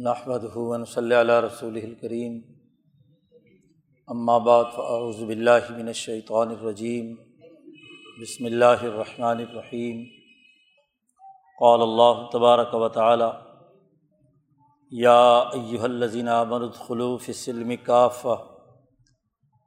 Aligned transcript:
نحمد 0.00 0.44
ہُون 0.52 0.84
صلی 0.84 1.14
اللہ 1.14 1.38
رسول 1.40 1.74
الکریم 1.76 2.38
بعد 4.44 4.70
فاعوذ 4.76 5.18
باللہ 5.22 5.66
من 5.70 5.88
الشیطان 5.88 6.50
الرجیم 6.50 7.10
بسم 8.20 8.44
اللہ 8.44 8.84
الرحمن 8.84 9.40
الرحیم 9.40 9.98
قال 11.58 11.82
اللہ 11.82 12.22
تبارک 12.32 12.74
و 12.74 12.88
تعالی 12.90 13.28
یا 14.92 15.18
ایہا 15.52 15.84
الذین 15.84 16.28
آمنوا 16.30 16.68
ادخلوا 16.68 17.16
فی 17.16 17.32
السلم 17.32 17.74
کافہ 17.84 18.36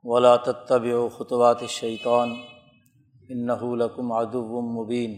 ولا 0.03 0.35
تتبعوا 0.45 1.07
خطوات 1.17 1.61
الشیطان 1.61 2.33
انہ 3.29 3.61
لکم 3.75 4.11
عدو 4.13 4.61
مبین 4.71 5.15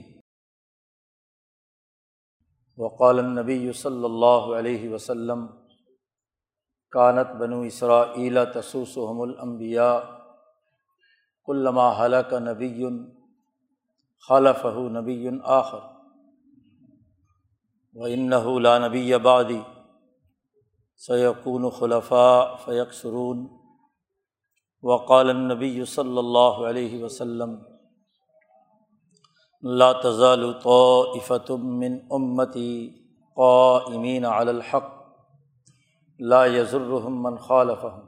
وقال 2.77 3.19
النبی 3.19 3.71
صلی 3.71 4.03
اللہ 4.03 4.57
علیہ 4.57 4.89
وسلم، 4.89 5.47
کانت 6.91 7.27
بنو 7.35 7.61
اسرا 7.61 8.03
تسوسحم 8.43 9.21
الانبیاء 9.21 9.99
علامہ 11.47 11.93
حلق 11.99 12.33
نبی 12.33 12.85
خلف 14.27 14.65
نبی 14.75 15.29
آخر 15.43 15.79
و 17.93 18.03
انَََََََََََََََََََََََََََََََََََََََََََََََََََََََََََََََََََََََ 18.03 19.61
سيقون 20.97 21.69
سيقون 21.69 21.69
خلفاء 21.69 22.55
فيقسرون 22.55 23.47
وقال 24.83 25.29
النبی 25.29 25.85
صلی 25.85 26.17
اللہ 26.17 26.67
علیہ 26.67 27.03
وسلم 27.03 27.55
لا 29.65 29.93
تزال 29.93 30.53
طائفة 30.53 31.55
من 31.57 31.97
امتی 32.11 32.89
قائمین 33.33 34.25
علی 34.25 34.49
الحق. 34.49 34.89
لا 36.19 36.45
يضرهم 36.45 37.23
من 37.23 37.37
خالفهم. 37.37 38.03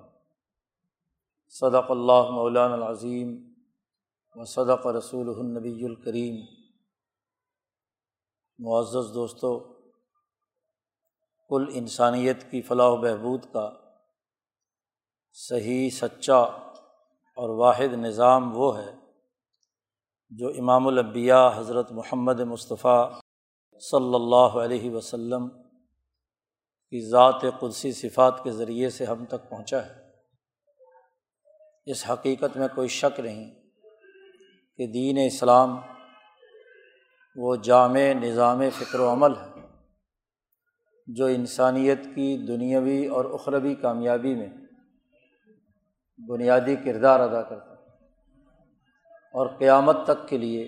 صدق 1.48 1.90
اللہ 1.92 2.30
مولان 2.32 2.72
العظیم 2.72 3.32
و 4.36 4.46
صدق 4.46 4.86
رسول 4.88 5.30
النبی 5.30 5.86
الکریم 5.86 6.36
معزز 8.60 9.14
دوستو، 9.14 9.52
کل 11.50 11.66
انسانیت 11.74 12.52
کی 12.52 12.62
فلاح 12.62 12.90
و 12.90 13.02
بہبود 13.02 13.46
کا 13.54 13.70
صحیح، 15.32 15.90
سچا 15.90 16.40
اور 17.38 17.50
واحد 17.50 17.94
نظام 17.94 18.58
وہ 18.58 18.78
ہے 18.78 18.97
جو 20.30 20.48
امام 20.48 20.88
الانبیاء 20.88 21.50
حضرت 21.56 21.92
محمد 21.92 22.40
مصطفیٰ 22.40 23.12
صلی 23.80 24.16
اللہ 24.16 24.60
علیہ 24.60 24.92
وسلم 24.92 25.50
کی 26.90 27.10
ذات 27.10 27.42
قدسی 27.60 27.92
صفات 27.92 28.44
کے 28.44 28.52
ذریعے 28.52 28.90
سے 28.90 29.06
ہم 29.06 29.26
تک 29.26 29.50
پہنچا 29.50 29.86
ہے۔ 29.86 29.94
اس 31.86 32.10
حقیقت 32.10 32.58
میں 32.58 32.68
کوئی 32.76 32.88
شک 32.88 33.20
نہیں 33.20 33.54
کہ 34.78 34.88
دین 34.88 35.18
اسلام 35.26 35.80
وہ 37.36 37.56
جامع 37.56 38.00
نظام 38.00 38.62
فکر 38.78 39.00
و 39.00 39.12
عمل 39.12 39.32
ہے 39.32 39.62
جو 41.08 41.26
انسانیت 41.26 42.00
کی 42.16 42.46
دنیاوی 42.48 43.08
اور 43.08 43.26
اخروی 43.26 43.76
کامیابی 43.76 44.36
میں 44.36 44.50
بنیادی 46.30 46.76
کردار 46.76 47.20
ادا 47.20 47.42
کرتا 47.42 47.67
ہے۔ 47.67 47.67
اور 49.38 49.48
قیامت 49.48 49.98
تک 50.04 50.30
کے 50.30 50.38
لیے 50.38 50.64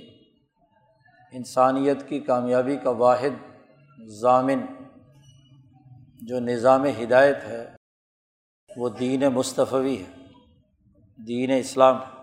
انسانیت 1.32 2.10
کی 2.10 2.20
کامیابی 2.20 2.78
کا 2.78 2.90
واحد 2.90 3.58
ضامن 4.06 4.66
جو 6.22 6.40
نظام 6.40 6.86
ہدایت 6.86 7.38
ہے، 7.44 7.76
وہ 8.78 8.90
دین 8.90 9.24
مصطفی 9.34 10.04
ہے، 10.04 10.28
دین 11.18 11.52
اسلام 11.60 11.96
ہے۔ 11.96 12.20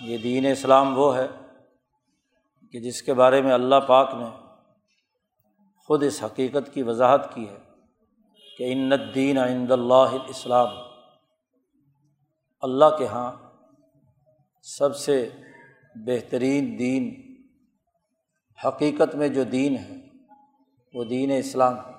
یہ 0.00 0.18
دین 0.18 0.46
اسلام 0.46 0.98
وہ 0.98 1.16
ہے 1.16 1.26
کہ 2.70 2.80
جس 2.80 3.02
کے 3.02 3.14
بارے 3.14 3.42
میں 3.42 3.52
اللہ 3.52 3.80
پاک 3.86 4.14
نے 4.14 4.56
خود 5.88 6.02
اس 6.02 6.24
حقیقت 6.24 6.74
کی 6.74 6.82
وضاحت 6.82 7.34
کی 7.34 7.48
ہے 7.48 7.58
کہ 8.58 8.72
انت 8.72 9.14
دین 9.14 9.38
عند 9.38 9.70
اللہ 9.70 10.16
اسلام 10.28 10.68
اللہ 12.60 12.96
کے 12.98 13.04
یہاں 13.04 13.43
سب 14.66 14.96
سے 14.96 15.30
بہترین 15.94 16.78
دین، 16.78 17.34
حقیقت 18.66 19.14
میں 19.14 19.28
جو 19.28 19.44
دین 19.44 19.76
ہے، 19.76 19.94
وہ 20.94 21.04
دین 21.04 21.30
اسلام 21.38 21.74
ہے۔ 21.76 21.92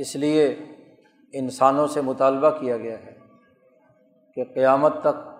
اس 0.00 0.16
لیے 0.16 0.56
انسانوں 1.32 1.86
سے 1.86 2.00
مطالبہ 2.00 2.50
کیا 2.50 2.76
گیا 2.76 2.98
ہے 2.98 3.18
کہ 4.34 4.44
قیامت 4.44 4.92
تک 5.00 5.38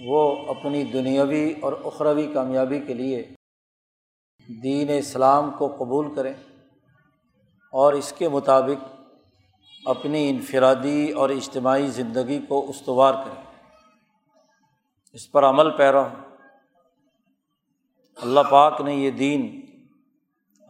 وہ 0.00 0.36
اپنی 0.48 0.84
دنیاوی 0.84 1.54
اور 1.60 1.72
اخروی 1.84 2.30
کامیابی 2.34 2.80
کے 2.80 2.94
لیے 2.94 3.28
دین 4.62 4.88
اسلام 4.98 5.50
کو 5.50 5.76
قبول 5.78 6.14
کریں 6.14 6.34
اور 7.72 7.92
اس 7.92 8.12
کے 8.18 8.28
مطابق 8.28 8.88
اپنی 9.84 10.30
انفرادی 10.30 11.10
اور 11.10 11.30
اجتماعی 11.30 11.86
زندگی 11.86 12.38
کو 12.48 12.70
استوار 12.70 13.14
کریں۔ 13.14 13.49
اس 15.12 15.32
پر 15.32 15.44
عمل 15.44 15.70
پیرا۔ 15.70 16.00
ہوں 16.00 16.36
اللہ 18.22 18.40
پاک 18.50 18.80
نے 18.80 18.94
یہ 18.94 19.10
دین 19.10 19.60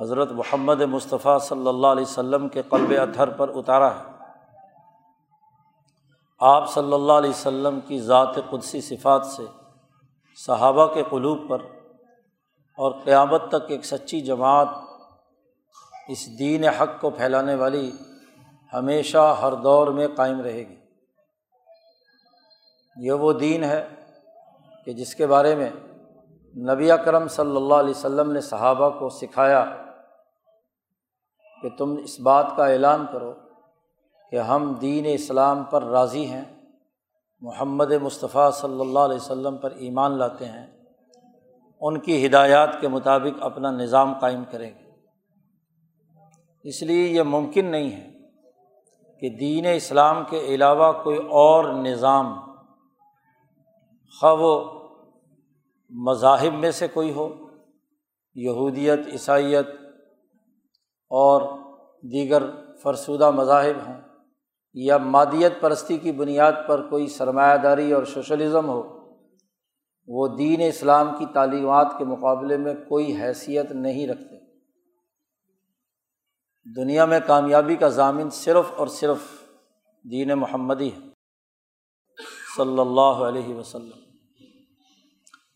حضرت 0.00 0.32
محمد 0.32 0.80
مصطفیٰ 0.80 1.38
صلی 1.38 1.68
اللہ 1.68 1.86
علیہ 1.86 2.02
وسلم 2.02 2.48
کے 2.48 2.62
قلب 2.62 2.92
اتھر 3.02 3.30
پر 3.30 3.48
اتارا 3.54 3.98
ہے۔ 3.98 4.02
آپ 6.38 6.70
صلی 6.70 6.92
اللہ 6.92 7.12
علیہ 7.12 7.30
وسلم 7.30 7.80
کی 7.80 8.00
ذات 8.00 8.34
قدسی 8.50 8.80
صفات 8.80 9.26
سے 9.26 9.42
صحابہ 10.36 10.94
کے 10.94 11.02
قلوب 11.10 11.48
پر 11.48 11.58
اور 12.76 12.92
قیامت 13.04 13.42
تک 13.48 13.64
ایک 13.68 13.84
سچی 13.84 14.20
جماعت 14.20 14.68
اس 16.08 16.38
دین 16.38 16.64
حق 16.64 17.00
کو 17.00 17.10
پھیلانے 17.10 17.54
والی 17.54 17.92
ہمیشہ 18.72 19.38
ہر 19.42 19.54
دور 19.54 19.88
میں 19.88 20.08
قائم 20.16 20.40
رہے 20.40 20.68
گی۔ 20.68 20.76
یہ 22.96 23.12
وہ 23.12 23.32
دین 23.32 23.64
ہے 23.64 23.99
کہ 24.90 24.94
جس 24.94 25.14
کے 25.14 25.26
بارے 25.26 25.54
میں 25.54 25.68
نبی 26.54 26.90
اکرم 26.90 27.26
صلی 27.28 27.56
اللہ 27.56 27.74
علیہ 27.74 27.90
وسلم 27.90 28.30
نے 28.32 28.40
صحابہ 28.40 28.88
کو 28.90 29.08
سکھایا 29.08 29.64
کہ 31.62 31.68
تم 31.78 31.94
اس 32.04 32.18
بات 32.20 32.46
کا 32.56 32.66
اعلان 32.66 33.04
کرو 33.12 33.32
کہ 34.32 34.38
ہم 34.38 34.72
دین 34.80 35.06
اسلام 35.08 35.62
پر 35.64 35.82
راضی 35.82 36.26
ہیں، 36.26 36.42
محمد 37.42 37.92
مصطفیٰ 38.02 38.52
صلی 38.52 38.80
اللہ 38.80 38.98
علیہ 38.98 39.16
وسلم 39.16 39.56
پر 39.56 39.70
ایمان 39.70 40.18
لاتے 40.18 40.44
ہیں، 40.44 40.66
ان 41.80 42.00
کی 42.00 42.26
ہدایات 42.26 42.80
کے 42.80 42.88
مطابق 42.88 43.42
اپنا 43.42 43.70
نظام 43.70 44.18
قائم 44.18 44.42
کریں 44.50 44.70
گے۔ 44.70 44.90
اس 46.64 46.82
لیے 46.82 47.06
یہ 47.06 47.22
ممکن 47.22 47.66
نہیں 47.66 47.90
ہے 47.90 48.10
کہ 49.22 49.30
دین 49.36 49.66
اسلام 49.74 50.24
کے 50.30 50.40
علاوہ 50.46 50.92
کوئی 51.02 51.18
اور 51.18 51.64
نظام، 51.64 52.34
خواہ 54.20 54.34
وہ 54.38 54.79
مذاہب 55.90 56.54
میں 56.54 56.70
سے 56.70 56.88
کوئی 56.88 57.12
ہو، 57.12 57.28
یہودیت، 58.34 58.98
عیسائیت 59.12 59.66
اور 61.10 61.58
دیگر 62.02 62.42
فرسودہ 62.82 63.30
مذاہب 63.30 63.88
ہوں 63.88 64.00
یا 64.74 64.98
مادیت 64.98 65.52
پرستی 65.60 65.98
کی 65.98 66.12
بنیاد 66.12 66.52
پر 66.68 66.88
کوئی 66.90 67.06
سرمایہ 67.06 67.56
داری 67.56 67.92
اور 67.92 68.04
سوشلزم 68.04 68.68
ہو، 68.68 68.98
وہ 70.08 70.28
دین 70.28 70.60
اسلام 70.68 71.16
کی 71.18 71.26
تعلیمات 71.34 71.86
کے 71.98 72.04
مقابلے 72.04 72.56
میں 72.56 72.74
کوئی 72.88 73.22
حیثیت 73.22 73.72
نہیں 73.72 74.06
رکھتے۔ 74.06 74.40
دنیا 76.76 77.04
میں 77.04 77.20
کامیابی 77.26 77.76
کا 77.76 77.88
ضامن 77.88 78.30
صرف 78.30 78.64
اور 78.76 78.86
صرف 78.86 79.18
دین 80.10 80.28
محمدی 80.28 80.88
ہے۔ 80.88 81.08
صلی 82.56 82.78
اللہ 82.78 83.00
علیہ 83.00 83.54
وسلم۔ 83.54 84.09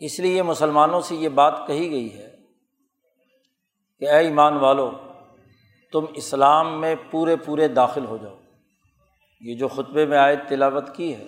اس 0.07 0.19
لیے 0.21 0.43
مسلمانوں 0.43 1.01
سے 1.01 1.15
یہ 1.17 1.29
بات 1.29 1.67
کہی 1.67 1.91
گئی 1.91 2.17
ہے 2.19 2.31
کہ 4.01 4.11
اے 4.11 4.19
ایمان 4.19 4.57
والو، 4.57 4.91
تم 5.93 6.05
اسلام 6.15 6.81
میں 6.81 6.95
پورے 7.11 7.37
پورے 7.37 7.69
داخل 7.69 8.05
ہو 8.05 8.17
جاؤ۔ 8.17 8.35
یہ 9.43 9.55
جو 9.59 9.69
خطبے 9.69 10.07
میں 10.07 10.19
آئے 10.19 10.37
تلاوت 10.49 10.95
کی 10.95 11.15
ہے، 11.15 11.27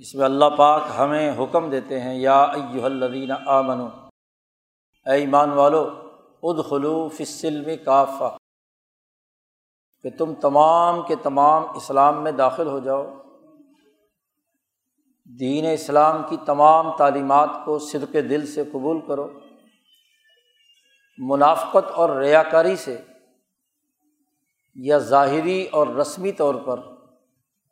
اس 0.00 0.14
میں 0.14 0.24
اللہ 0.24 0.50
پاک 0.58 0.82
ہمیں 0.98 1.30
حکم 1.38 1.70
دیتے 1.70 2.00
ہیں، 2.00 2.14
یا 2.14 2.40
ایو 2.42 2.84
الدین 2.84 3.32
آ 3.46 3.60
منو 3.60 3.88
اے 5.06 5.14
ایمان 5.14 5.50
والو 5.50 5.82
اد 6.42 6.58
خلو 6.68 7.08
فصل 7.08 7.60
میں 7.60 7.76
کافا 7.76 8.28
کہ 10.04 10.10
تم 10.10 10.34
تمام 10.34 11.02
کے 11.02 11.16
تمام 11.16 11.64
اسلام 11.76 12.22
میں 12.24 12.32
داخل 12.32 12.66
ہو 12.66 12.78
جاؤ۔ 12.78 13.04
دین 15.38 15.66
اسلام 15.66 16.22
کی 16.28 16.36
تمام 16.46 16.96
تعلیمات 16.96 17.48
کو 17.64 17.78
صدق 17.78 18.12
دل 18.12 18.46
سے 18.46 18.64
قبول 18.64 19.00
کرو۔ 19.00 19.40
منافقت 21.18 21.90
اور 21.90 22.10
ریا 22.10 22.42
کاری 22.42 22.76
سے 22.76 23.00
یا 24.74 24.98
ظاہری 24.98 25.66
اور 25.66 25.86
رسمی 25.86 26.32
طور 26.32 26.54
پر 26.54 26.80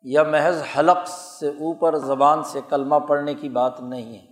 یا 0.03 0.23
محض 0.23 0.63
حلق 0.77 1.07
سے 1.07 1.47
اوپر 1.47 1.97
زبان 1.97 2.43
سے 2.43 2.59
کلمہ 2.69 2.95
پڑھنے 2.95 3.33
کی 3.33 3.49
بات 3.49 3.81
نہیں 3.81 4.17
ہے۔ 4.17 4.25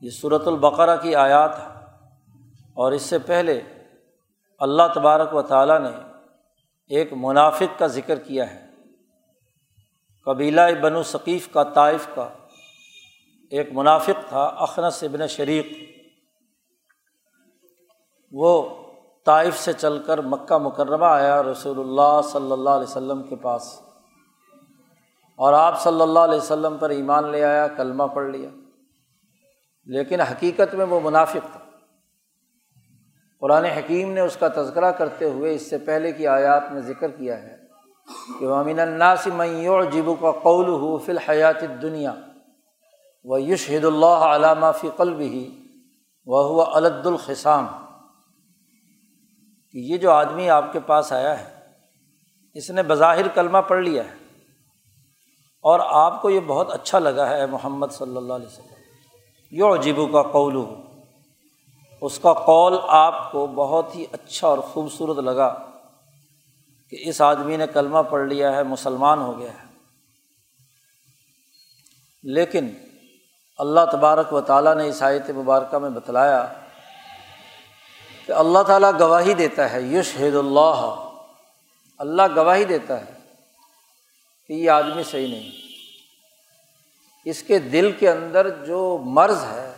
یہ 0.00 0.10
صورت 0.10 0.48
البقرہ 0.48 0.96
کی 0.96 1.14
آیات 1.14 1.58
ہے 1.58 1.84
اور 2.74 2.92
اس 2.92 3.02
سے 3.02 3.18
پہلے 3.18 3.60
اللہ 4.58 4.82
تبارک 4.94 5.34
و 5.34 5.42
تعالیٰ 5.42 5.80
نے 5.80 6.20
ایک 6.88 7.12
منافق 7.12 7.78
کا 7.78 7.86
ذکر 7.86 8.18
کیا 8.18 8.54
ہے۔ 8.54 8.63
قبیلہ 10.24 10.60
بن 10.82 10.96
و 10.96 11.02
ثقیف 11.02 11.48
کا 11.52 11.62
طائف 11.62 12.08
کا 12.14 12.28
ایک 13.50 13.68
منافق 13.72 14.28
تھا، 14.28 14.44
اخنس 14.44 15.02
ابن 15.02 15.26
شریق۔ 15.26 15.66
وہ 18.32 18.68
طائف 19.26 19.58
سے 19.58 19.72
چل 19.72 20.02
کر 20.02 20.18
مکہ 20.18 20.58
مکرمہ 20.58 21.04
آیا 21.04 21.42
رسول 21.42 21.80
اللہ 21.80 22.20
صلی 22.32 22.52
اللہ 22.52 22.70
علیہ 22.70 22.90
وسلم 22.90 23.22
کے 23.22 23.36
پاس۔ 23.36 23.80
اور 25.36 25.52
آپ 25.52 25.82
صلی 25.82 26.00
اللہ 26.00 26.18
علیہ 26.18 26.38
وسلم 26.38 26.76
پر 26.76 26.90
ایمان 26.90 27.30
لے 27.30 27.44
آیا، 27.44 27.66
کلمہ 27.68 28.04
پڑھ 28.04 28.26
لیا۔ 28.26 28.48
لیکن 29.84 30.20
حقیقت 30.20 30.74
میں 30.74 30.86
وہ 30.86 31.00
منافق 31.00 31.52
تھا۔ 31.52 31.60
قرآن 33.40 33.64
حکیم 33.64 34.12
نے 34.12 34.20
اس 34.20 34.36
کا 34.36 34.48
تذکرہ 34.48 34.92
کرتے 34.92 35.24
ہوئے 35.24 35.54
اس 35.54 35.70
سے 35.70 35.78
پہلے 35.78 36.12
کی 36.12 36.26
آیات 36.26 36.72
میں 36.72 36.80
ذکر 36.80 37.10
کیا 37.10 37.42
ہے۔ 37.42 37.63
کہ 38.40 38.44
امین 38.44 38.80
الناس 38.80 39.26
میور 39.26 39.82
جبو 39.82 40.14
کا 40.14 40.32
قول 40.32 40.68
ہو 40.68 40.98
فی 40.98 41.12
الحیات 41.12 41.62
دنیا 41.82 42.14
و 43.24 43.38
یشہد 43.38 43.84
اللہ 43.84 44.06
علامہ 44.06 44.66
فی 44.80 44.88
قلب 44.96 45.20
ہی 45.20 45.60
وہ 46.26 46.44
ہوا 46.44 46.70
الد 46.72 47.06
الخسام 47.06 47.66
کہ 49.70 49.78
یہ 49.78 49.98
جو 49.98 50.10
آدمی 50.10 50.50
آپ 50.50 50.72
کے 50.72 50.80
پاس 50.80 51.12
آیا 51.12 51.40
ہے، 51.40 51.44
اس 52.54 52.70
نے 52.70 52.82
بظاہر 52.82 53.28
کلمہ 53.28 53.58
پڑھ 53.58 53.82
لیا 53.82 54.04
ہے 54.04 54.14
اور 55.60 55.80
آپ 55.82 56.22
کو 56.22 56.30
یہ 56.30 56.40
بہت 56.46 56.70
اچھا 56.70 56.98
لگا 56.98 57.28
ہے 57.30 57.46
محمد 57.46 57.86
صلی 57.90 58.16
اللہ 58.16 58.32
علیہ 58.32 58.46
وسلم 58.46 58.82
یو 59.52 59.74
عجیبو 59.74 60.06
کا 60.06 60.22
قول 60.22 60.54
ہو 60.54 60.82
اس 62.00 62.18
کا 62.18 62.32
قول 62.32 62.76
آپ 62.88 63.32
کو 63.32 63.46
بہت 63.46 63.96
ہی 63.96 64.04
اچھا 64.12 64.48
اور 64.48 64.58
خوبصورت 64.58 65.18
لگا۔ 65.18 65.73
کہ 66.94 67.08
اس 67.08 67.20
آدمی 67.20 67.56
نے 67.56 67.66
کلمہ 67.66 67.98
پڑھ 67.98 68.28
لیا 68.28 68.56
ہے، 68.56 68.62
مسلمان 68.62 69.18
ہو 69.18 69.38
گیا 69.38 69.52
ہے۔ 69.52 69.64
لیکن 72.22 72.68
اللہ 73.58 73.80
تبارک 73.92 74.32
و 74.32 74.40
تعالیٰ 74.40 74.74
نے 74.76 74.90
آیت 75.00 75.30
مبارکہ 75.30 75.78
میں 75.78 75.90
بتلایا 75.90 76.52
کہ 78.26 78.32
اللہ 78.32 78.62
تعالیٰ 78.62 79.00
گواہی 79.00 79.34
دیتا 79.34 79.72
ہے 79.72 79.82
یش 79.82 80.16
حید 80.20 80.34
اللہ۔ 80.34 81.08
اللہ 81.98 82.22
گواہی 82.36 82.64
دیتا 82.64 83.00
ہے 83.00 83.34
کہ 84.48 84.52
یہ 84.52 84.70
آدمی 84.70 85.02
صحیح 85.02 85.28
نہیں۔ 85.28 85.50
اس 87.24 87.42
کے 87.42 87.58
دل 87.58 87.92
کے 87.92 88.10
اندر 88.10 88.64
جو 88.64 88.98
مرض 89.04 89.44
ہے، 89.44 89.74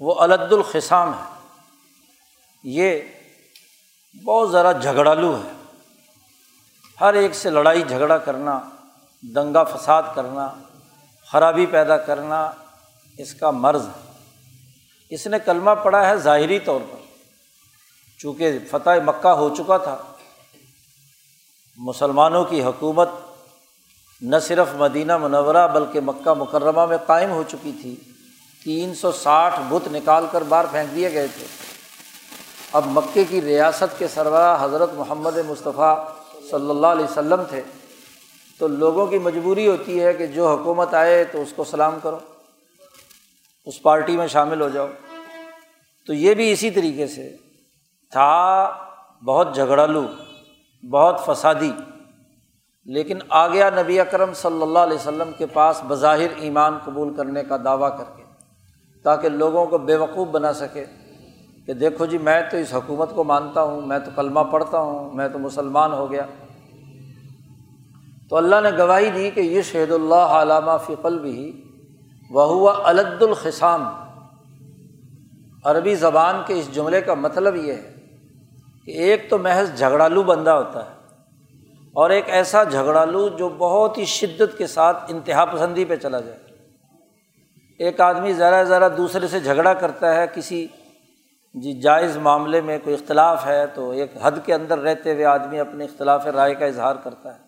وہ 0.00 0.14
علد 0.14 0.52
الخسام 0.52 1.12
ہے۔ 1.12 1.58
یہ 2.64 3.00
بہت 4.24 4.50
ذرا 4.50 4.72
جھگڑالو 4.72 5.36
ہے۔ 5.36 5.59
ہر 7.00 7.14
ایک 7.14 7.34
سے 7.34 7.50
لڑائی 7.50 7.82
جھگڑا 7.82 8.18
کرنا، 8.18 8.60
دنگا 9.22 9.64
فساد 9.64 10.02
کرنا، 10.14 10.48
خرابی 11.32 11.66
پیدا 11.66 11.96
کرنا 11.96 12.50
اس 13.18 13.34
کا 13.34 13.50
مرض 13.50 13.86
ہے۔ 13.86 14.12
اس 15.08 15.26
نے 15.26 15.38
کلمہ 15.44 15.70
پڑھا 15.82 16.08
ہے 16.08 16.16
ظاہری 16.16 16.58
طور 16.58 16.80
پر۔ 16.90 16.96
چونکہ 18.18 18.58
فتح 18.70 18.90
مکہ 19.04 19.28
ہو 19.28 19.54
چکا 19.54 19.76
تھا، 19.76 19.96
مسلمانوں 21.76 22.44
کی 22.44 22.62
حکومت 22.62 23.08
نہ 24.22 24.36
صرف 24.42 24.66
مدینہ 24.74 25.16
منورہ 25.16 25.68
بلکہ 25.68 26.00
مکہ 26.00 26.34
مکرمہ 26.34 26.86
میں 26.86 26.98
قائم 27.06 27.30
ہو 27.30 27.42
چکی 27.48 27.72
تھی۔ 27.82 27.96
تین 28.64 28.94
سو 28.94 29.12
ساٹھ 29.12 29.60
بت 29.68 29.88
نکال 29.92 30.26
کر 30.32 30.42
باہر 30.42 30.64
پھینک 30.70 30.94
دیے 30.94 31.12
گئے 31.12 31.26
تھے۔ 31.26 31.46
اب 32.72 32.82
مکے 32.86 33.24
کی 33.24 33.40
ریاست 33.40 33.98
کے 33.98 34.08
سربراہ 34.08 34.64
حضرت 34.64 34.90
محمد 34.94 35.36
مصطفیٰ 35.36 36.08
صلی 36.50 36.70
اللہ 36.70 36.86
علیہ 36.86 37.04
وسلم 37.04 37.42
تھے، 37.48 37.62
تو 38.58 38.68
لوگوں 38.68 39.06
کی 39.06 39.18
مجبوری 39.18 39.68
ہوتی 39.68 40.02
ہے 40.02 40.12
کہ 40.12 40.26
جو 40.26 40.48
حکومت 40.48 40.94
آئے 40.94 41.24
تو 41.24 41.42
اس 41.42 41.52
کو 41.56 41.64
سلام 41.64 41.98
کرو، 42.02 42.18
اس 43.66 43.82
پارٹی 43.82 44.16
میں 44.16 44.26
شامل 44.26 44.60
ہو 44.60 44.68
جاؤ۔ 44.68 44.86
تو 46.06 46.14
یہ 46.14 46.34
بھی 46.34 46.52
اسی 46.52 46.70
طریقے 46.70 47.06
سے 47.06 47.36
تھا۔ 48.10 48.70
بہت 49.24 49.54
جھگڑالو، 49.54 50.06
بہت 50.90 51.20
فسادی، 51.26 51.72
لیکن 52.84 53.18
آ 53.28 53.48
گیا 53.48 53.70
نبی 53.70 54.00
اکرم 54.00 54.32
صلی 54.34 54.62
اللہ 54.62 54.78
علیہ 54.78 54.96
وسلم 54.96 55.30
کے 55.38 55.46
پاس 55.46 55.80
بظاہر 55.88 56.30
ایمان 56.36 56.78
قبول 56.84 57.14
کرنے 57.16 57.42
کا 57.44 57.56
دعویٰ 57.64 57.98
کر 57.98 58.04
کے، 58.16 58.22
تاکہ 59.02 59.28
لوگوں 59.28 59.66
کو 59.66 59.78
بے 59.78 59.96
وقوف 59.96 60.28
بنا 60.28 60.52
سکے۔ 60.52 60.84
کہ 61.70 61.74
دیکھو 61.74 62.06
جی 62.06 62.18
میں 62.18 62.40
تو 62.50 62.56
اس 62.56 62.72
حکومت 62.74 63.10
کو 63.14 63.24
مانتا 63.24 63.62
ہوں، 63.62 63.80
میں 63.80 63.98
تو 63.98 64.10
کلمہ 64.14 64.40
پڑھتا 64.40 64.78
ہوں، 64.78 65.12
میں 65.14 65.28
تو 65.28 65.38
مسلمان 65.38 65.92
ہو 65.92 66.10
گیا۔ 66.10 66.22
تو 68.28 68.36
اللہ 68.36 68.60
نے 68.62 68.70
گواہی 68.78 69.10
دی 69.10 69.30
کہ 69.30 69.40
یہ 69.40 69.62
شہید 69.62 69.92
اللہ 69.92 70.32
علامہ 70.38 70.70
فقل 70.86 71.18
بھی 71.18 71.66
وہ 72.30 72.46
ہوا 72.46 72.74
الد 72.84 73.22
الخسام 73.22 73.84
عربی 75.64 75.94
زبان 75.94 76.42
کے 76.46 76.54
اس 76.54 76.74
جملے 76.74 77.00
کا 77.00 77.14
مطلب 77.14 77.56
یہ 77.56 77.72
ہے 77.72 77.94
کہ 78.84 78.90
ایک 78.90 79.30
تو 79.30 79.38
محض 79.38 79.78
جھگڑالو 79.78 80.22
بندہ 80.22 80.50
ہوتا 80.50 80.84
ہے 80.86 80.94
اور 81.92 82.10
ایک 82.10 82.30
ایسا 82.30 82.64
جھگڑالو 82.64 83.28
جو 83.28 83.48
بہت 83.58 83.98
ہی 83.98 84.04
شدت 84.04 84.58
کے 84.58 84.66
ساتھ 84.66 85.04
انتہا 85.08 85.44
پسندی 85.44 85.84
پہ 85.84 85.96
چلا 85.96 86.20
جائے۔ 86.20 86.38
ایک 87.78 88.00
آدمی 88.00 88.32
ذرا 88.32 88.62
ذرا 88.62 88.88
دوسرے 88.96 89.26
سے 89.28 89.40
جھگڑا 89.40 89.74
کرتا 89.74 90.14
ہے، 90.14 90.26
کسی 90.34 90.66
جی 91.54 91.80
جائز 91.80 92.16
معاملے 92.16 92.60
میں 92.60 92.78
کوئی 92.84 92.96
اختلاف 92.96 93.46
ہے 93.46 93.66
تو 93.66 93.90
ایک 93.90 94.12
حد 94.22 94.32
کے 94.44 94.54
اندر 94.54 94.78
رہتے 94.78 95.14
ہوئے 95.14 95.24
آدمی 95.24 95.60
اپنے 95.60 95.84
اختلاف 95.84 96.26
رائے 96.26 96.54
کا 96.54 96.66
اظہار 96.66 96.96
کرتا 96.96 97.34
ہے۔ 97.34 97.40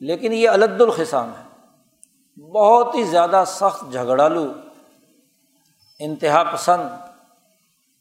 لیکن 0.00 0.32
یہ 0.32 0.48
الد 0.48 0.80
الخسام 0.80 1.30
ہے۔ 1.30 1.54
بہت 2.42 2.94
ہی 2.94 3.04
زیادہ 3.04 3.44
سخت 3.46 3.92
جھگڑالو، 3.92 4.52
انتہا 5.98 6.42
پسند۔ 6.52 6.88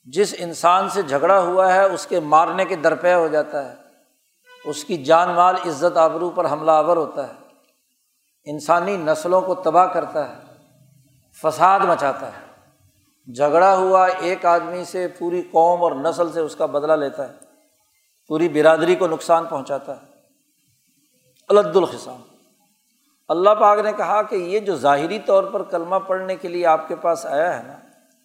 جس 0.05 0.35
انسان 0.37 0.89
سے 0.89 1.01
جھگڑا 1.01 1.39
ہوا 1.39 1.73
ہے، 1.73 1.83
اس 1.83 2.07
کے 2.07 2.19
مارنے 2.19 2.65
کے 2.65 2.75
درپے 2.75 3.13
ہو 3.13 3.27
جاتا 3.27 3.69
ہے۔ 3.69 3.75
اس 4.65 4.85
کی 4.85 5.03
جان 5.03 5.29
مال، 5.29 5.55
عزت 5.55 5.97
آبرو 5.97 6.29
پر 6.29 6.51
حملہ 6.51 6.71
آور 6.71 6.97
ہوتا 6.97 7.27
ہے۔ 7.27 7.33
انسانی 8.45 8.97
نسلوں 8.97 9.41
کو 9.41 9.55
تباہ 9.55 9.85
کرتا 9.85 10.29
ہے، 10.29 10.41
فساد 11.41 11.79
مچاتا 11.79 12.27
ہے۔ 12.27 12.52
جھگڑا 13.27 13.75
ہوا، 13.75 14.05
ایک 14.05 14.45
آدمی 14.45 14.85
سے 14.85 15.07
پوری 15.07 15.41
قوم 15.41 15.83
اور 15.83 15.91
نسل 15.91 16.31
سے 16.31 16.39
اس 16.39 16.55
کا 16.55 16.65
بدلہ 16.65 16.93
لیتا 16.93 17.27
ہے، 17.27 17.33
پوری 18.27 18.49
برادری 18.49 18.95
کو 18.95 19.07
نقصان 19.07 19.45
پہنچاتا 19.45 19.95
ہے۔ 19.95 20.07
الد 21.49 21.75
الخصام۔ 21.75 22.21
اللہ 23.27 23.49
پاک 23.49 23.79
نے 23.79 23.91
کہا 23.97 24.21
کہ 24.21 24.35
یہ 24.35 24.59
جو 24.59 24.75
ظاہری 24.75 25.19
طور 25.19 25.43
پر 25.43 25.63
کلمہ 25.63 25.95
پڑھنے 25.95 26.35
کے 26.35 26.47
لیے 26.47 26.65
آپ 26.65 26.87
کے 26.87 26.95
پاس 26.95 27.25
آیا 27.25 27.57
ہے 27.57 27.67
نا، 27.67 27.79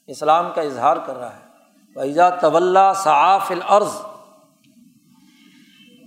اسلام 0.07 0.51
کا 0.55 0.63
اظہار 0.63 0.97
کر 1.07 1.17
رہا 1.17 1.37
ہے۔ 1.37 1.49
ویزا 1.97 2.31
طول 2.31 2.77
صاف 2.97 3.51
العرض 3.51 3.91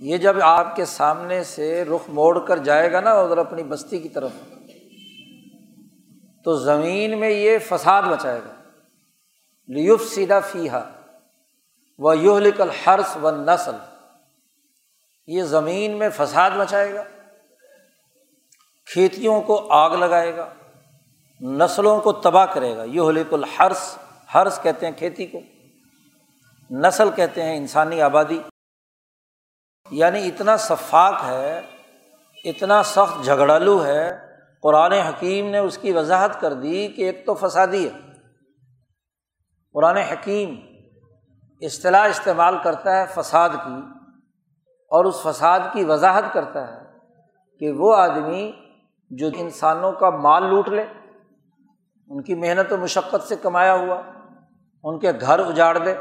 یہ 0.00 0.16
جب 0.16 0.36
آپ 0.42 0.76
کے 0.76 0.84
سامنے 0.84 1.44
سے 1.44 1.84
رخ 1.84 2.00
موڑ 2.08 2.38
کر 2.38 2.56
جائے 2.56 2.92
گا 2.92 3.00
نا، 3.00 3.12
ادھر 3.12 3.38
اپنی 3.38 3.62
بستی 3.62 3.98
کی 3.98 4.08
طرف، 4.08 4.30
تو 6.44 6.54
زمین 6.54 7.18
میں 7.18 7.30
یہ 7.30 7.58
فساد 7.58 8.02
مچائے 8.02 8.40
گا۔ 8.40 8.61
لیف 9.74 10.14
سیدھا 10.14 10.40
فیحا 10.40 10.80
و 11.98 12.14
یوہ 12.14 12.40
لکل 12.40 12.70
و 13.22 13.30
نسل 13.30 13.76
یہ 15.26 15.42
زمین 15.42 15.98
میں 15.98 16.08
فساد 16.16 16.50
مچائے 16.50 16.94
گا، 16.94 17.04
کھیتیوں 18.92 19.42
کو 19.42 19.72
آگ 19.72 19.90
لگائے 19.90 20.36
گا، 20.36 20.48
نسلوں 21.40 22.00
کو 22.00 22.12
تباہ 22.12 22.46
کرے 22.46 22.76
گا۔ 22.76 22.82
یہ 22.82 23.02
لک 23.02 23.34
الحرس 23.34 23.98
حرس 24.34 24.58
کہتے 24.62 24.86
ہیں 24.86 24.92
کھیتی 24.98 25.26
کو، 25.26 25.40
نسل 26.70 27.10
کہتے 27.16 27.42
ہیں 27.42 27.56
انسانی 27.56 28.02
آبادی۔ 28.02 28.40
یعنی 29.90 30.28
اتنا 30.28 30.56
شفاق 30.56 31.24
ہے، 31.24 31.60
اتنا 32.44 32.82
سخت 32.82 33.24
جھگڑالو 33.24 33.84
ہے، 33.84 34.10
قرآن 34.62 34.92
حکیم 34.92 35.50
نے 35.50 35.58
اس 35.58 35.78
کی 35.78 35.92
وضاحت 35.92 36.40
کر 36.40 36.52
دی 36.52 36.88
کہ 36.88 37.02
ایک 37.02 37.26
تو 37.26 37.34
فسادی 37.34 37.88
ہے۔ 37.88 38.11
قرآن 39.74 39.96
حکیم 39.96 40.60
اصطلاح 41.60 42.08
استعمال 42.08 42.56
کرتا 42.64 43.00
ہے 43.00 43.04
فساد 43.14 43.48
کی 43.50 43.80
اور 44.90 45.04
اس 45.04 45.22
فساد 45.22 45.60
کی 45.72 45.84
وضاحت 45.84 46.24
کرتا 46.32 46.68
ہے 46.68 46.98
کہ 47.58 47.72
وہ 47.72 47.96
آدمی 47.96 48.52
جو 49.10 49.28
انسانوں 49.34 49.92
کا 49.92 50.10
مال 50.10 50.42
لوٹ 50.42 50.68
لے، 50.68 50.84
ان 52.08 52.22
کی 52.22 52.34
محنت 52.34 52.72
و 52.72 52.76
مشقت 52.76 53.22
سے 53.22 53.36
کمایا 53.36 53.74
ہوا، 53.74 54.02
ان 54.84 54.98
کے 54.98 55.12
گھر 55.20 55.38
اجاڑ 55.38 55.78
دے، 55.78 55.94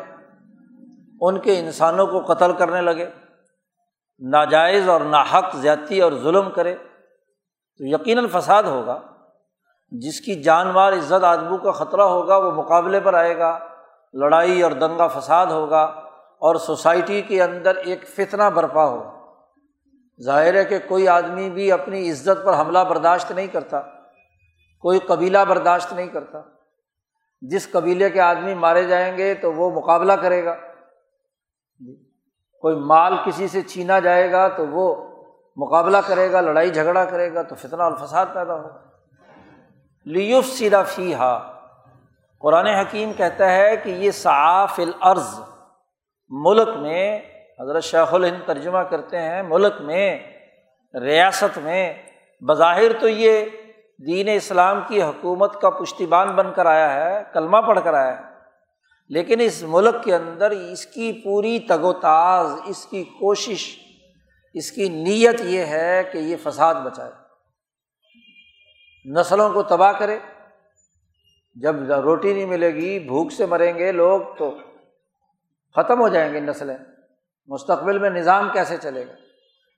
ان 1.22 1.40
کے 1.40 1.60
انسانوں 1.60 2.08
کو 2.08 2.34
قتل 2.34 2.54
کرنے 2.54 2.82
لگے، 2.82 3.10
ناجائز 4.20 4.90
اور 4.90 5.02
ناحق 5.02 5.56
زیادتی 5.56 6.02
اور 6.02 6.12
ظلم 6.12 6.50
کرے، 6.52 6.76
تو 7.78 7.86
یقیناً 7.88 8.28
فساد 8.28 8.64
ہوگا۔ 8.64 9.02
جس 9.92 10.22
کی 10.22 10.44
جان 10.44 10.68
مال 10.68 10.94
عزت 10.94 11.24
آدموں 11.24 11.58
کا 11.58 11.72
خطرہ 11.72 12.02
ہوگا، 12.02 12.38
وہ 12.38 12.52
مقابلے 12.52 13.00
پر 13.00 13.14
آئے 13.14 13.38
گا، 13.38 13.60
لڑائی 14.14 14.62
اور 14.62 14.72
دنگا 14.72 15.08
فساد 15.08 15.46
ہوگا 15.46 15.84
اور 16.40 16.56
سوسائٹی 16.56 17.22
کے 17.22 17.44
اندر 17.44 17.76
ایک 17.76 18.08
فتنہ 18.08 18.44
برپا 18.44 18.86
ہو۔ 18.86 19.04
ظاہر 20.24 20.54
ہے 20.54 20.66
کہ 20.66 20.80
کوئی 20.88 21.08
آدمی 21.08 21.50
بھی 21.50 21.72
اپنی 21.72 22.12
عزت 22.12 22.46
پر 22.46 22.60
حملہ 22.60 22.80
برداشت 22.90 23.32
نہیں 23.32 23.48
کرتا، 23.48 23.82
کوئی 24.80 25.00
قبیلہ 25.00 25.38
برداشت 25.48 25.94
نہیں 25.94 26.08
کرتا۔ 26.08 26.42
جس 27.42 27.72
قبیلے 27.72 28.10
کے 28.10 28.22
آدمی 28.22 28.54
مارے 28.54 28.84
جائیں 28.84 29.18
گے 29.18 29.34
تو 29.34 29.54
وہ 29.54 29.72
مقابلہ 29.72 30.14
کرے 30.14 30.46
گا۔ 30.46 30.56
کوئی 32.60 32.76
مال 32.76 33.14
کسی 33.26 33.48
سے 33.48 33.62
چھینا 33.62 34.00
جائے 34.00 34.32
گا 34.32 34.48
تو 34.48 34.68
وہ 34.68 35.14
مقابلہ 35.58 35.98
کرے 36.08 36.32
گا، 36.32 36.42
لڑائی 36.42 36.70
جھگڑا 36.70 37.06
کرے 37.06 37.34
گا 37.34 37.42
تو 37.42 37.56
فتنہ 37.56 37.84
الفساد 37.84 38.26
پیدا 38.34 38.54
ہوگا۔ 38.54 38.91
لیوف 40.06 40.46
سیدھا 40.46 40.84
فی 40.84 41.14
ہا 41.14 41.52
قرآن 42.40 42.68
حکیم 42.68 43.12
کہتا 43.18 43.52
ہے 43.52 43.78
کہ 43.78 43.90
یہ 43.90 44.12
صاف 44.12 44.80
العرض 44.80 45.40
ملک 46.30 46.68
میں، 46.68 47.20
حضرت 47.60 47.84
شیخ 47.84 48.14
الہند 48.14 48.48
ترجمہ 48.48 48.80
کرتے 48.80 49.20
ہیں، 49.20 49.44
ملک 49.44 49.82
میں، 49.82 50.20
ریاست 50.94 51.58
میں، 51.58 51.94
بظاہر 52.42 52.94
تو 53.00 53.08
یہ 53.08 53.46
دین 54.08 54.30
اسلام 54.36 54.80
کی 54.88 55.02
حکومت 55.02 55.62
کا 55.62 55.70
پشتیبان 55.70 56.28
بن 56.28 56.54
کر 56.54 56.66
آیا 56.66 56.94
ہے، 56.94 57.24
کلمہ 57.34 57.58
پڑھ 57.58 57.80
کر 57.84 57.94
آیا 57.94 58.18
ہے۔ 58.18 58.24
لیکن 59.10 59.40
اس 59.40 59.64
ملک 59.68 60.04
کے 60.04 60.16
اندر 60.16 60.52
اس 60.52 60.86
کی 60.86 61.22
پوری 61.24 61.60
تگ 61.60 61.86
و 61.86 61.94
تاز، 61.94 62.52
اس 62.66 62.86
کی 62.86 63.04
کوشش، 63.04 63.78
اس 64.54 64.72
کی 64.72 64.90
نیت 64.90 65.42
یہ 65.42 65.66
ہے 65.66 66.04
کہ 66.12 66.18
یہ 66.18 66.36
فساد 66.44 66.76
بچائے۔ 66.76 67.21
نسلوں 69.06 69.54
کو 69.54 69.64
تباہ 69.64 69.92
کرے۔ 69.92 70.20
جب 71.56 71.76
روٹی 71.92 72.34
نہیں 72.34 72.46
ملے 72.46 72.74
گی، 72.74 73.00
بھوک 73.00 73.32
سے 73.32 73.46
مریں 73.46 73.78
گے 73.78 73.92
لوگ 73.92 74.22
تو 74.38 74.52
ختم 75.76 76.02
ہو 76.02 76.08
جائیں 76.08 76.34
گے 76.34 76.40
نسلیں۔ 76.40 76.78
مستقبل 77.48 77.98
میں 77.98 78.10
نظام 78.10 78.50
کیسے 78.54 78.78
چلے 78.78 79.08
گا؟ 79.08 79.14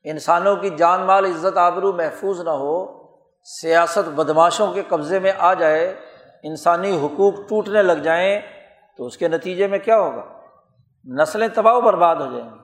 انسانوں 0.04 0.56
کی 0.56 0.70
جان 0.70 1.02
مال، 1.02 1.26
عزت، 1.26 1.58
آبرو 1.58 1.94
محفوظ 1.94 2.42
نہ 2.42 2.50
ہو، 2.50 3.04
سیاست 3.44 4.10
بدماشوں 4.10 4.74
کے 4.74 4.84
قبضے 4.88 5.20
میں 5.20 5.32
آ 5.38 5.54
جائے، 5.54 5.96
انسانی 6.44 6.98
حقوق 6.98 7.34
ٹوٹنے 7.50 7.84
لگ 7.84 7.94
جائیں، 7.94 8.42
تو 8.98 9.06
اس 9.06 9.18
کے 9.18 9.28
نتیجے 9.28 9.68
میں 9.68 9.80
کیا 9.80 10.00
ہوگا؟ 10.00 10.42
نسلیں 11.06 11.48
تباہ 11.48 11.74
و 11.74 11.82
برباد 11.82 12.16
ہو 12.16 12.38
جائیں 12.38 12.50
گی۔ 12.50 12.60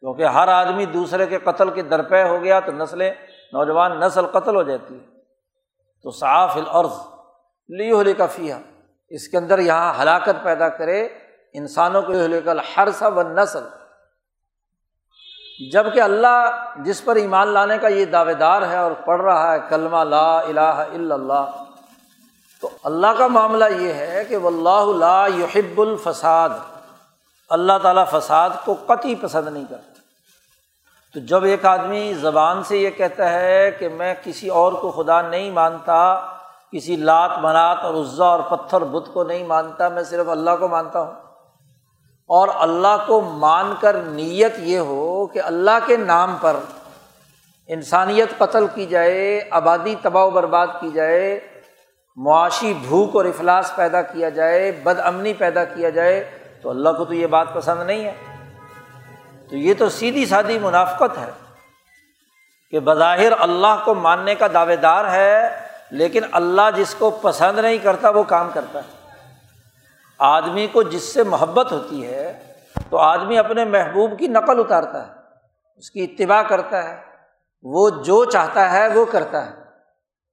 کیونکہ 0.00 0.22
ہر 0.22 0.48
آدمی 0.48 0.86
دوسرے 0.86 1.26
کے 1.26 1.38
قتل 1.38 1.70
کے 1.70 1.82
درپے 1.82 2.22
ہو 2.22 2.42
گیا 2.42 2.60
تو 2.60 2.72
نسلیں، 2.72 3.10
نوجوان 3.52 4.00
نسل 4.00 4.26
قتل 4.26 4.56
ہو 4.56 4.62
جاتی 4.62 4.94
ہے۔ 4.94 5.19
تو 6.04 6.10
صاف 6.10 6.56
العرض 6.56 6.98
لی 7.68 7.90
ہو 7.92 8.02
کا 8.18 8.26
فیا 8.26 8.58
اس 9.08 9.28
کے 9.28 9.36
اندر 9.38 9.58
یہاں 9.58 9.92
ہلاکت 10.02 10.42
پیدا 10.42 10.68
کرے 10.68 11.08
انسانوں 11.52 12.02
کو 12.02 12.12
لے 12.12 12.40
کر 12.40 12.56
ہر 12.76 12.90
سا 12.90 13.08
و 13.08 13.22
نسل 13.22 13.64
جبکہ 15.72 16.00
اللہ 16.00 16.72
جس 16.84 17.04
پر 17.04 17.16
ایمان 17.16 17.48
لانے 17.48 17.78
کا 17.78 17.88
یہ 17.88 18.04
دعوے 18.04 18.34
دار 18.34 18.62
ہے 18.62 18.76
اور 18.76 18.92
پڑھ 19.04 19.22
رہا 19.22 19.52
ہے 19.52 19.58
کلمہ 19.68 20.04
لا 20.04 20.38
الہ 20.38 20.60
الا 20.60 21.14
اللہ، 21.14 21.50
تو 22.62 22.68
اللہ 22.84 23.06
کا 23.18 23.26
معاملہ 23.26 23.64
یہ 23.78 23.92
ہے 23.92 24.24
کہ 24.28 24.34
اللہ 24.44 24.96
لا 24.98 25.26
یحب 25.26 25.80
الفساد۔ 25.80 26.48
اللہ 27.50 27.78
تعالیٰ 27.82 28.04
فساد 28.10 28.50
کو 28.64 28.74
قطعی 28.86 29.14
پسند 29.14 29.48
نہیں 29.48 29.64
کرتا۔ 29.70 29.89
تو 31.14 31.20
جب 31.20 31.44
ایک 31.44 31.64
آدمی 31.64 32.14
زبان 32.14 32.62
سے 32.64 32.78
یہ 32.78 32.90
کہتا 32.90 33.32
ہے 33.32 33.70
کہ 33.78 33.88
میں 33.88 34.14
کسی 34.24 34.48
اور 34.48 34.72
کو 34.72 34.90
خدا 34.90 35.22
نہیں 35.22 35.50
مانتا، 35.50 36.20
کسی 36.72 36.96
لات 36.96 37.30
منات 37.42 37.78
اور 37.82 37.94
عزا 37.94 38.26
اور 38.26 38.40
پتھر 38.40 38.84
بت 38.84 39.08
کو 39.12 39.24
نہیں 39.24 39.44
مانتا، 39.44 39.88
میں 39.88 40.02
صرف 40.02 40.28
اللہ 40.28 40.50
کو 40.60 40.68
مانتا 40.68 41.00
ہوں۔ 41.00 41.12
اور 42.26 42.48
اللہ 42.54 43.04
کو 43.06 43.20
مان 43.20 43.74
کر 43.80 43.96
نیت 43.96 44.52
یہ 44.58 44.78
ہو 44.78 45.26
کہ 45.26 45.42
اللہ 45.42 45.78
کے 45.86 45.96
نام 45.96 46.36
پر 46.40 46.56
انسانیت 47.66 48.38
قتل 48.38 48.66
کی 48.74 48.86
جائے، 48.86 49.40
آبادی 49.50 49.94
تباہ 50.02 50.24
و 50.24 50.30
برباد 50.30 50.66
کی 50.80 50.90
جائے، 50.90 51.40
معاشی 52.16 52.74
بھوک 52.88 53.16
اور 53.16 53.24
افلاس 53.24 53.76
پیدا 53.76 54.02
کیا 54.02 54.28
جائے 54.28 54.72
بد 54.72 55.00
امنی 55.00 55.32
پیدا 55.32 55.64
کیا 55.64 55.90
جائے، 55.90 56.30
تو 56.62 56.70
اللہ 56.70 56.88
کو 56.88 57.04
تو 57.04 57.14
یہ 57.14 57.26
بات 57.26 57.46
پسند 57.54 57.82
نہیں 57.82 58.04
ہے۔ 58.04 58.29
تو 59.50 59.56
یہ 59.56 59.74
تو 59.74 59.88
سیدھی 59.88 60.26
سادھی 60.26 60.58
منافقت 60.58 61.18
ہے 61.18 61.30
کہ 62.72 62.80
بظاہر 62.80 63.32
اللہ 63.38 63.82
کو 63.84 63.94
ماننے 63.94 64.34
کا 64.34 64.46
دعوے 64.54 64.76
دار 64.76 65.04
ہے، 65.04 65.48
لیکن 65.90 66.22
اللہ 66.32 66.70
جس 66.76 66.94
کو 66.94 67.10
پسند 67.10 67.58
نہیں 67.58 67.78
کرتا 67.78 68.10
وہ 68.10 68.22
کام 68.22 68.50
کرتا 68.54 68.78
ہے۔ 68.78 68.98
آدمی 70.18 70.66
کو 70.66 70.82
جس 70.82 71.02
سے 71.02 71.22
محبت 71.22 71.72
ہوتی 71.72 72.06
ہے، 72.06 72.54
تو 72.90 72.98
آدمی 72.98 73.38
اپنے 73.38 73.64
محبوب 73.64 74.18
کی 74.18 74.28
نقل 74.28 74.60
اتارتا 74.60 75.06
ہے، 75.06 75.12
اس 75.76 75.90
کی 75.90 76.04
اتباع 76.04 76.42
کرتا 76.42 76.82
ہے۔ 76.84 76.96
وہ 77.64 77.88
جو 78.04 78.24
چاہتا 78.24 78.70
ہے 78.72 78.86
وہ 78.88 79.04
کرتا 79.04 79.46
ہے، 79.46 79.52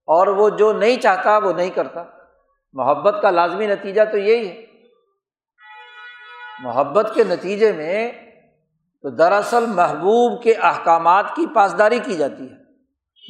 اور 0.08 0.28
وہ 0.28 0.50
جو 0.50 0.72
نہیں 0.74 0.98
چاہتا 0.98 1.38
وہ 1.38 1.54
نہیں 1.54 1.70
کرتا۔ 1.70 2.04
محبت 2.74 3.16
کا 3.22 3.32
لازمی 3.32 3.68
نتیجہ 3.68 4.02
تو 4.12 4.18
یہی 4.18 4.48
ہے۔ 4.50 4.66
محبت 6.64 7.12
کے 7.16 7.24
نتیجے 7.24 7.72
میں 7.72 8.12
تو 9.02 9.10
دراصل 9.10 9.66
محبوب 9.66 10.44
کے 10.44 10.54
احکامات 10.54 11.26
کی 11.36 11.46
پاسداری 11.56 12.00
کی 12.00 12.18
جاتی 12.18 12.52
ہے۔ 12.52 12.68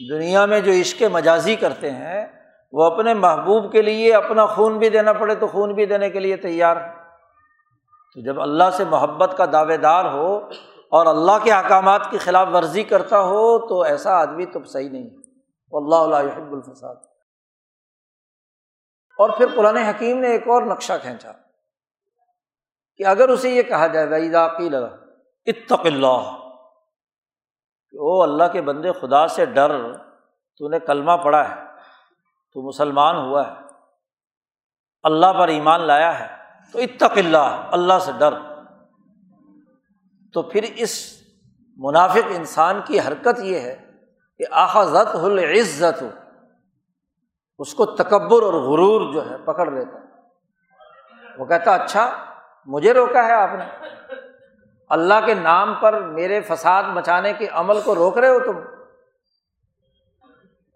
دنیا 0.09 0.45
میں 0.45 0.59
جو 0.59 0.71
عشق 0.71 1.03
مجازی 1.03 1.55
کرتے 1.55 1.91
ہیں، 1.91 2.27
وہ 2.71 2.83
اپنے 2.83 3.13
محبوب 3.13 3.71
کے 3.71 3.81
لیے 3.81 4.15
اپنا 4.15 4.45
خون 4.45 4.77
بھی 4.77 4.89
دینا 4.89 5.13
پڑے 5.13 5.35
تو 5.35 5.47
خون 5.47 5.73
بھی 5.73 5.85
دینے 5.85 6.09
کے 6.09 6.19
لیے 6.19 6.37
تیار 6.37 6.75
تو 8.13 8.25
جب 8.25 8.41
اللہ 8.41 8.63
سے 8.73 8.85
محبت 8.85 9.37
کا 9.37 9.45
دعوے 9.45 9.77
دار 9.77 10.05
ہو 10.05 10.37
اور 10.91 11.05
اللہ 11.05 11.31
کے 11.43 11.51
احکامات 11.51 12.11
کی 12.11 12.17
خلاف 12.17 12.47
ورزی 12.53 12.83
کرتا 12.83 13.21
ہو 13.21 13.67
تو 13.67 13.81
ایسا 13.81 14.11
آدمی 14.11 14.45
تو 14.45 14.63
صحیح 14.63 14.89
نہیں 14.89 15.09
اللہ 15.71 15.95
اللہ 15.95 16.15
الفساد۔ 16.15 16.95
اور 19.17 19.29
پھر 19.29 19.45
قرآن 19.55 19.77
حکیم 19.77 20.19
نے 20.19 20.27
ایک 20.27 20.47
اور 20.47 20.61
نقشہ 20.61 20.93
کھینچا 21.01 21.31
کہ 22.97 23.05
اگر 23.05 23.29
اسے 23.29 23.49
یہ 23.49 23.63
کہا 23.63 23.87
جائے 23.87 24.07
بھائی 24.07 24.29
ذاقی 24.29 24.69
لگا 24.69 25.06
اتق 25.47 25.85
اللہ۔ 25.85 26.37
کہ 27.91 27.97
او 27.97 28.23
اللہ 28.23 28.43
کے 28.53 28.61
بندے، 28.61 28.91
خدا 28.91 29.27
سے 29.27 29.45
ڈر، 29.45 29.97
تو 30.57 30.69
نے 30.69 30.79
کلمہ 30.79 31.11
پڑا 31.11 31.49
ہے، 31.49 31.55
تو 32.53 32.67
مسلمان 32.67 33.15
ہوا 33.15 33.47
ہے۔ 33.47 33.53
اللہ 35.03 35.33
پر 35.33 35.47
ایمان 35.47 35.81
لایا 35.81 36.19
ہے، 36.19 36.27
تو 36.71 36.79
اتق 36.79 37.17
اللہ 37.17 37.67
اللہ 37.71 37.99
سے 38.01 38.11
ڈر۔ 38.17 38.33
تو 40.33 40.41
پھر 40.41 40.63
اس 40.75 41.23
منافق 41.77 42.27
انسان 42.29 42.81
کی 42.87 42.99
حرکت 42.99 43.39
یہ 43.39 43.59
ہے 43.59 43.91
کہ 44.37 44.43
آخذت 44.51 45.15
العزت 45.15 46.01
ہو 46.01 46.07
اس 47.59 47.73
کو 47.73 47.85
تکبر 47.85 48.41
اور 48.43 48.53
غرور 48.53 49.13
جو 49.13 49.29
ہے، 49.29 49.37
پکڑ 49.37 49.71
لیتا 49.71 49.99
ہے۔ 49.99 50.07
وہ 51.37 51.45
کہتا 51.45 51.75
اچھا 51.75 52.25
مجھے 52.65 52.93
روکا 52.93 53.23
ہے 53.25 53.33
آپ 53.33 53.49
نے۔ 53.53 53.87
اللہ 54.89 55.25
کے 55.25 55.33
نام 55.33 55.73
پر 55.75 55.99
میرے 55.99 56.41
فساد 56.41 56.83
مچانے 56.83 57.33
کے 57.33 57.47
عمل 57.51 57.81
کو 57.81 57.95
روک 57.95 58.17
رہے 58.17 58.29
ہو 58.29 58.39
تم، 58.39 58.59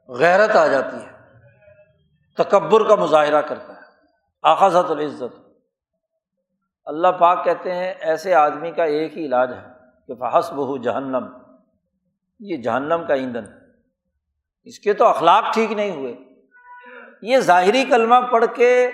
غیرت 0.09 0.55
آ 0.55 0.67
جاتی 0.67 0.97
ہے، 0.97 1.11
تکبر 2.37 2.87
کا 2.87 2.95
مظاہرہ 2.95 3.41
کرتا 3.41 3.73
ہے 3.73 3.79
آخذت 4.43 4.91
العزت۔ 4.91 5.39
اللہ 6.85 7.07
پاک 7.07 7.43
کہتے 7.45 7.73
ہیں، 7.73 7.93
ایسے 7.99 8.33
آدمی 8.33 8.71
کا 8.71 8.83
ایک 8.83 9.17
ہی 9.17 9.25
علاج 9.25 9.53
ہے 9.53 9.67
کہ 10.07 10.15
فحس 10.15 10.51
بہو 10.51 10.77
جہنم۔ 10.77 11.25
یہ 12.39 12.57
جہنم 12.57 13.03
کا 13.07 13.13
ایندھن 13.13 13.43
اس 14.63 14.79
کے 14.79 14.93
تو 14.93 15.05
اخلاق 15.05 15.53
ٹھیک 15.53 15.71
نہیں 15.71 15.91
ہوئے۔ 15.91 16.13
یہ 17.21 17.37
ظاہری 17.39 17.83
کلمہ 17.85 18.15
پڑھ 18.31 18.45
کے 18.55 18.91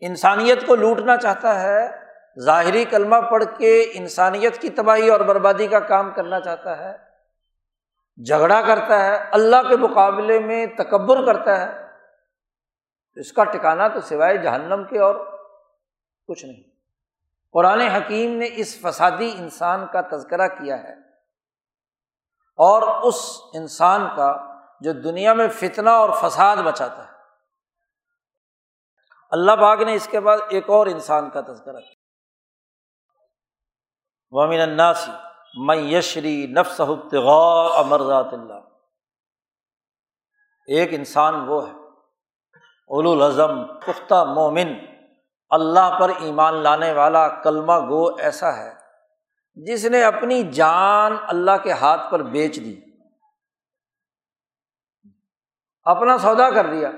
انسانیت 0.00 0.66
کو 0.66 0.76
لوٹنا 0.76 1.16
چاہتا 1.16 1.62
ہے 1.62 2.01
ظاہری 2.40 2.84
کلمہ 2.84 3.16
پڑھ 3.16 3.44
کے 3.58 3.90
انسانیت 3.94 4.60
کی 4.60 4.68
تباہی 4.68 5.10
اور 5.10 5.20
بربادی 5.20 5.66
کا 5.66 5.80
کام 5.80 6.10
کرنا 6.10 6.40
چاہتا 6.40 6.78
ہے، 6.78 6.96
جھگڑا 8.24 8.60
کرتا 8.60 9.04
ہے، 9.04 9.16
اللہ 9.16 9.68
کے 9.68 9.76
مقابلے 9.76 10.38
میں 10.40 10.66
تکبر 10.66 11.26
کرتا 11.26 11.60
ہے 11.60 11.82
اس 13.14 13.32
کا 13.32 13.44
ٹکانا 13.44 13.88
تو 13.88 14.00
سوائے 14.00 14.36
جہنم 14.36 14.84
کے 14.84 14.98
اور 14.98 15.14
کچھ 16.28 16.44
نہیں۔ 16.44 16.62
قرآن 17.52 17.80
حکیم 17.80 18.36
نے 18.36 18.48
اس 18.52 18.80
فسادی 18.80 19.34
انسان 19.38 19.86
کا 19.92 20.00
تذکرہ 20.00 20.48
کیا 20.48 20.82
ہے 20.82 20.92
اور 22.56 22.82
اس 22.82 23.40
انسان 23.54 24.08
کا 24.16 24.58
جو 24.80 24.92
دنیا 24.92 25.32
میں 25.32 25.48
فتنا 25.48 25.92
اور 25.92 26.10
فساد 26.10 26.56
بچاتا 26.56 27.04
ہے۔ 27.04 27.12
اللہ 29.30 29.52
باغ 29.52 29.82
نے 29.82 29.94
اس 29.94 30.06
کے 30.06 30.20
بعد 30.20 30.38
ایک 30.48 30.70
اور 30.70 30.86
انسان 30.86 31.30
کا 31.30 31.40
تذکرہ 31.40 31.80
کیا۔ 31.80 32.01
وامن 34.32 34.60
الناسی 34.60 35.10
میں 35.54 35.76
یشری 35.76 36.46
نفس 36.46 36.80
امرزات 37.76 38.32
اللہ۔ 38.32 38.60
ایک 40.66 40.88
انسان 40.92 41.34
وہ 41.48 41.68
ہے، 41.68 41.72
اولو 42.88 43.12
الازم 43.12 43.64
پختہ 43.64 44.24
مومن، 44.34 44.68
اللہ 45.50 45.98
پر 46.00 46.10
ایمان 46.20 46.54
لانے 46.54 46.92
والا 46.92 47.28
کلمہ 47.28 47.72
گو 47.72 48.14
ایسا 48.16 48.56
ہے 48.56 48.74
جس 49.54 49.84
نے 49.84 50.04
اپنی 50.04 50.42
جان 50.42 51.16
اللہ 51.28 51.56
کے 51.62 51.72
ہاتھ 51.72 52.12
پر 52.12 52.22
بیچ 52.22 52.56
دی۔ 52.56 52.80
اپنا 55.82 56.18
سودا 56.18 56.50
کر 56.50 56.66
دیا 56.70 56.90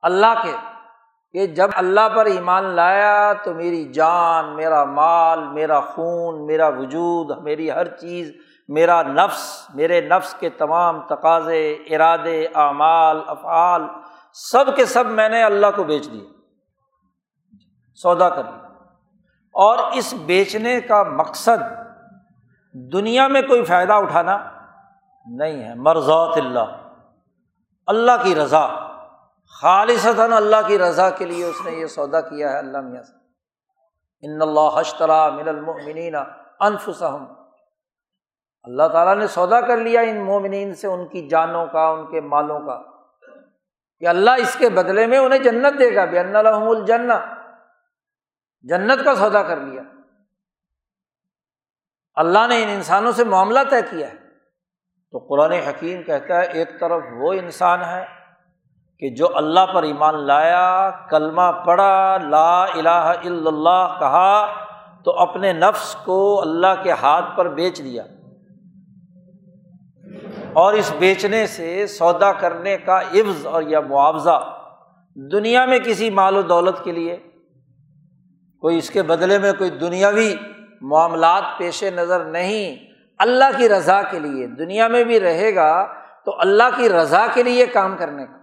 اللہ 0.00 0.42
کے۔ 0.42 0.79
کہ 1.32 1.46
جب 1.46 1.68
اللہ 1.74 2.08
پر 2.14 2.24
ایمان 2.24 2.64
لایا 2.64 3.32
تو 3.32 3.54
میری 3.54 3.84
جان، 3.84 4.56
میرا 4.56 4.84
مال، 4.84 5.48
میرا 5.48 5.80
خون، 5.80 6.46
میرا 6.46 6.68
وجود، 6.68 7.42
میری 7.42 7.70
ہر 7.70 7.88
چیز، 7.88 8.32
میرا 8.68 9.02
نفس، 9.02 9.66
میرے 9.74 10.00
نفس 10.00 10.34
کے 10.34 10.48
تمام 10.48 11.00
تقاضے، 11.00 11.72
ارادے، 11.72 12.46
اعمال، 12.54 13.20
افعال، 13.26 13.82
سب 14.32 14.76
کے 14.76 14.86
سب 14.86 15.06
میں 15.06 15.28
نے 15.28 15.42
اللہ 15.42 15.66
کو 15.76 15.84
بیچ 15.84 16.12
دیے، 16.12 16.26
سودا 17.94 18.28
کر 18.28 18.42
لیا۔ 18.44 18.66
اور 19.52 19.78
اس 19.92 20.14
بیچنے 20.26 20.80
کا 20.80 21.02
مقصد 21.02 21.80
دنیا 22.72 23.28
میں 23.28 23.42
کوئی 23.42 23.64
فائدہ 23.64 23.92
اٹھانا 23.92 24.38
نہیں 25.26 25.68
ہے۔ 25.68 25.74
مرزات 25.74 26.36
اللہ 26.36 26.88
اللہ 27.86 28.12
کی 28.22 28.34
رضا۔ 28.34 28.89
خالصتاً 29.58 30.32
اللہ 30.32 30.56
کی 30.66 30.78
رضا 30.78 31.10
کے 31.10 31.24
لیے 31.24 31.44
اس 31.44 31.56
نے 31.64 31.70
یہ 31.70 31.86
سودا 31.86 32.20
کیا 32.20 32.52
ہے 32.52 32.58
اللہ 32.58 32.80
میاں 32.80 33.02
سے۔ 33.02 33.20
ان 34.22 34.42
اللہ 34.42 34.80
حشترا 34.80 35.28
من 35.28 35.48
المؤمنین 35.48 36.14
انفسہم۔ 36.60 37.24
اللہ 38.62 38.88
تعالیٰ 38.92 39.16
نے 39.16 39.26
سودا 39.26 39.60
کر 39.60 39.76
لیا 39.76 40.00
ان 40.00 40.24
مومنین 40.24 40.74
سے، 40.74 40.86
ان 40.86 41.08
کی 41.08 41.28
جانوں 41.28 41.66
کا، 41.66 41.88
ان 41.88 42.10
کے 42.10 42.20
مالوں 42.20 42.60
کا۔ 42.60 42.82
کہ 43.98 44.06
اللہ 44.06 44.30
اس 44.30 44.56
کے 44.58 44.68
بدلے 44.68 45.06
میں 45.06 45.18
انہیں 45.18 45.38
جنت 45.38 45.78
دے 45.78 45.94
گا 45.94 46.04
بے 46.04 46.18
الحم 46.18 46.68
الجن 46.68 47.08
جنت 48.62 49.04
کا 49.04 49.14
سودا 49.14 49.42
کر 49.42 49.56
لیا۔ 49.56 49.82
اللہ 52.14 52.46
نے 52.46 52.62
ان 52.62 52.68
انسانوں 52.68 53.12
سے 53.12 53.24
معاملہ 53.24 53.60
طے 53.70 53.76
کیا 53.90 54.08
ہے۔ 54.08 54.14
تو 55.10 55.18
قرآن 55.18 55.52
حکیم 55.52 56.02
کہتا 56.02 56.36
ہے، 56.36 56.46
ایک 56.46 56.80
طرف 56.80 57.02
وہ 57.12 57.32
انسان 57.32 57.84
ہے 57.84 58.19
کہ 59.00 59.10
جو 59.10 59.36
اللہ 59.36 59.60
پر 59.74 59.82
ایمان 59.82 60.26
لایا، 60.26 60.90
کلمہ 61.10 61.52
پڑھا، 61.66 62.18
لا 62.18 62.64
الہ 62.64 62.88
الا 62.88 63.50
اللہ 63.50 63.96
کہا، 63.98 64.46
تو 65.04 65.10
اپنے 65.10 65.52
نفس 65.52 65.96
کو 66.04 66.40
اللہ 66.40 66.82
کے 66.82 66.92
ہاتھ 66.92 67.36
پر 67.36 67.48
بیچ 67.48 67.78
دیا۔ 67.78 68.02
اور 70.52 70.72
اس 70.72 70.92
بیچنے 70.98 71.46
سے 71.46 71.86
سودا 71.86 72.32
کرنے 72.32 72.78
کا 72.78 73.00
عفظ 73.00 73.46
اور 73.46 73.62
یا 73.62 73.80
معاوضہ 73.80 74.54
دنیا 75.32 75.66
میں 75.66 75.78
کسی 75.78 76.10
مال 76.10 76.36
و 76.36 76.42
دولت 76.42 76.84
کے 76.84 76.92
لیے، 76.92 77.16
کوئی 78.60 78.78
اس 78.78 78.90
کے 78.90 79.02
بدلے 79.02 79.38
میں 79.38 79.52
کوئی 79.52 79.70
دنیاوی 79.70 80.34
معاملات 80.80 81.42
پیش 81.58 81.84
نظر 81.84 82.24
نہیں، 82.24 82.76
اللہ 83.18 83.58
کی 83.58 83.68
رضا 83.68 84.02
کے 84.02 84.18
لیے، 84.18 84.46
دنیا 84.46 84.88
میں 84.88 85.04
بھی 85.04 85.20
رہے 85.20 85.54
گا 85.54 85.86
تو 86.24 86.40
اللہ 86.40 86.76
کی 86.76 86.88
رضا 86.88 87.26
کے 87.34 87.42
لیے 87.42 87.66
کام 87.66 87.96
کرنے 87.96 88.26
کا۔ 88.26 88.39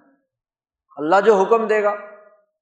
اللہ 0.98 1.16
جو 1.26 1.36
حکم 1.36 1.68
دے 1.68 1.84
گا۔ 1.84 1.96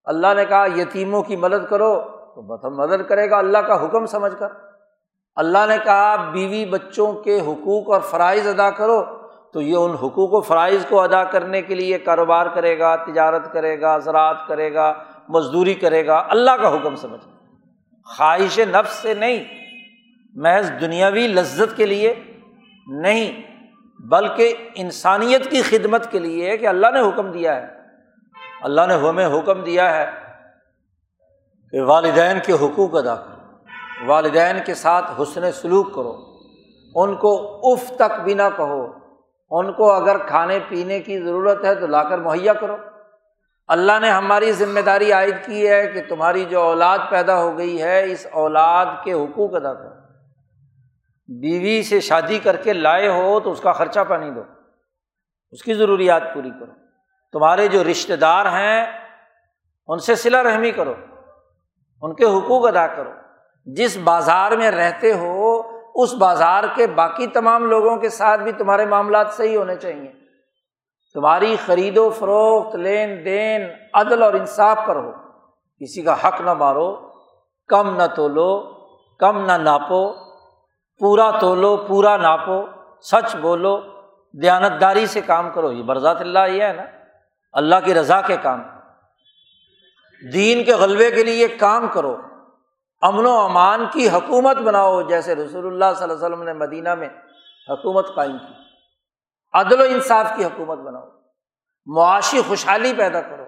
اللہ 0.06 0.28
نے 0.36 0.46
کہا، 0.46 0.66
یتیموں 0.76 1.24
کی 1.24 1.36
مدد 1.36 1.70
کرو، 1.70 2.02
تو 2.36 2.70
مدد 2.70 3.10
کرے 3.10 3.30
گا، 3.30 3.38
اللہ 3.38 3.58
کا 3.58 3.86
حکم 3.86 4.06
سمجھ 4.06 4.34
کر۔ 4.40 4.48
اللہ 5.36 5.66
نے 5.68 5.78
کہا، 5.84 6.16
بیوی 6.16 6.66
بچوں 6.66 7.14
کے 7.14 7.40
حقوق 7.40 7.92
اور 7.92 8.02
فرائض 8.02 8.48
ادا 8.48 8.70
کرو، 8.70 9.04
تو 9.54 9.62
یہ 9.62 9.76
ان 9.76 9.92
حقوق 9.92 10.34
و 10.34 10.42
فرائض 10.42 10.86
کو 10.86 11.02
ادا 11.02 11.24
کرنے 11.24 11.62
کے 11.62 11.76
لیے 11.76 11.98
کاروبار 11.98 12.46
کرے 12.46 12.80
گا، 12.80 12.96
تجارت 12.96 13.54
کرے 13.54 13.82
گا، 13.82 13.98
زراعت 13.98 14.48
کرے 14.48 14.74
گا، 14.74 14.94
مزدوری 15.30 15.74
کرے 15.74 16.08
گا۔ 16.08 16.24
اللہ 16.30 16.52
کا 16.52 16.76
حکم 16.76 16.96
سمجھ۔ 16.96 17.22
خواہش 18.18 18.60
نفس 18.60 18.94
سے 18.94 19.14
نہیں، 19.14 19.44
محض 20.34 20.72
دنیاوی 20.82 21.28
لذت 21.28 21.78
کے 21.78 21.86
لیے 21.86 22.14
نہیں، 22.88 23.44
بلکہ 24.00 24.54
انسانیت 24.76 25.52
کی 25.52 25.62
خدمت 25.62 26.12
کے 26.12 26.20
لیے 26.20 26.58
کہ 26.58 26.68
اللہ 26.68 26.88
نے 26.94 27.00
حکم 27.00 27.32
دیا 27.32 27.56
ہے۔ 27.56 27.75
اللہ 28.62 28.82
نے 28.88 28.94
ہمیں 28.94 29.28
حکم 29.28 29.64
دیا 29.64 29.98
ہے 29.98 30.12
کہ 31.72 31.82
والدین 31.82 32.40
کے 32.46 32.54
حقوق 32.54 32.96
ادا 32.96 33.16
کرو، 33.16 33.58
والدین 34.06 34.56
کے 34.66 34.74
ساتھ 34.74 35.22
حسن 35.22 35.52
سلوک 35.52 35.96
کرو۔ 35.96 36.36
ان 36.96 37.16
کو 37.16 37.60
اف 37.64 37.92
تک 37.96 38.20
بھی 38.24 38.34
نہ 38.34 38.42
کہو۔ 38.58 38.92
ان 39.52 39.74
کو 39.74 39.92
اگر 39.92 40.18
کھانے 40.18 40.60
پینے 40.70 41.00
کی 41.00 41.20
ضرورت 41.20 41.66
ہے 41.66 41.76
تو 41.76 41.88
لا 41.88 42.04
کر 42.04 42.18
مہیا 42.18 42.54
کرو۔ 42.54 42.78
اللہ 43.68 43.92
نے 44.02 44.10
ہماری 44.10 44.52
ذمہ 44.52 44.80
داری 44.80 45.12
عائد 45.12 45.36
کی 45.46 45.70
ہے 45.70 45.88
کہ 45.88 46.02
تمہاری 46.10 46.46
جو 46.46 46.62
اولاد 46.62 47.00
پیدا 47.10 47.42
ہو 47.42 47.58
گئی 47.58 47.82
ہے، 47.82 48.12
اس 48.12 48.28
اولاد 48.32 48.86
کے 49.04 49.14
حقوق 49.14 49.56
ادا 49.56 49.74
کرو۔ 49.74 49.96
بیوی 51.28 51.84
سے 51.84 52.00
شادی 52.00 52.40
کر 52.40 52.56
کے 52.56 52.74
لائے 52.74 53.08
ہو 53.08 53.40
تو 53.40 53.52
اس 53.52 53.62
کا 53.62 53.72
خرچہ 53.72 54.00
پانی 54.08 54.30
دو۔ 54.32 54.44
اس 55.52 55.64
کی 55.64 55.74
ضروریات 55.74 56.24
پوری 56.34 56.50
کرو۔ 56.50 56.85
تمہارے 57.36 57.68
جو 57.68 57.84
رشتے 57.84 58.16
دار 58.16 58.46
ہیں، 58.46 58.86
ان 59.88 60.00
سے 60.00 60.16
سلا 60.16 60.44
رحمی 60.44 60.72
کرو، 60.72 60.94
ان 62.02 62.16
کے 62.16 62.26
حقوق 62.26 62.68
ادا 62.68 62.88
کرو۔ 62.88 63.10
جس 63.66 63.98
بازار 63.98 64.52
میں 64.52 64.72
رہتے 64.72 65.14
ہو، 65.14 65.62
اس 65.96 66.14
بازار 66.14 66.64
کے 66.76 66.88
باقی 66.88 67.28
تمام 67.28 67.66
لوگوں 67.66 67.98
کے 67.98 68.10
ساتھ 68.10 68.42
بھی 68.42 68.52
تمہارے 68.52 68.86
معاملات 68.86 69.28
صحیح 69.32 69.58
ہونے 69.58 69.76
چاہیے۔ 69.76 70.12
تمہاری 71.14 71.56
خرید 71.66 71.98
و 71.98 72.10
فروخت، 72.10 72.76
لین 72.76 73.26
دین، 73.26 73.62
عدل 73.94 74.24
اور 74.24 74.34
انصاف 74.34 74.78
پر 74.88 74.96
ہو۔ 74.96 75.12
کسی 75.80 76.02
کا 76.02 76.28
حق 76.28 76.42
نہ 76.42 76.54
مارو، 76.54 77.10
کم 77.68 77.96
نہ 77.96 78.08
تولو، 78.16 78.74
کم 79.20 79.46
نہ 79.46 79.52
ناپو، 79.52 80.14
پورا 81.00 81.32
تولو، 81.40 81.78
پورا 81.78 82.18
ناپو، 82.18 82.66
سچ 83.02 83.36
بولو، 83.36 83.82
دیانتداری 84.42 85.06
سے 85.06 85.22
کام 85.22 85.50
کرو۔ 85.50 85.72
یہ 85.72 85.84
برزات 85.84 86.22
اللہ 86.22 86.48
یہ 86.48 86.64
ہے 86.64 86.74
نا۔ 86.74 86.95
اللہ 87.56 87.76
کی 87.86 87.94
رضا 87.94 88.22
کے 88.22 88.38
کام۔ 88.38 88.64
دین 90.34 90.64
کے 90.64 90.74
غلبے 90.74 91.12
کے 91.12 91.24
لیے 91.24 91.48
کام 91.48 91.88
کرو۔ 91.88 92.18
امن 93.02 93.26
و 93.26 93.40
امان 93.40 93.86
کی 93.92 94.10
حکومت 94.10 94.58
بناؤ، 94.58 95.02
جیسے 95.02 95.36
رسول 95.36 95.66
اللہ 95.66 95.86
صلی 95.96 96.04
اللہ 96.04 96.26
علیہ 96.26 96.26
وسلم 96.26 96.44
نے 96.44 96.54
مدینہ 96.54 96.96
میں 96.96 97.10
حکومت 97.70 98.16
قائم 98.16 98.38
کی۔ 98.38 98.54
عدل 99.54 99.82
و 99.82 99.84
انصاف 99.84 100.32
کی 100.36 100.46
حکومت 100.46 100.78
بناؤ۔ 100.78 101.10
معاشی 101.86 102.42
خوشحالی 102.48 102.94
پیدا 102.94 103.22
کرو۔ 103.22 103.46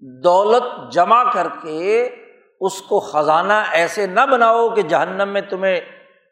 دولت 0.00 0.92
جمع 0.92 1.32
کر 1.32 1.46
کے 1.62 2.08
اس 2.60 2.82
کو 2.82 3.00
خزانہ 3.00 3.52
ایسے 3.52 4.06
نہ 4.06 4.26
بناؤ 4.26 4.68
کہ 4.68 4.82
جہنم 4.82 5.28
میں 5.28 5.40
تمہیں 5.40 5.80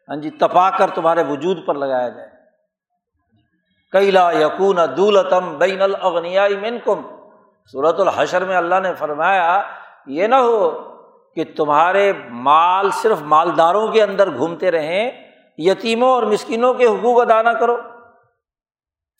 ہاں 0.09 0.15
جی 0.15 0.29
تپا 0.29 0.69
کر 0.69 0.89
تمہارے 0.89 1.23
وجود 1.23 1.65
پر 1.65 1.75
لگایا 1.75 2.09
جائے۔ 2.09 2.30
کیلا 3.91 4.31
یقون 4.31 4.77
دولتم 4.97 5.57
بین 5.57 5.81
الاغنیائی 5.81 6.55
من 6.57 6.77
کم 6.85 7.01
صورت 7.71 7.99
الحشر 7.99 8.45
میں 8.45 8.57
اللہ 8.57 8.75
نے 8.83 8.93
فرمایا، 8.93 9.61
یہ 10.05 10.27
نہ 10.27 10.35
ہو 10.35 10.71
کہ 11.35 11.43
تمہارے 11.57 12.13
مال 12.29 12.89
صرف 12.91 13.21
مالداروں 13.21 13.87
کے 13.87 14.03
اندر 14.03 14.35
گھومتے 14.35 14.71
رہیں، 14.71 15.11
یتیموں 15.57 16.09
اور 16.09 16.23
مسکینوں 16.23 16.73
کے 16.73 16.85
حقوق 16.85 17.21
ادا 17.21 17.41
نہ 17.41 17.49
کرو۔ 17.49 17.77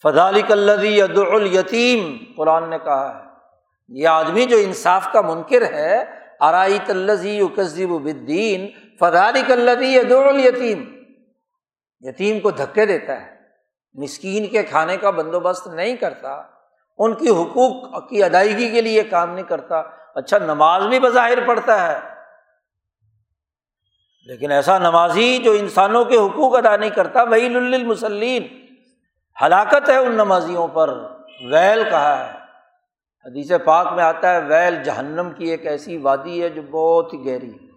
فضالی 0.04 0.42
کلدی 0.42 1.02
الیتیم۔ 1.02 2.18
قرآن 2.38 2.70
نے 2.70 2.78
کہا 2.84 3.20
ہے، 3.20 3.24
یہ 3.88 4.08
آدمی 4.08 4.46
جو 4.46 4.58
انصاف 4.58 5.12
کا 5.12 5.22
منکر 5.22 5.62
ہے 5.62 6.06
آرائی 6.40 6.80
تلزی 6.86 7.30
یوکزیب 7.30 7.90
بدین 7.90 8.68
فضالی 9.00 9.42
کلدی 9.48 10.00
الیتیم۔ 10.00 10.84
یتیم 12.00 12.40
کو 12.40 12.52
دھکے 12.52 12.86
دیتا 12.86 13.22
ہے۔ 13.22 13.41
مسکین 13.94 14.48
کے 14.48 14.64
کھانے 14.64 14.98
کا 14.98 15.10
بندوبست 15.10 15.68
نہیں 15.68 15.96
کرتا، 15.96 16.42
ان 16.98 17.14
کی 17.14 17.30
حقوق 17.30 18.10
کی 18.10 18.24
ادائیگی 18.24 18.70
کے 18.70 18.82
لیے 18.82 19.04
کام 19.04 19.34
نہیں 19.34 19.46
کرتا۔ 19.46 19.82
اچھا 20.16 20.38
نماز 20.38 20.86
بھی 20.86 21.00
بظاہر 21.00 21.48
پڑتا 21.48 21.88
ہے، 21.88 22.00
لیکن 24.26 24.52
ایسا 24.52 24.78
نمازی 24.78 25.38
جو 25.38 25.52
انسانوں 25.52 26.06
کے 26.06 26.18
حقوق 26.18 26.56
ادا 26.56 26.76
نہیں 26.76 26.90
کرتا 26.90 27.24
وہی 27.24 27.50
للمسلین 27.50 28.48
ہلاکت 29.42 29.90
ہے 29.90 29.98
ان 29.98 30.12
نمازیوں 30.12 30.68
پر۔ 30.68 30.90
ویل 31.52 31.84
کہا 31.90 32.26
ہے۔ 32.26 32.32
حدیث 33.26 33.52
پاک 33.66 33.94
میں 33.94 34.04
آتا 34.04 34.34
ہے، 34.34 34.40
ویل 34.40 34.84
جہنم 34.84 35.30
کی 35.38 35.50
ایک 35.50 35.68
ایسی 35.68 35.98
وادی 35.98 36.44
ہے 36.44 36.50
جو 36.50 36.62
بہت 36.62 37.14
ہی 37.14 37.26
گہری۔ 37.26 37.50
ہے 37.50 37.72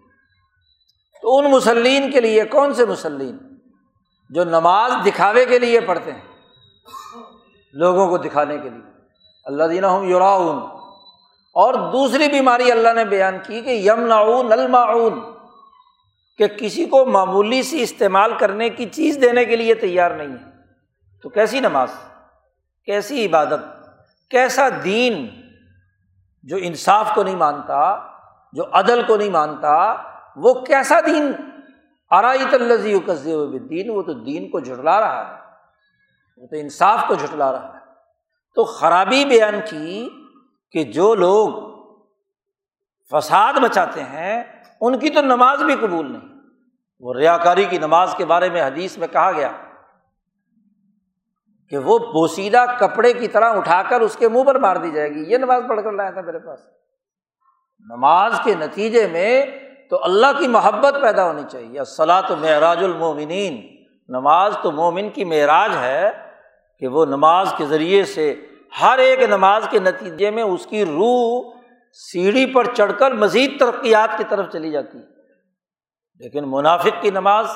تو 1.21 1.37
ان 1.37 1.51
مسلین 1.51 2.11
کے 2.11 2.21
لیے 2.21 2.43
کون 2.43 2.73
سے 2.73 2.85
مسلین 2.85 3.54
جو 4.29 4.43
نماز 4.43 4.91
دکھاوے 5.05 5.45
کے 5.45 5.59
لیے 5.59 5.79
پڑھتے 5.79 6.11
ہیں، 6.11 6.21
لوگوں 7.73 8.07
کو 8.07 8.17
دکھانے 8.17 8.57
کے 8.57 8.69
لیے۔ 8.69 8.91
اللہ 9.45 9.63
دینا 9.63 9.87
ہوں 9.87 10.05
یوراؤن 10.05 10.57
اور 11.53 11.73
دوسری 11.73 12.27
بیماری 12.27 12.71
اللہ 12.71 12.93
نے 12.95 13.05
بیان 13.05 13.37
کی 13.43 13.61
کہ 13.61 13.69
یم 13.69 14.07
نعون 14.07 14.51
المعون 14.51 15.19
کہ 16.37 16.47
کسی 16.47 16.85
کو 16.85 17.05
معمولی 17.05 17.63
سی 17.63 17.81
استعمال 17.81 18.33
کرنے 18.37 18.69
کی 18.69 18.85
چیز 18.85 19.17
دینے 19.21 19.45
کے 19.45 19.55
لیے 19.55 19.73
تیار 19.73 20.11
نہیں 20.11 20.27
ہے۔ 20.27 20.51
تو 21.21 21.29
کیسی 21.29 21.59
نماز؟ 21.59 21.89
کیسی 22.85 23.25
عبادت؟ 23.25 23.59
کیسا 24.29 24.67
دین 24.83 25.27
جو 26.43 26.57
انصاف 26.59 27.11
کو 27.15 27.23
نہیں 27.23 27.35
مانتا، 27.35 28.07
جو 28.53 28.63
عدل 28.71 29.01
کو 29.07 29.17
نہیں 29.17 29.29
مانتا، 29.29 29.95
وہ 30.35 30.53
کیسا 30.53 31.01
دین 31.01 31.31
آرائی 32.15 32.45
تلزی 32.51 32.99
دین 33.59 33.89
وہ 33.89 34.01
تو 34.01 34.13
دین 34.13 34.49
کو 34.49 34.59
جھٹلا 34.59 34.99
رہا 34.99 35.27
ہے۔ 35.27 35.41
وہ 36.37 36.47
تو 36.47 36.55
انصاف 36.55 37.03
کو 37.07 37.13
جھٹلا 37.13 37.51
رہا 37.51 37.73
ہے۔ 37.73 37.79
تو 38.55 38.63
خرابی 38.63 39.25
بیان 39.25 39.55
کی 39.69 40.09
کہ 40.71 40.83
جو 40.83 41.15
لوگ 41.15 41.75
فساد 43.11 43.53
بچاتے 43.53 44.03
ہیں، 44.03 44.43
ان 44.81 44.99
کی 44.99 45.09
تو 45.09 45.21
نماز 45.21 45.63
بھی 45.63 45.75
قبول 45.75 46.11
نہیں۔ 46.11 46.35
وہ 46.99 47.13
ریا 47.13 47.37
کاری 47.37 47.65
کی 47.65 47.77
نماز 47.77 48.15
کے 48.17 48.25
بارے 48.25 48.49
میں 48.49 48.67
حدیث 48.67 48.97
میں 48.97 49.07
کہا 49.07 49.31
گیا 49.31 49.51
کہ 51.69 51.77
وہ 51.77 51.99
بوسیدہ 51.99 52.65
کپڑے 52.79 53.13
کی 53.13 53.27
طرح 53.27 53.53
اٹھا 53.53 53.81
کر 53.89 54.01
اس 54.01 54.15
کے 54.15 54.29
منہ 54.29 54.43
پر 54.43 54.59
مار 54.59 54.75
دی 54.75 54.91
جائے 54.91 55.09
گی۔ 55.09 55.31
یہ 55.31 55.37
نماز 55.37 55.63
پڑھ 55.69 55.81
کر 55.83 55.91
لایا 55.91 56.11
تھا 56.11 56.21
میرے 56.21 56.39
پاس۔ 56.39 56.59
نماز 57.79 58.39
کے 58.43 58.55
نتیجے 58.55 59.07
میں 59.07 59.45
تو 59.89 60.03
اللہ 60.03 60.27
کی 60.39 60.47
محبت 60.47 60.95
پیدا 61.01 61.25
ہونی 61.25 61.41
چاہیے۔ 61.51 61.83
صلاح 61.83 62.21
تو 62.21 62.35
معراج 62.35 62.83
المومنین۔ 62.83 63.75
نماز 64.07 64.57
تو 64.61 64.71
مومن 64.71 65.09
کی 65.09 65.25
معراج 65.25 65.71
ہے 65.77 66.11
کہ 66.79 66.87
وہ 66.87 67.05
نماز 67.05 67.53
کے 67.57 67.65
ذریعے 67.65 68.03
سے 68.03 68.35
ہر 68.81 68.97
ایک 68.97 69.23
نماز 69.23 69.67
کے 69.69 69.79
نتیجے 69.79 70.31
میں 70.31 70.43
اس 70.43 70.65
کی 70.65 70.85
روح 70.85 71.53
سیڑھی 71.93 72.53
پر 72.53 72.73
چڑھ 72.73 72.91
کر 72.99 73.11
مزید 73.11 73.59
ترقیات 73.59 74.09
کی 74.17 74.23
طرف 74.29 74.51
چلی 74.53 74.71
جاتی 74.71 74.97
ہے۔ 74.97 75.03
لیکن 76.19 76.43
منافق 76.45 77.01
کی 77.01 77.09
نماز 77.09 77.47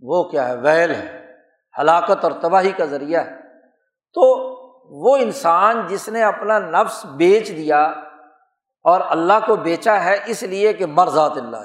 وہ 0.00 0.24
کیا 0.24 0.48
ہے؟ 0.48 0.56
ویل 0.56 0.90
ہے، 0.90 1.26
ہلاکت 1.78 2.24
اور 2.24 2.32
تباہی 2.32 2.70
کا 2.70 2.84
ذریعہ 2.84 3.26
ہے۔ 3.26 3.36
تو 4.14 4.22
وہ 5.02 5.16
انسان 5.16 5.82
جس 5.86 6.08
نے 6.08 6.22
اپنا 6.22 6.58
نفس 6.58 7.06
بیچ 7.06 7.48
دیا 7.48 7.92
اور 8.86 9.00
اللہ 9.04 9.46
کو 9.46 9.56
بیچا 9.56 10.04
ہے 10.04 10.18
اس 10.26 10.42
لیے 10.42 10.72
کہ 10.72 10.86
مرزات 10.86 11.32
اللہ 11.36 11.56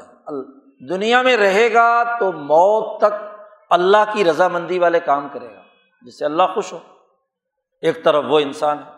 دنیا 0.90 1.22
میں 1.22 1.38
رہے 1.38 1.74
گا 1.74 2.04
تو 2.20 2.32
موت 2.32 2.98
تک 2.98 3.14
اللہ 3.70 3.98
کی 4.14 4.24
رضامندی 4.24 4.80
والے 4.80 5.00
کام 5.00 5.28
کرے 5.34 5.56
گا، 5.56 5.62
جس 6.02 6.20
سے 6.20 6.26
اللہ 6.26 6.44
خوش 6.54 6.74
ہو۔ 6.74 6.80
ایک 7.82 8.04
طرف 8.04 8.24
وہ 8.28 8.40
انسان 8.40 8.78
ہے۔ 8.78 8.92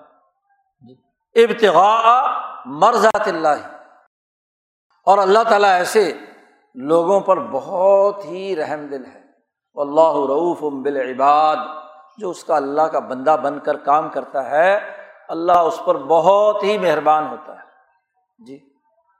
جی۔ 0.88 1.44
ابتغاء 1.44 2.30
مرزات 2.66 3.28
اللہ 3.28 3.78
اور 5.06 5.18
اللہ 5.18 5.44
تعالیٰ 5.50 5.70
ایسے 5.70 6.14
لوگوں 6.76 7.20
پر 7.20 7.40
بہت 7.40 8.26
ہی 8.26 8.56
رحم 8.56 8.88
دل 8.88 9.06
ہے۔ 9.06 9.22
اللہ 9.76 10.02
رعوف 10.02 10.62
بالعباد، 10.62 11.58
جو 12.18 12.30
اس 12.30 12.44
کا 12.44 12.56
اللہ 12.56 12.82
کا 12.82 13.00
بندہ 13.00 13.36
بن 13.44 13.60
کر 13.60 13.78
کام 13.78 14.10
کرتا 14.10 14.50
ہے، 14.50 14.80
اللہ 15.28 15.52
اس 15.52 15.82
پر 15.86 15.98
بہت 15.98 16.64
ہی 16.64 16.78
مہربان 16.78 17.28
ہوتا 17.28 17.54
ہے۔ 17.54 17.73
جی۔ 18.48 18.60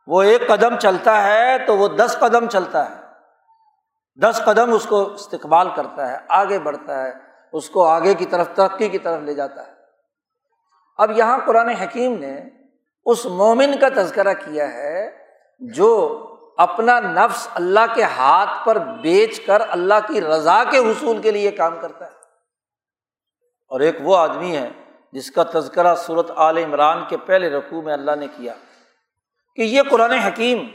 وہ 0.08 0.22
ایک 0.22 0.48
قدم 0.48 0.78
چلتا 0.78 1.24
ہے 1.24 1.58
تو 1.68 1.78
وہ 1.78 1.88
دس 1.88 2.16
قدم 2.20 2.48
چلتا 2.48 2.90
ہے۔ 2.90 3.02
دس 4.22 4.42
قدم 4.46 4.74
اس 4.74 4.86
کو 4.86 5.14
استقبال 5.14 5.68
کرتا 5.76 6.12
ہے، 6.12 6.18
آگے 6.28 6.60
بڑھتا 6.60 7.04
ہے، 7.04 7.12
اس 7.54 7.70
کو 7.70 7.88
آگے 7.88 8.14
کی 8.14 8.26
طرف، 8.26 8.48
ترقی 8.56 8.90
کی 8.90 8.98
طرف 8.98 9.22
لے 9.22 9.34
جاتا 9.34 9.68
ہے۔ 9.68 9.72
اب 10.98 11.12
یہاں 11.12 11.38
قرآن 11.46 11.70
حکیم 11.70 12.20
نے 12.20 12.42
اس 13.06 13.26
مومن 13.26 13.80
کا 13.82 13.88
تذکرہ 13.96 14.34
کیا 14.34 14.74
ہے 14.74 15.18
جو 15.60 16.20
اپنا 16.58 17.00
نفس 17.00 17.48
اللہ 17.54 17.96
کے 17.96 18.04
ہاتھ 18.04 18.66
پر 18.66 18.78
بیچ 18.78 19.46
کر 19.46 19.62
اللہ 19.70 19.94
کی 20.08 20.22
رضا 20.22 20.64
کے 20.64 20.78
حصول 20.78 21.22
کے 21.22 21.32
لیے 21.32 21.52
کام 21.52 21.78
کرتا 21.82 22.06
ہے۔ 22.06 22.12
اور 23.68 23.80
ایک 23.80 23.98
وہ 24.02 24.18
آدمی 24.18 24.58
ہے 24.58 24.70
جس 25.12 25.32
کا 25.32 25.44
تذکرہ 25.44 25.96
صورت 25.96 26.32
عال 26.32 26.58
عمران 26.58 27.04
کے 27.10 27.18
پہلے 27.18 27.50
رقوع 27.50 27.82
میں 27.82 27.94
اللہ 27.94 28.16
نے 28.16 28.28
کیا۔ 28.28 28.54
کہ 29.56 29.62
یہ 29.62 29.82
قرآن 29.92 30.12
حکیم 30.12 30.68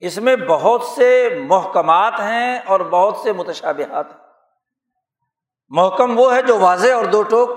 اس 0.00 0.18
میں 0.18 0.36
بہت 0.36 0.82
سے 0.82 1.28
محکمات 1.48 2.12
ہیں 2.12 2.58
اور 2.66 2.80
بہت 2.80 3.16
سے 3.16 3.32
متشابہات 3.32 4.06
ہیں۔ 4.10 4.18
محکم 5.68 6.20
وہ 6.20 6.34
ہے 6.34 6.42
جو 6.42 6.58
واضح 6.58 6.92
اور 6.94 7.04
دو 7.04 7.22
ٹوک 7.22 7.50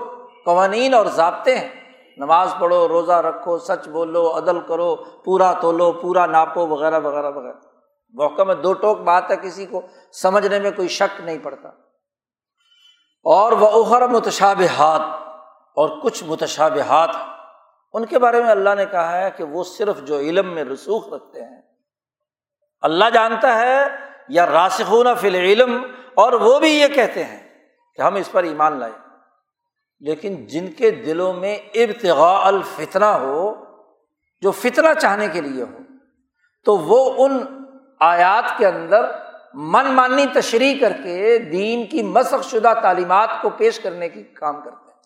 قوانین 0.44 0.94
اور 0.94 1.06
ضابطے 1.06 1.58
ہیں۔ 1.58 1.68
نماز 2.16 2.54
پڑھو، 2.60 2.88
روزہ 2.88 3.12
رکھو، 3.12 3.58
سچ 3.58 3.88
بولو، 3.88 4.36
عدل 4.36 4.60
کرو، 4.60 4.96
پورا 4.96 5.52
تولو، 5.52 5.92
پورا 5.92 6.26
ناپو، 6.26 6.66
وغیرہ 6.66 7.00
وغیرہ 7.00 7.30
وغیرہ۔ 7.30 7.56
موقع 8.08 8.42
میں 8.42 8.54
دو 8.54 8.72
ٹوک 8.72 8.98
بات 8.98 9.30
ہے، 9.30 9.36
کسی 9.36 9.66
کو 9.66 9.82
سمجھنے 10.12 10.60
میں 10.60 10.70
کوئی 10.70 10.88
شک 10.88 11.20
نہیں 11.20 11.38
پڑتا۔ 11.42 11.68
اور 13.24 13.52
وہ 13.52 13.84
اخر 13.84 14.08
متشابہات 14.08 15.00
اور 15.74 15.88
کچھ 16.02 16.24
متشابہات 16.24 17.10
ان 17.92 18.06
کے 18.06 18.18
بارے 18.18 18.42
میں 18.42 18.50
اللہ 18.50 18.74
نے 18.76 18.86
کہا 18.86 19.18
ہے 19.18 19.30
کہ 19.36 19.44
وہ 19.44 19.64
صرف 19.64 20.02
جو 20.02 20.18
علم 20.18 20.54
میں 20.54 20.64
رسوخ 20.64 21.12
رکھتے 21.12 21.42
ہیں۔ 21.42 21.62
اللہ 22.80 23.04
جانتا 23.14 23.58
ہے، 23.58 23.86
یا 24.28 24.46
راسخون 24.46 25.06
فی 25.20 25.28
العلم، 25.28 25.86
اور 26.14 26.32
وہ 26.32 26.58
بھی 26.58 26.70
یہ 26.70 26.86
کہتے 26.86 27.24
ہیں 27.24 27.48
کہ 27.96 28.02
ہم 28.02 28.14
اس 28.14 28.32
پر 28.32 28.42
ایمان 28.42 28.78
لائیں۔ 28.78 29.08
لیکن 30.00 30.46
جن 30.46 30.72
کے 30.72 30.90
دلوں 30.90 31.32
میں 31.32 31.56
ابتغاء 31.74 32.38
الفتنا 32.38 33.16
ہو، 33.16 33.64
جو 34.40 34.50
فتنا 34.50 34.94
چاہنے 34.94 35.28
کے 35.28 35.40
لیے 35.40 35.62
ہو، 35.62 35.78
تو 36.64 36.76
وہ 36.76 37.26
ان 37.26 37.64
آیات 38.00 38.58
کے 38.58 38.66
اندر 38.66 39.04
من 39.54 39.86
مانی 39.86 40.26
تشریح 40.26 40.80
کر 40.80 40.92
کے 41.04 41.38
دین 41.38 41.86
کی 41.86 42.02
مسق 42.02 42.44
شدہ 42.50 42.72
تعلیمات 42.82 43.28
کو 43.42 43.50
پیش 43.50 43.80
کرنے 43.80 44.08
کی 44.08 44.22
کام 44.22 44.60
کرتے 44.62 44.90
ہیں۔ 44.90 44.98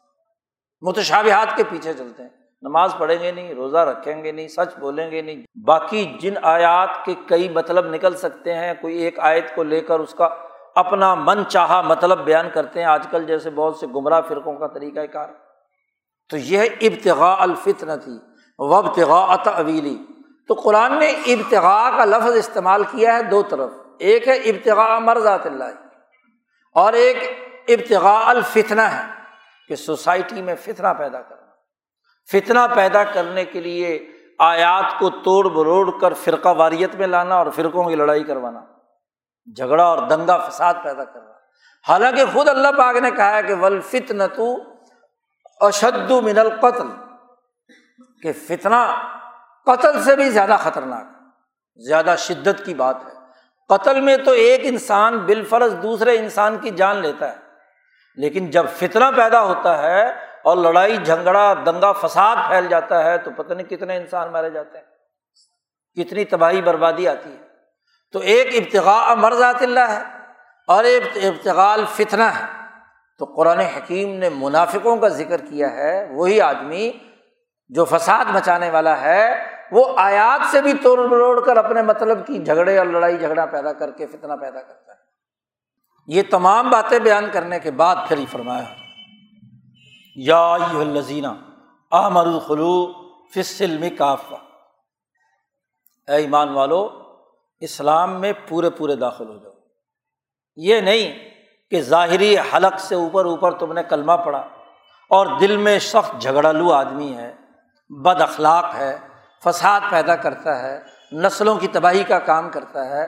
متشابہات 0.83 1.57
کے 1.57 1.63
پیچھے 1.71 1.93
چلتے 1.93 2.23
ہیں۔ 2.23 2.44
نماز 2.65 2.95
پڑھیں 2.99 3.23
گے 3.23 3.33
نہیں، 3.33 3.55
روزہ 3.55 3.77
رکھیں 3.77 4.25
گے 4.25 4.33
نہیں، 4.33 4.49
سچ 4.49 4.79
بولیں 4.79 5.11
گے 5.11 5.23
نہیں۔ 5.23 5.43
باقی 5.65 6.05
جن 6.21 6.35
آیات 6.43 7.05
کے 7.05 7.15
کئی 7.29 7.49
مطلب 7.49 7.87
نکل 7.95 8.17
سکتے 8.17 8.55
ہیں، 8.55 8.75
کوئی 8.81 8.97
ایک 8.97 9.19
آیت 9.19 9.55
کو 9.55 9.63
لے 9.63 9.81
کر 9.81 10.01
اس 10.01 10.15
کا 10.15 10.29
اپنا 10.75 11.15
من 11.15 11.47
چاہا 11.49 11.81
مطلب 11.81 12.25
بیان 12.25 12.51
کرتے 12.55 12.81
ہیں۔ 12.81 12.87
آج 12.87 13.07
کل 13.11 13.27
جیسے 13.27 13.51
بہت 13.51 13.77
سے 13.77 13.87
گمراہ 13.87 14.21
فرقوں 14.29 14.55
کا 14.55 14.67
طریقۂ 14.67 15.01
کار۔ 15.13 15.29
تو 16.31 16.37
یہ 16.37 16.63
ابتغاء 16.81 17.37
الفتن 17.39 18.01
تھی۔ 18.01 18.19
وبتغا 18.59 19.51
اویلی 19.51 19.99
تو 20.49 20.55
قرآن 20.55 20.99
نے 20.99 21.09
ابتغاء 21.09 21.97
کا 21.97 22.05
لفظ 22.05 22.37
استعمال 22.37 22.85
کیا 22.85 23.17
ہے 23.17 23.23
دو 23.23 23.43
طرف۔ 23.43 23.71
ایک 23.99 24.29
ہے 24.29 24.35
ابتغاء 24.35 24.99
مرضات 24.99 25.47
اللہ۔ 25.47 25.65
اور 26.75 26.93
ایک 26.93 27.17
ابتغاء 27.69 28.25
الفتنا 28.25 28.99
ہے 28.99 29.13
کہ 29.69 29.75
سوسائٹی 29.75 30.43
میں 30.43 30.55
فتنا 30.55 30.93
پیدا 30.93 31.23
کرنا۔ 31.23 31.44
فتنا 32.31 32.67
پیدا 32.67 33.05
کرنے 33.05 33.45
کے 33.45 33.61
لیے 33.61 34.07
آیات 34.39 34.99
کو 34.99 35.11
توڑ 35.11 35.49
بروڑ 35.49 35.91
کر 36.01 36.15
فرقہ 36.15 36.49
واریت 36.49 36.95
میں 36.95 37.07
لانا 37.07 37.35
اور 37.35 37.47
فرقوں 37.57 37.85
کی 37.85 37.95
لڑائی 37.95 38.25
کروانا، 38.25 38.61
جھگڑا 39.57 39.85
اور 39.85 39.99
دنگا 39.99 40.39
فساد 40.39 40.75
پیدا 40.83 41.05
کر 41.05 41.21
رہا 41.21 41.35
حالانکہ 41.89 42.25
خود 42.33 42.49
اللہ 42.49 42.69
پاک 42.79 42.97
نے 42.97 43.11
کہا 43.11 43.37
ہے 43.37 43.43
کہ 43.43 43.55
ولفت 43.55 44.11
نتو 44.11 44.57
اشد 45.61 46.11
من 46.11 46.39
القتل۔ 46.39 46.87
کہ 48.23 48.33
فتنا 48.33 48.95
قتل 49.67 50.03
سے 50.03 50.17
بھی 50.17 50.31
زیادہ 50.31 50.57
خطرناک، 50.59 51.05
زیادہ 51.77 52.15
شدت 52.19 52.65
کی 52.65 52.75
بات 52.75 52.97
ہے۔ 53.07 53.13
قتل 53.69 54.01
میں 54.01 54.17
تو 54.17 54.31
ایک 54.31 54.61
انسان 54.65 55.19
بالفرض 55.19 55.75
دوسرے 55.83 56.19
انسان 56.19 56.59
کی 56.59 56.71
جان 56.71 56.97
لیتا 56.97 57.31
ہے، 57.31 57.37
لیکن 58.17 58.51
جب 58.51 58.67
فتنا 58.77 59.11
پیدا 59.11 59.43
ہوتا 59.43 59.83
ہے 59.83 60.34
اور 60.45 60.57
لڑائی، 60.57 60.97
جھگڑا، 60.97 61.55
دنگا 61.67 61.93
فساد 61.93 62.37
پھیل 62.49 62.67
جاتا 62.67 63.05
ہے 63.05 63.19
تو 63.19 63.31
پتہ 63.31 63.55
نہیں 63.55 63.67
کتنے 63.67 63.97
انسان 63.97 64.33
مارے 64.33 64.51
جاتے 64.51 64.79
ہیں۔ 64.79 64.85
کتنی 65.95 66.25
تباہی، 66.25 66.63
بربادی 66.63 67.09
آتی 67.09 67.33
ہے۔ 67.33 67.45
تو 68.13 68.19
ایک 68.19 68.55
ابتغاء 68.55 69.15
مرضات 69.15 69.63
اللہ 69.63 69.81
ہے 69.81 70.03
اور 70.67 70.85
ایک 70.85 71.03
ابتغال 71.17 71.85
فتنا 71.97 72.39
ہے۔ 72.39 72.45
تو 73.19 73.25
قرآن 73.25 73.59
حکیم 73.59 74.19
نے 74.19 74.29
منافقوں 74.29 74.97
کا 74.97 75.09
ذکر 75.09 75.41
کیا 75.41 75.73
ہے۔ 75.73 76.09
وہی 76.11 76.41
آدمی 76.41 76.93
جو 77.69 77.85
فساد 77.85 78.25
مچانے 78.35 78.71
والا 78.71 79.01
ہے، 79.01 79.45
وہ 79.71 79.95
آیات 79.97 80.47
سے 80.51 80.63
بھی 80.63 80.73
توڑ 80.73 81.09
بروڑ 81.09 81.45
کر 81.45 81.57
اپنے 81.57 81.83
مطلب 81.83 82.27
کی 82.27 82.45
جھگڑے 82.45 82.79
اور 82.79 82.87
لڑائی، 82.87 83.19
جھگڑا 83.19 83.47
پیدا 83.47 83.73
کر 83.73 83.91
کے 83.91 84.07
فتنا 84.07 84.37
پیدا 84.37 84.61
کرتا 84.61 84.93
ہے۔ 84.93 84.99
یہ 86.07 86.23
تمام 86.31 86.71
باتیں 86.71 86.99
بیان 86.99 87.31
کرنے 87.33 87.61
کے 87.61 87.71
بعد 87.71 87.97
پھر 88.09 88.19
ہی 88.19 88.27
فرمایا۔ 88.33 88.84
یا 90.17 90.57
لذینہ 90.73 91.27
احمد 91.93 92.27
الخلو 92.27 92.93
فصل 93.35 93.97
کافا 93.97 94.37
اے 96.13 96.17
ایمان 96.17 96.49
والو، 96.49 96.89
اسلام 97.61 98.21
میں 98.21 98.33
پورے 98.49 98.71
پورے 98.71 98.97
داخل 98.97 99.29
ہو 99.29 99.37
جاؤ۔ 99.37 99.53
یہ 100.57 100.81
نہیں 100.81 101.31
کہ 101.71 101.81
ظاہری 101.81 102.37
حلق 102.39 102.81
سے 102.81 102.95
اوپر 102.95 103.25
اوپر 103.25 103.53
تم 103.53 103.73
نے 103.73 103.83
کلمہ 103.83 104.13
پڑا 104.13 104.49
اور 105.11 105.27
دل 105.41 105.57
میں 105.57 105.79
سخت 105.79 106.23
جھگڑالو 106.23 106.73
آدمی 106.73 107.15
ہے، 107.17 107.35
بد 107.89 108.21
اخلاق 108.21 108.75
ہے، 108.75 108.99
فساد 109.45 109.81
پیدا 109.91 110.17
کرتا 110.17 110.63
ہے، 110.63 110.81
نسلوں 111.13 111.57
کی 111.57 111.67
تباہی 111.67 112.05
کا 112.05 112.19
کام 112.19 112.51
کرتا 112.51 112.89
ہے، 112.89 113.05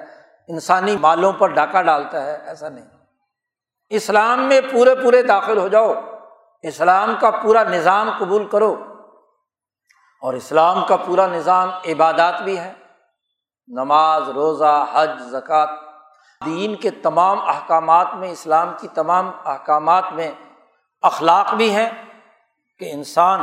انسانی 0.48 0.96
مالوں 0.96 1.32
پر 1.32 1.48
ڈاکہ 1.48 1.82
ڈالتا 1.82 2.26
ہے، 2.26 2.38
ایسا 2.46 2.68
نہیں۔ 2.68 2.86
اسلام 3.88 4.48
میں 4.48 4.60
پورے 4.72 4.94
پورے 4.94 5.22
داخل 5.22 5.58
ہو 5.58 5.68
جاؤ۔ 5.68 5.94
اسلام 6.66 7.14
کا 7.20 7.30
پورا 7.30 7.62
نظام 7.62 8.10
قبول 8.18 8.44
کرو 8.48 8.74
اور 10.22 10.34
اسلام 10.34 10.84
کا 10.88 10.96
پورا 10.96 11.26
نظام 11.26 11.70
عبادات 11.70 12.42
بھی 12.42 12.58
ہے۔ 12.58 12.72
نماز، 13.68 14.28
روزہ، 14.28 14.86
حج، 14.92 15.10
زکوٰۃ، 15.22 15.66
دین 16.46 16.74
کے 16.74 16.90
تمام 16.90 17.38
احکامات 17.40 18.14
میں، 18.14 18.30
اسلام 18.30 18.72
کی 18.80 18.88
تمام 18.88 19.30
احکامات 19.44 20.04
میں 20.12 20.30
اخلاق 21.02 21.54
بھی 21.54 21.70
ہیں 21.70 21.88
کہ 22.78 22.90
انسان 22.92 23.40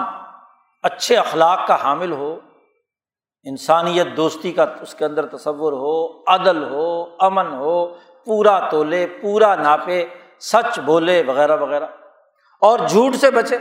اچھے 0.83 1.17
اخلاق 1.17 1.67
کا 1.67 1.83
حامل 1.83 2.11
ہو، 2.11 2.39
انسانیت، 3.43 4.07
دوستی 4.17 4.51
کا 4.51 4.65
اس 4.81 4.95
کے 4.95 5.05
اندر 5.05 5.25
تصور 5.25 5.73
ہو، 5.73 6.23
عدل 6.27 6.63
ہو، 6.63 7.03
امن 7.19 7.53
ہو، 7.53 7.87
پورا 8.25 8.59
تولے، 8.69 9.07
پورا 9.21 9.55
ناپے، 9.55 10.05
سچ 10.39 10.79
بولے، 10.79 11.23
وغیرہ 11.27 11.57
وغیرہ۔ 11.57 11.85
اور 12.63 12.79
جھوٹ 12.79 13.15
سے 13.15 13.31
بچے۔ 13.31 13.57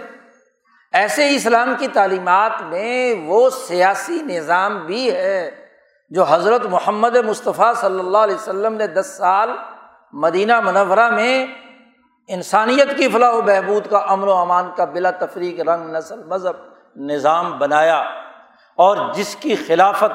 ایسے 0.92 1.28
ہی 1.28 1.36
اسلام 1.36 1.74
کی 1.78 1.88
تعلیمات 1.88 2.62
میں 2.62 3.14
وہ 3.24 3.50
سیاسی 3.50 4.22
نظام 4.22 4.86
بھی 4.86 5.14
ہے 5.14 5.50
جو 6.10 6.22
حضرت 6.22 6.66
محمد 6.66 7.16
مصطفیٰ 7.16 7.74
صلی 7.74 7.98
اللہ 7.98 8.18
علیہ 8.18 8.34
وسلم 8.34 8.74
نے 8.74 8.86
دس 8.86 9.14
سال 9.16 9.50
مدینہ 10.12 10.60
منورہ 10.60 11.10
میں 11.10 11.46
انسانیت 12.28 12.96
کی 12.96 13.08
فلاح 13.08 13.32
و 13.32 13.40
بہبود 13.40 13.86
کا 13.90 13.98
امن 13.98 14.28
و 14.28 14.32
امان 14.32 14.70
کا 14.76 14.84
بلا 14.84 15.10
تفریق، 15.10 15.60
رنگ، 15.60 15.96
نسل، 15.96 16.24
مذہب 16.24 16.56
نظام 16.96 17.58
بنایا 17.58 17.98
اور 18.78 18.96
جس 19.14 19.36
کی 19.36 19.56
خلافت 19.56 20.12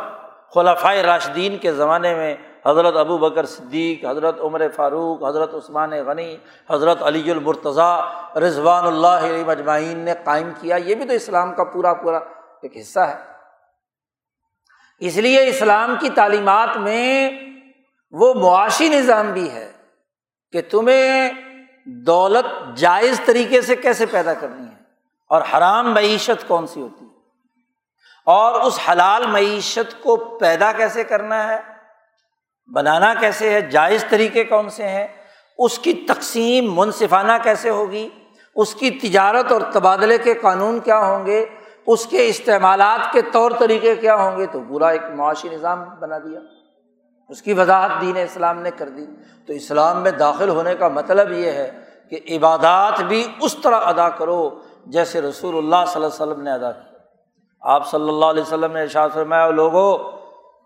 خلافۂ 0.53 0.97
راشدین 0.97 1.57
کے 1.57 1.73
زمانے 1.73 2.15
میں 2.15 2.35
حضرت 2.67 2.95
ابو 2.95 3.17
بکر 3.17 3.45
صدیق، 3.45 4.05
حضرت 4.05 4.39
عمر 4.39 4.61
فاروق، 4.75 5.29
حضرت 5.29 5.53
عثمان 5.53 5.89
غنی، 5.89 6.37
حضرت 6.69 7.03
علی 7.03 7.31
المرتضیٰ 7.31 8.05
رضوان 8.35 8.87
اللہ 8.87 9.07
علیہ 9.07 9.43
مجمعین 9.45 9.99
نے 9.99 10.13
قائم 10.23 10.51
کیا۔ 10.61 10.75
یہ 10.75 10.95
بھی 10.95 11.05
تو 11.05 11.13
اسلام 11.13 11.55
کا 11.55 11.63
پورا 11.63 11.93
پورا 11.93 12.17
ایک 12.61 12.77
حصہ 12.77 12.99
ہے۔ 12.99 13.15
اس 14.99 15.15
لیے 15.15 15.47
اسلام 15.47 15.95
کی 15.99 16.09
تعلیمات 16.09 16.77
میں 16.77 17.29
وہ 18.11 18.33
معاشی 18.33 18.89
نظام 18.89 19.31
بھی 19.31 19.51
ہے 19.51 19.71
کہ 20.51 20.61
تمہیں 20.71 21.29
دولت 21.85 22.77
جائز 22.77 23.21
طریقے 23.25 23.61
سے 23.61 23.75
کیسے 23.75 24.05
پیدا 24.05 24.33
کرنی 24.33 24.67
ہے 24.67 24.81
اور 25.29 25.41
حرام 25.53 25.93
معیشت 25.93 26.47
کون 26.47 26.67
سی 26.67 26.81
ہوتی 26.81 27.05
ہے؟ 27.05 27.09
اور 28.25 28.61
اس 28.61 28.79
حلال 28.91 29.27
معیشت 29.27 30.03
کو 30.03 30.37
پیدا 30.37 30.71
کیسے 30.71 31.03
کرنا 31.03 31.47
ہے؟ 31.47 31.76
بنانا 32.73 33.13
کیسے 33.13 33.49
ہے؟ 33.49 33.61
جائز 33.61 34.05
طریقے 34.09 34.43
کون 34.43 34.69
سے 34.69 34.83
ہیں؟ 34.83 35.07
اس 35.57 35.79
کی 35.79 35.93
تقسیم 35.93 36.73
منصفانہ 36.75 37.31
کیسے 37.43 37.69
ہوگی؟ 37.69 38.09
اس 38.55 38.75
کی 38.75 38.89
تجارت 38.89 39.51
اور 39.51 39.61
تبادلے 39.71 40.17
کے 40.17 40.33
قانون 40.33 40.79
کیا 40.79 40.99
ہوں 40.99 41.25
گے؟ 41.25 41.45
اس 41.87 42.05
کے 42.05 42.27
استعمالات 42.27 43.13
کے 43.13 43.21
طور 43.21 43.51
طریقے 43.59 43.95
کیا 43.95 44.15
ہوں 44.15 44.37
گے؟ 44.37 44.45
تو 44.45 44.59
پورا 44.67 44.87
ایک 44.87 45.01
معاشی 45.15 45.49
نظام 45.49 45.83
بنا 45.99 46.17
دیا۔ 46.17 46.39
اس 47.29 47.41
کی 47.41 47.53
وضاحت 47.53 47.91
دین 48.01 48.17
اسلام 48.17 48.61
نے 48.61 48.71
کر 48.77 48.89
دی۔ 48.89 49.05
تو 49.47 49.53
اسلام 49.53 50.01
میں 50.01 50.11
داخل 50.11 50.49
ہونے 50.49 50.75
کا 50.75 50.87
مطلب 50.87 51.31
یہ 51.31 51.51
ہے 51.51 51.71
کہ 52.09 52.19
عبادات 52.37 53.01
بھی 53.01 53.27
اس 53.41 53.55
طرح 53.63 53.79
ادا 53.83 54.09
کرو 54.09 54.59
جیسے 54.85 55.21
رسول 55.21 55.57
اللہ 55.57 55.85
صلی 55.87 56.03
اللہ 56.03 56.23
علیہ 56.23 56.31
وسلم 56.31 56.41
نے 56.41 56.51
ادا 56.51 56.71
کیا 56.71 56.97
آپ 57.61 57.91
صلی 57.91 58.09
اللہ 58.09 58.25
علیہ 58.25 58.41
وسلم 58.41 58.71
نے 58.71 58.81
ارشاد 58.81 59.09
فرمایا، 59.13 59.49
لوگو 59.49 60.16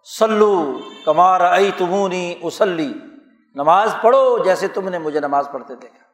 سلو 0.03 0.77
کمار 1.05 1.41
ائی 1.41 1.71
تمونی 1.77 2.35
اسلی 2.41 2.93
نماز 3.55 3.95
پڑھو 4.01 4.43
جیسے 4.43 4.67
تم 4.67 4.89
نے 4.89 4.99
مجھے 4.99 5.19
نماز 5.19 5.49
پڑھتے 5.51 5.75
دیکھا۔ 5.75 6.05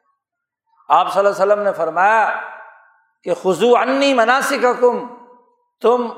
آپ 1.00 1.14
صلی 1.14 1.20
اللہ 1.20 1.30
علیہ 1.30 1.54
وسلم 1.54 1.64
نے 1.64 1.74
فرمایا 1.74 2.42
کہ 3.24 3.34
خزو 3.34 3.78
انی 3.78 4.14
مناسب 4.14 4.66
کم 4.80 5.08
تم 5.82 6.10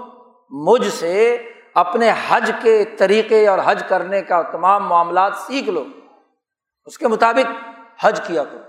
مجھ 0.50 0.90
سے 0.90 1.48
اپنے 1.76 2.12
حج 2.30 2.52
کے 2.62 2.86
طریقے 2.86 3.48
اور 3.48 3.60
حج 3.66 3.84
کرنے 3.88 4.22
کا 4.22 4.42
تمام 4.42 4.88
معاملات 4.88 5.34
سیکھ 5.38 5.70
لو۔ 5.70 5.84
اس 6.86 6.98
کے 6.98 7.08
مطابق 7.08 7.52
حج 8.02 8.28
کیا 8.28 8.44
کرو۔ 8.44 8.64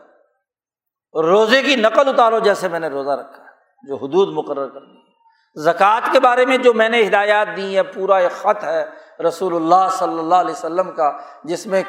روزے 1.22 1.62
کی 1.62 1.76
نقل 1.76 2.08
اتارو 2.08 2.38
جیسے 2.38 2.68
میں 2.68 2.80
نے 2.80 2.88
روزہ 2.88 3.10
رکھا 3.10 3.42
جو 3.88 3.96
حدود 3.96 4.28
مقرر 4.28 4.68
کر 4.68 4.80
دی 4.80 5.09
زکوٰۃ 5.54 6.12
کے 6.12 6.20
بارے 6.20 6.46
میں 6.46 6.56
جو 6.56 6.74
میں 6.74 6.88
نے 6.88 7.06
ہدایات 7.06 7.46
دی 7.56 7.76
ہے 7.76 7.82
پورا 7.82 8.16
ایک 8.16 8.30
خط 8.30 8.64
ہے 8.64 8.86
رسول 9.28 9.56
اللہ 9.56 9.88
صلی 9.92 10.18
اللہ 10.18 10.34
علیہ 10.34 10.50
وسلم 10.50 10.90
کا، 10.90 11.12
جس 11.44 11.66
میں 11.66 11.82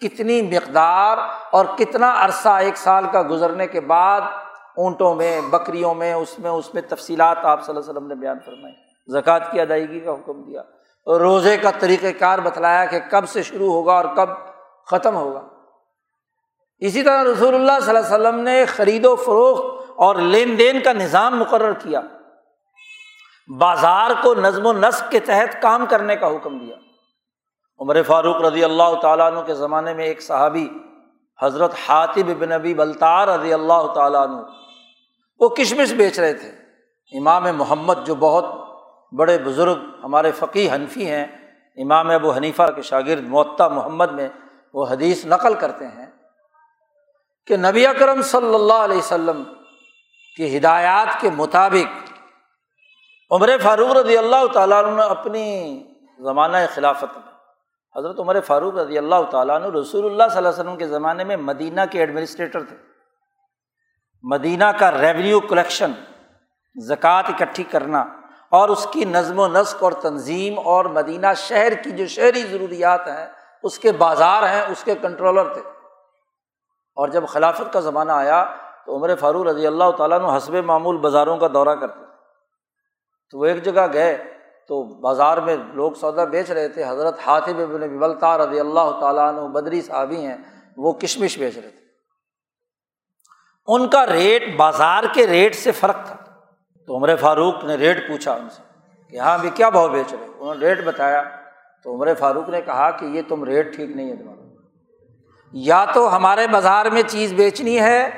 کتنی 0.00 0.42
مقدار 0.42 1.18
اور 1.50 1.64
کتنا 1.78 2.14
عرصہ 2.16 2.48
ایک 2.48 2.76
سال 2.76 3.04
کا 3.12 3.22
گزرنے 3.30 3.66
کے 3.66 3.80
بعد 3.80 4.20
اونٹوں 4.76 5.14
میں، 5.14 5.40
بکریوں 5.40 5.94
میں، 5.94 6.12
اس 6.12 6.38
میں 6.38 6.50
اس 6.50 6.74
میں 6.74 6.82
تفصیلات 6.82 7.36
آپ 7.42 7.64
صلی 7.64 7.76
اللہ 7.76 7.80
علیہ 7.80 7.90
وسلم 7.90 8.08
نے 8.08 8.14
بیان 8.14 8.38
فرمائی۔ 8.44 8.74
زکوٰۃ 9.12 9.52
کی 9.52 9.60
ادائیگی 9.60 10.00
کا 10.00 10.12
حکم 10.12 10.42
دیا۔ 10.42 10.62
روزے 11.06 11.56
کا 11.56 11.70
طریقۂ 11.78 12.06
کار 12.18 12.38
بتلایا 12.38 12.84
کہ 12.84 13.00
کب 13.10 13.28
سے 13.28 13.42
شروع 13.42 13.72
ہوگا 13.72 13.92
اور 13.92 14.04
کب 14.16 14.28
ختم 14.90 15.16
ہوگا۔ 15.16 15.42
اسی 16.78 17.02
طرح 17.02 17.24
رسول 17.24 17.54
اللہ 17.54 17.72
صلی 17.82 17.96
اللہ 17.96 18.14
علیہ 18.14 18.28
وسلم 18.28 18.40
نے 18.40 18.64
خرید 18.64 19.06
و 19.06 19.16
فروخت 19.16 19.90
اور 19.96 20.16
لین 20.16 20.58
دین 20.58 20.80
کا 20.80 20.92
نظام 20.92 21.38
مقرر 21.38 21.72
کیا۔ 21.72 22.00
بازار 23.48 24.10
کو 24.22 24.34
نظم 24.34 24.66
و 24.66 24.72
نسق 24.72 25.10
کے 25.10 25.20
تحت 25.20 25.62
کام 25.62 25.86
کرنے 25.86 26.16
کا 26.16 26.26
حکم 26.26 26.58
دیا۔ 26.58 26.76
عمر 27.78 28.02
فاروق 28.02 28.36
رضی 28.36 28.64
اللہ 28.64 28.94
تعالیٰ 29.02 29.32
عنہ 29.32 29.40
کے 29.40 29.54
زمانے 29.54 29.94
میں 29.94 30.04
ایک 30.04 30.22
صحابی، 30.22 30.68
حضرت 31.42 31.74
حاطب 31.88 32.30
بن 32.38 32.48
نبی 32.48 32.74
بلطار 32.74 33.28
رضی 33.28 33.52
اللہ 33.52 33.92
تعالیٰ 33.94 34.22
عنہ، 34.22 34.40
وہ 35.40 35.48
کشمش 35.48 35.92
بیچ 35.92 36.18
رہے 36.18 36.32
تھے۔ 36.32 36.48
امام 37.18 37.42
محمد 37.56 38.06
جو 38.06 38.14
بہت 38.14 38.44
بڑے 39.12 39.38
بزرگ 39.38 39.78
ہمارے 40.04 40.32
فقی 40.32 40.70
حنفی 40.70 41.10
ہیں، 41.10 41.26
امام 41.76 42.10
ابو 42.10 42.32
حنیفہ 42.32 42.70
کے 42.76 42.82
شاگرد 42.82 43.28
معطا 43.28 43.68
محمد 43.68 44.12
میں 44.12 44.28
وہ 44.74 44.86
حدیث 44.90 45.26
نقل 45.26 45.54
کرتے 45.54 45.86
ہیں 45.86 46.06
کہ 47.46 47.56
نبی 47.56 47.86
اکرم 47.86 48.22
صلی 48.22 48.54
اللہ 48.54 48.72
علیہ 48.72 48.98
وسلم 48.98 49.44
کی 50.36 50.56
ہدایات 50.58 51.20
کے 51.20 51.30
مطابق 51.30 52.05
عمر 53.30 53.48
فاروق 53.62 53.96
رضی 53.96 54.16
اللہ 54.16 54.46
تعالیٰ 54.52 54.84
عنہ 54.84 55.02
اپنی 55.02 55.82
زمانہ 56.18 56.56
خلافت 56.74 57.18
میں، 57.18 57.32
حضرت 57.96 58.20
عمر 58.20 58.40
فاروق 58.40 58.74
رضی 58.74 58.98
اللہ 58.98 59.22
تعالیٰ 59.30 59.56
عنہ 59.56 59.66
رسول 59.66 60.04
اللہ 60.04 60.22
صلی 60.28 60.36
اللہ 60.36 60.48
علیہ 60.48 60.60
وسلم 60.60 60.76
کے 60.76 60.88
زمانے 60.88 61.24
میں 61.24 61.36
مدینہ 61.36 61.80
کے 61.90 62.00
ایڈمنسٹریٹر 62.00 62.62
تھے۔ 62.62 62.76
مدینہ 64.22 64.64
کا 64.78 64.90
ریونیو 64.90 65.40
کلیکشن 65.40 65.92
زکوٰۃ 66.76 67.22
اکٹھی 67.28 67.64
کرنا 67.64 68.04
اور 68.50 68.68
اس 68.68 68.86
کی 68.90 69.04
نظم 69.04 69.38
و 69.38 69.48
نسق 69.48 69.82
اور 69.82 69.92
تنظیم 69.92 70.58
اور 70.64 70.84
مدینہ 70.84 71.26
شہر 71.36 71.74
کی 71.74 71.90
جو 71.90 72.06
شہری 72.06 72.42
ضروریات 72.42 73.08
ہیں، 73.08 73.26
اس 73.62 73.78
کے 73.78 73.92
بازار 73.92 74.42
ہیں، 74.42 74.62
اس 74.62 74.84
کے 74.84 74.94
کنٹرولر 74.94 75.52
تھے۔ 75.52 75.62
اور 76.94 77.08
جب 77.08 77.28
خلافت 77.28 77.72
کا 77.72 77.80
زمانہ 77.80 78.12
آیا 78.12 78.44
تو 78.86 78.96
عمر 78.96 79.14
فاروق 79.14 79.46
رضی 79.46 79.66
اللہ 79.66 79.90
تعالیٰ 79.90 80.20
عنہ 80.20 80.36
حسب 80.36 80.54
معمول 80.54 80.96
بازاروں 80.96 81.36
کا 81.36 81.48
دورہ 81.54 81.74
کرتے۔ 81.74 82.05
تو 83.32 83.38
وہ 83.38 83.44
ایک 83.44 83.62
جگہ 83.64 83.86
گئے 83.92 84.16
تو 84.68 84.82
بازار 85.00 85.38
میں 85.38 85.56
لوگ 85.72 85.92
سودا 85.92 86.24
بیچ 86.24 86.50
رہے 86.50 86.68
تھے، 86.68 86.84
حضرت 86.84 87.18
حاطب 87.26 87.60
ابن 87.60 87.98
بلتا 87.98 88.36
رضی 88.38 88.60
اللہ 88.60 88.90
تعالیٰ 89.00 89.28
عنہ 89.28 89.40
بدری 89.48 89.82
صحابی 89.82 90.16
ہیں، 90.16 90.36
وہ 90.76 90.92
کشمش 90.92 91.38
بیچ 91.38 91.58
رہے 91.58 91.70
تھے۔ 91.70 91.84
ان 93.68 93.88
کا 93.88 94.06
ریٹ، 94.06 94.56
بازار 94.56 95.04
کے 95.14 95.26
ریٹ 95.26 95.54
سے 95.54 95.72
فرق 95.72 95.96
تھا۔ 96.06 96.16
تو 96.88 96.96
عمر 96.96 97.14
فاروق 97.16 97.64
نے 97.64 97.74
ریٹ 97.74 98.08
پوچھا 98.08 98.32
ان 98.32 98.48
سے 98.50 98.62
کہ 99.08 99.18
ہاں 99.18 99.38
بھی 99.38 99.50
کیا 99.54 99.68
بھاؤ 99.68 99.88
بیچ 99.88 100.12
رہے 100.14 100.26
انہوں 100.38 100.54
نے 100.54 100.66
ریٹ 100.66 100.84
بتایا۔ 100.84 101.22
تو 101.84 101.94
عمر 101.94 102.14
فاروق 102.14 102.48
نے 102.48 102.60
کہا 102.60 102.90
کہ 102.90 103.04
یہ 103.04 103.22
تم 103.28 103.44
ریٹ 103.44 103.74
ٹھیک 103.76 103.90
نہیں 103.90 104.10
ہے 104.10 104.16
تمہارا۔ 104.16 104.44
یا 105.52 105.84
تو 105.94 106.16
ہمارے 106.16 106.46
بازار 106.46 106.86
میں 106.86 107.02
چیز 107.02 107.32
بیچنی 107.32 107.78
ہے 107.80 108.08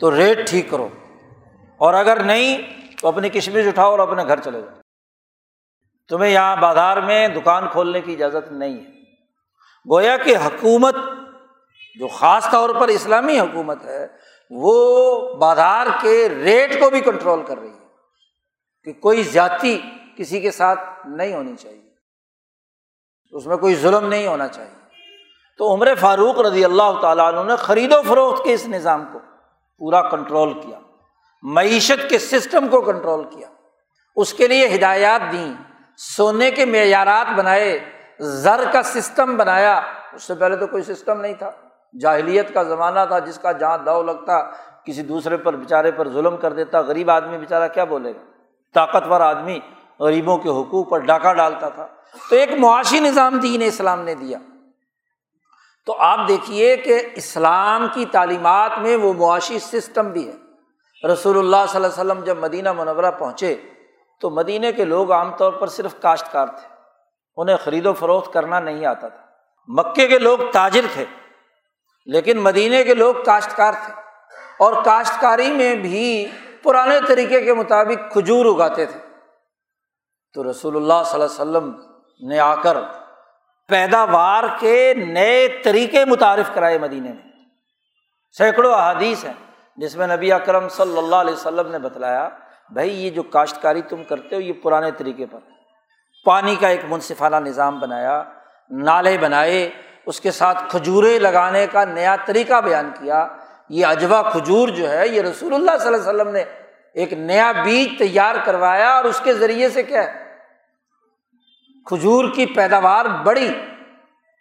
تو 0.00 0.14
ریٹ 0.16 0.46
ٹھیک 0.46 0.70
کرو، 0.70 0.88
اور 1.80 1.94
اگر 1.94 2.22
نہیں 2.22 2.62
تو 3.04 3.08
اپنی 3.08 3.28
کشمش 3.28 3.66
اٹھاؤ 3.66 3.90
اور 3.90 3.98
اپنے 3.98 4.22
گھر 4.22 4.40
چلے 4.40 4.60
جاؤ۔ 4.60 4.80
تمہیں 6.08 6.30
یہاں 6.30 6.56
بازار 6.56 6.96
میں 6.96 7.28
دکان 7.28 7.64
کھولنے 7.72 8.00
کی 8.00 8.12
اجازت 8.12 8.52
نہیں 8.52 8.78
ہے۔ 8.78 8.90
گویا 9.90 10.16
کہ 10.16 10.36
حکومت 10.36 10.94
جو 11.98 12.08
خاص 12.08 12.50
طور 12.50 12.70
پر 12.80 12.88
اسلامی 12.88 13.40
حکومت 13.40 13.84
ہے، 13.84 14.06
وہ 14.50 15.34
بازار 15.34 15.86
کے 16.00 16.28
ریٹ 16.28 16.80
کو 16.80 16.90
بھی 16.90 17.00
کنٹرول 17.00 17.42
کر 17.42 17.58
رہی 17.58 17.68
ہے 17.68 17.86
کہ 18.84 18.92
کوئی 18.92 19.22
زیادتی 19.22 19.80
کسی 20.16 20.40
کے 20.40 20.50
ساتھ 20.50 20.80
نہیں 21.06 21.34
ہونی 21.34 21.56
چاہیے۔ 21.56 21.90
اس 23.32 23.46
میں 23.46 23.56
کوئی 23.56 23.74
ظلم 23.74 24.08
نہیں 24.08 24.26
ہونا 24.26 24.48
چاہیے۔ 24.48 24.88
تو 25.58 25.74
عمر 25.74 25.94
فاروق 26.00 26.38
رضی 26.38 26.64
اللہ 26.64 27.00
تعالیٰ 27.02 27.34
عنہ 27.34 27.48
نے 27.48 27.56
خرید 27.56 27.92
و 27.92 28.02
فروخت 28.02 28.44
کے 28.44 28.54
اس 28.54 28.66
نظام 28.66 29.04
کو 29.12 29.18
پورا 29.78 30.08
کنٹرول 30.08 30.60
کیا۔ 30.60 30.80
معیشت 31.44 32.10
کے 32.10 32.18
سسٹم 32.18 32.68
کو 32.68 32.80
کنٹرول 32.80 33.24
کیا، 33.24 33.48
اس 34.16 34.34
کے 34.34 34.48
لیے 34.48 34.74
ہدایات 34.74 35.32
دیں، 35.32 35.52
سونے 35.96 36.50
کے 36.50 36.64
معیارات 36.64 37.38
بنائے، 37.38 37.78
زر 38.18 38.64
کا 38.72 38.82
سسٹم 38.82 39.36
بنایا۔ 39.36 39.80
اس 40.12 40.22
سے 40.22 40.34
پہلے 40.34 40.56
تو 40.56 40.66
کوئی 40.66 40.82
سسٹم 40.82 41.20
نہیں 41.20 41.34
تھا۔ 41.34 41.50
جاہلیت 42.00 42.54
کا 42.54 42.62
زمانہ 42.62 43.00
تھا 43.08 43.18
جس 43.18 43.38
کا 43.38 43.52
جہاں 43.52 43.78
دو 43.78 44.02
لگتا، 44.02 44.50
کسی 44.84 45.02
دوسرے 45.02 45.36
پر 45.36 45.56
بیچارے 45.56 45.90
پر 45.92 46.08
ظلم 46.08 46.36
کر 46.36 46.52
دیتا، 46.52 46.80
غریب 46.80 47.10
آدمی 47.10 47.38
بیچارہ 47.38 47.68
کیا 47.68 47.84
بولے 47.84 48.10
گا؟ 48.10 48.30
طاقتور 48.74 49.20
آدمی 49.20 49.60
غریبوں 50.00 50.38
کے 50.38 50.48
حقوق 50.48 50.90
پر 50.90 50.98
ڈاکہ 50.98 51.32
ڈالتا 51.32 51.68
تھا۔ 51.68 51.86
تو 52.30 52.36
ایک 52.36 52.50
معاشی 52.58 53.00
نظام 53.00 53.38
دین 53.38 53.62
اسلام 53.62 54.00
نے 54.00 54.14
دیا۔ 54.14 54.38
تو 55.86 55.96
آپ 55.98 56.28
دیکھیے 56.28 56.76
کہ 56.76 57.02
اسلام 57.14 57.86
کی 57.94 58.04
تعلیمات 58.04 58.70
میں 58.78 58.96
وہ 58.96 59.12
معاشی 59.12 59.58
سسٹم 59.58 60.08
بھی 60.08 60.28
ہے۔ 60.28 60.43
رسول 61.12 61.38
اللہ 61.38 61.66
صلی 61.68 61.84
اللہ 61.84 62.00
علیہ 62.00 62.10
وسلم 62.10 62.24
جب 62.24 62.38
مدینہ 62.38 62.72
منورہ 62.72 63.10
پہنچے 63.10 63.56
تو 64.20 64.30
مدینہ 64.30 64.66
کے 64.76 64.84
لوگ 64.84 65.12
عام 65.12 65.36
طور 65.36 65.52
پر 65.52 65.66
صرف 65.66 65.94
کاشتکار 66.00 66.46
تھے۔ 66.46 66.68
انہیں 67.36 67.56
خرید 67.56 67.86
و 67.86 67.92
فروخت 67.92 68.32
کرنا 68.32 68.60
نہیں 68.60 68.86
آتا 68.86 69.08
تھا۔ 69.08 69.22
مکے 69.68 70.08
کے 70.08 70.18
لوگ 70.18 70.38
تاجر 70.52 70.80
تھے، 70.92 71.04
لیکن 72.06 72.38
مدینے 72.38 72.84
کے 72.84 72.94
لوگ 72.94 73.14
کاشتکار 73.26 73.72
تھے۔ 73.72 73.92
اور 74.58 74.82
کاشتکاری 74.84 75.50
میں 75.50 75.74
بھی 75.74 76.26
پرانے 76.62 76.98
طریقے 77.08 77.40
کے 77.40 77.54
مطابق 77.54 78.12
کھجور 78.12 78.46
اگاتے 78.46 78.86
تھے۔ 78.86 79.00
تو 80.32 80.50
رسول 80.50 80.76
اللہ 80.76 81.02
صلی 81.06 81.22
اللہ 81.22 81.58
علیہ 81.58 81.68
وسلم 81.68 81.80
نے 82.28 82.38
آ 82.38 82.54
کر 82.54 82.76
پیداوار 83.68 84.44
کے 84.60 84.94
نئے 84.94 85.48
طریقے 85.48 86.04
متعارف 86.04 86.50
کرائے 86.54 86.78
مدینے 86.78 87.08
میں۔ 87.08 87.22
سینکڑوں 88.38 88.72
احادیث 88.72 89.24
ہیں۔ 89.24 89.43
جس 89.76 89.96
میں 89.96 90.06
نبی 90.06 90.32
اکرم 90.32 90.68
صلی 90.68 90.98
اللہ 90.98 91.16
علیہ 91.16 91.34
وسلم 91.34 91.70
نے 91.70 91.78
بتلایا، 91.78 92.28
بھائی، 92.70 93.04
یہ 93.04 93.10
جو 93.10 93.22
کاشتکاری 93.22 93.82
تم 93.82 94.04
کرتے 94.04 94.36
ہو، 94.36 94.40
یہ 94.40 94.52
پرانے 94.62 94.90
طریقے 94.90 95.26
پر 95.26 95.38
پانی 96.24 96.56
کا 96.56 96.68
ایک 96.68 96.80
منصفانہ 96.88 97.36
نظام 97.36 97.80
بنایا، 97.80 98.22
نالے 98.70 99.18
بنائے، 99.18 99.70
اس 100.06 100.20
کے 100.20 100.30
ساتھ 100.30 100.58
کھجورے 100.68 101.18
لگانے 101.18 101.66
کا 101.72 101.84
نیا 101.84 102.16
طریقہ 102.26 102.60
بیان 102.60 102.90
کیا۔ 103.00 103.28
یہ 103.68 103.86
اجوا 103.86 104.22
کھجور 104.22 104.68
جو 104.68 104.90
ہے، 104.90 105.08
یہ 105.08 105.22
رسول 105.22 105.54
اللہ 105.54 105.70
صلی 105.80 105.94
اللہ 105.94 106.10
علیہ 106.10 106.20
وسلم 106.20 106.28
نے 106.28 106.44
ایک 106.94 107.12
نیا 107.12 107.52
بیج 107.52 107.98
تیار 107.98 108.34
کروایا 108.44 108.90
اور 108.90 109.04
اس 109.04 109.20
کے 109.24 109.34
ذریعے 109.34 109.68
سے 109.68 109.82
کیا 109.82 110.04
ہے؟ 110.04 110.24
کھجور 111.84 112.24
کی 112.34 112.46
پیداوار 112.46 113.04
بڑھی۔ 113.04 113.54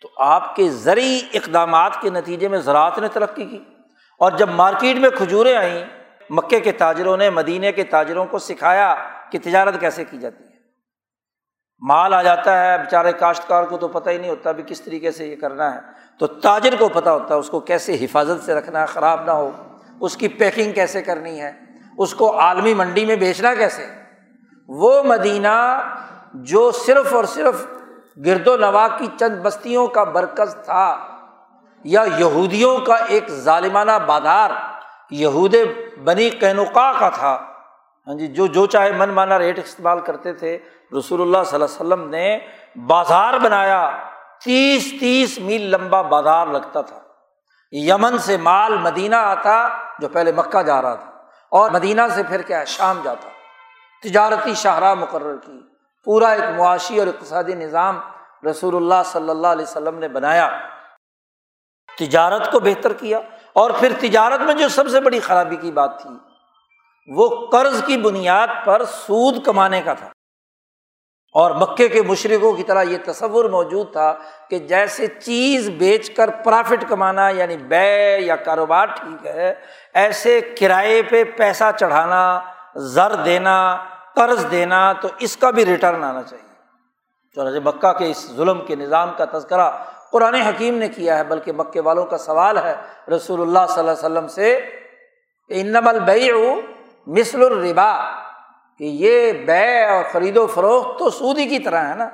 تو 0.01 0.09
آپ 0.17 0.55
کے 0.55 0.69
زرعی 0.69 1.21
اقدامات 1.33 2.01
کے 2.01 2.09
نتیجے 2.09 2.47
میں 2.47 2.59
زراعت 2.59 2.99
نے 2.99 3.07
ترقی 3.07 3.45
کی۔ 3.45 3.63
اور 4.19 4.31
جب 4.31 4.49
مارکیٹ 4.49 4.97
میں 4.97 5.09
کھجوریں 5.09 5.55
آئیں، 5.55 5.85
مکے 6.29 6.59
کے 6.59 6.71
تاجروں 6.71 7.17
نے 7.17 7.29
مدینے 7.29 7.71
کے 7.71 7.83
تاجروں 7.83 8.25
کو 8.25 8.39
سکھایا 8.39 8.95
کہ 9.31 9.39
تجارت 9.43 9.79
کیسے 9.79 10.05
کی 10.05 10.17
جاتی 10.17 10.43
ہے۔ 10.43 10.53
مال 11.79 12.13
آ 12.13 12.21
جاتا 12.21 12.65
ہے، 12.65 12.77
بیچارے 12.77 13.11
کاشتکار 13.11 13.63
کو 13.63 13.77
تو 13.77 13.87
پتہ 13.87 14.09
ہی 14.09 14.17
نہیں 14.17 14.29
ہوتا 14.29 14.51
بھی 14.51 14.63
کس 14.67 14.81
طریقے 14.81 15.11
سے 15.11 15.27
یہ 15.27 15.35
کرنا 15.35 15.75
ہے۔ 15.75 15.79
تو 16.19 16.27
تاجر 16.27 16.75
کو 16.79 16.89
پتہ 16.89 17.09
ہوتا 17.09 17.33
ہے 17.33 17.39
اس 17.39 17.49
کو 17.49 17.59
کیسے 17.59 17.97
حفاظت 18.01 18.45
سے 18.45 18.53
رکھنا 18.53 18.81
ہے، 18.81 18.85
خراب 18.85 19.25
نہ 19.25 19.31
ہو۔ 19.31 19.51
اس 20.01 20.17
کی 20.17 20.27
پیکنگ 20.27 20.71
کیسے 20.71 21.01
کرنی 21.01 21.41
ہے؟ 21.41 21.51
اس 21.97 22.15
کو 22.15 22.39
عالمی 22.39 22.73
منڈی 22.73 23.05
میں 23.05 23.15
بیچنا 23.15 23.55
کیسے؟ 23.55 23.85
وہ 24.67 25.03
مدینہ 25.03 25.81
جو 26.33 26.71
صرف 26.71 27.13
اور 27.13 27.23
صرف 27.23 27.65
گرد 28.25 28.47
و 28.47 28.57
نواح 28.57 28.87
کی 28.97 29.07
چند 29.19 29.35
بستیوں 29.41 29.87
کا 29.87 30.03
برکز 30.03 30.55
تھا۔ 30.65 31.12
یا 31.83 32.03
یہودیوں 32.17 32.77
کا 32.77 32.95
ایک 32.95 33.29
ظالمانہ 33.29 33.91
بازار 34.05 34.49
یہود 35.11 35.55
بنی 36.03 36.29
قینوقا 36.29 36.91
کا 36.99 37.09
تھا۔ 37.09 37.33
ہاں 38.07 38.17
جی 38.17 38.27
جو 38.27 38.47
جو 38.47 38.65
چاہے 38.65 38.91
من 38.91 39.09
مانا 39.09 39.39
ریٹ 39.39 39.59
استعمال 39.59 39.99
کرتے 39.99 40.33
تھے، 40.33 40.57
رسول 40.99 41.21
اللہ 41.21 41.43
صلی 41.45 41.53
اللہ 41.53 41.65
علیہ 41.65 41.75
وسلم 41.75 42.09
نے 42.09 42.39
بازار 42.87 43.33
بنایا۔ 43.33 43.89
تیس 44.43 44.93
تیس 44.99 45.39
میل 45.39 45.61
لمبا 45.61 46.01
بازار 46.01 46.47
لگتا 46.47 46.81
تھا۔ 46.81 46.99
یمن 47.71 48.17
سے 48.17 48.37
مال 48.37 48.77
مدینہ 48.77 49.15
آتا 49.15 49.67
جو 49.99 50.07
پہلے 50.09 50.31
مکہ 50.31 50.61
جا 50.61 50.81
رہا 50.81 50.95
تھا، 50.95 51.11
اور 51.49 51.71
مدینہ 51.71 52.01
سے 52.15 52.23
پھر 52.23 52.41
کیا 52.41 52.63
شام 52.63 52.99
جاتا۔ 53.03 53.29
تجارتی 54.03 54.53
شاہراہ 54.53 54.93
مقرر 54.93 55.37
کی۔ 55.37 55.59
پورا 56.03 56.29
ایک 56.29 56.43
معاشی 56.57 56.99
اور 56.99 57.07
اقتصادی 57.07 57.53
نظام 57.53 57.99
رسول 58.49 58.75
اللہ 58.75 59.03
صلی 59.05 59.29
اللہ 59.29 59.47
علیہ 59.47 59.65
وسلم 59.65 59.99
نے 59.99 60.07
بنایا۔ 60.07 60.49
تجارت 61.99 62.51
کو 62.51 62.59
بہتر 62.59 62.93
کیا 62.93 63.19
اور 63.53 63.71
پھر 63.79 63.91
تجارت 63.99 64.39
میں 64.39 64.53
جو 64.53 64.69
سب 64.69 64.89
سے 64.89 65.01
بڑی 65.01 65.19
خرابی 65.19 65.55
کی 65.55 65.71
بات 65.71 66.01
تھی، 66.01 66.09
وہ 67.07 67.47
قرض 67.51 67.83
کی 67.85 67.97
بنیاد 67.97 68.47
پر 68.65 68.83
سود 68.85 69.45
کمانے 69.45 69.81
کا 69.81 69.93
تھا۔ 69.93 70.07
اور 71.33 71.51
مکے 71.51 71.87
کے 71.87 72.01
مشرقوں 72.01 72.53
کی 72.53 72.63
طرح 72.63 72.83
یہ 72.83 72.97
تصور 73.05 73.45
موجود 73.45 73.91
تھا 73.91 74.13
کہ 74.49 74.59
جیسے 74.59 75.07
چیز 75.07 75.69
بیچ 75.69 76.11
کر 76.11 76.29
پرافٹ 76.29 76.83
کمانا 76.89 77.29
یعنی 77.29 77.57
بے 77.57 78.17
یا 78.19 78.35
کاروبار 78.35 78.85
ٹھیک 78.85 79.25
ہے، 79.25 79.53
ایسے 79.93 80.41
کرائے 80.59 81.01
پہ 81.03 81.23
پیسہ 81.23 81.63
چڑھانا، 81.79 82.39
زر 82.75 83.15
دینا، 83.15 83.77
قرض 84.15 84.45
دینا، 84.51 84.93
تو 84.93 85.07
اس 85.19 85.37
کا 85.37 85.49
بھی 85.49 85.65
ریٹرن 85.65 86.03
آنا 86.03 86.23
چاہیے۔ 86.23 86.53
چلو 87.35 87.61
مکہ 87.61 87.93
کے 87.93 88.11
اس 88.11 88.31
ظلم 88.35 88.65
کے 88.65 88.75
نظام 88.75 89.11
کا 89.17 89.37
تذکرہ 89.37 89.71
قرآن 90.13 90.33
حکیم 90.33 90.77
نے 90.77 90.87
کیا 90.87 91.17
ہے، 91.17 91.23
بلکہ 91.23 91.51
مکے 91.51 91.79
والوں 91.79 92.05
کا 92.05 92.17
سوال 92.17 92.57
ہے۔ 92.57 92.75
رسول 93.15 93.41
اللہ 93.41 93.59
صلی 93.69 93.79
اللہ 93.79 93.91
علیہ 93.91 94.05
وسلم 94.05 94.27
سے 94.27 94.59
انم 95.49 95.87
البئی 95.87 96.29
مثل 97.07 97.43
الربا، 97.45 97.99
کہ 98.77 98.83
یہ 98.83 99.31
بے 99.31 99.85
اور 99.85 100.03
خرید 100.11 100.37
و 100.37 100.47
فروخت 100.47 100.99
تو 100.99 101.09
سودی 101.09 101.45
کی 101.45 101.59
طرح 101.59 101.89
ہے 101.89 101.95
نا۔ 101.95 102.09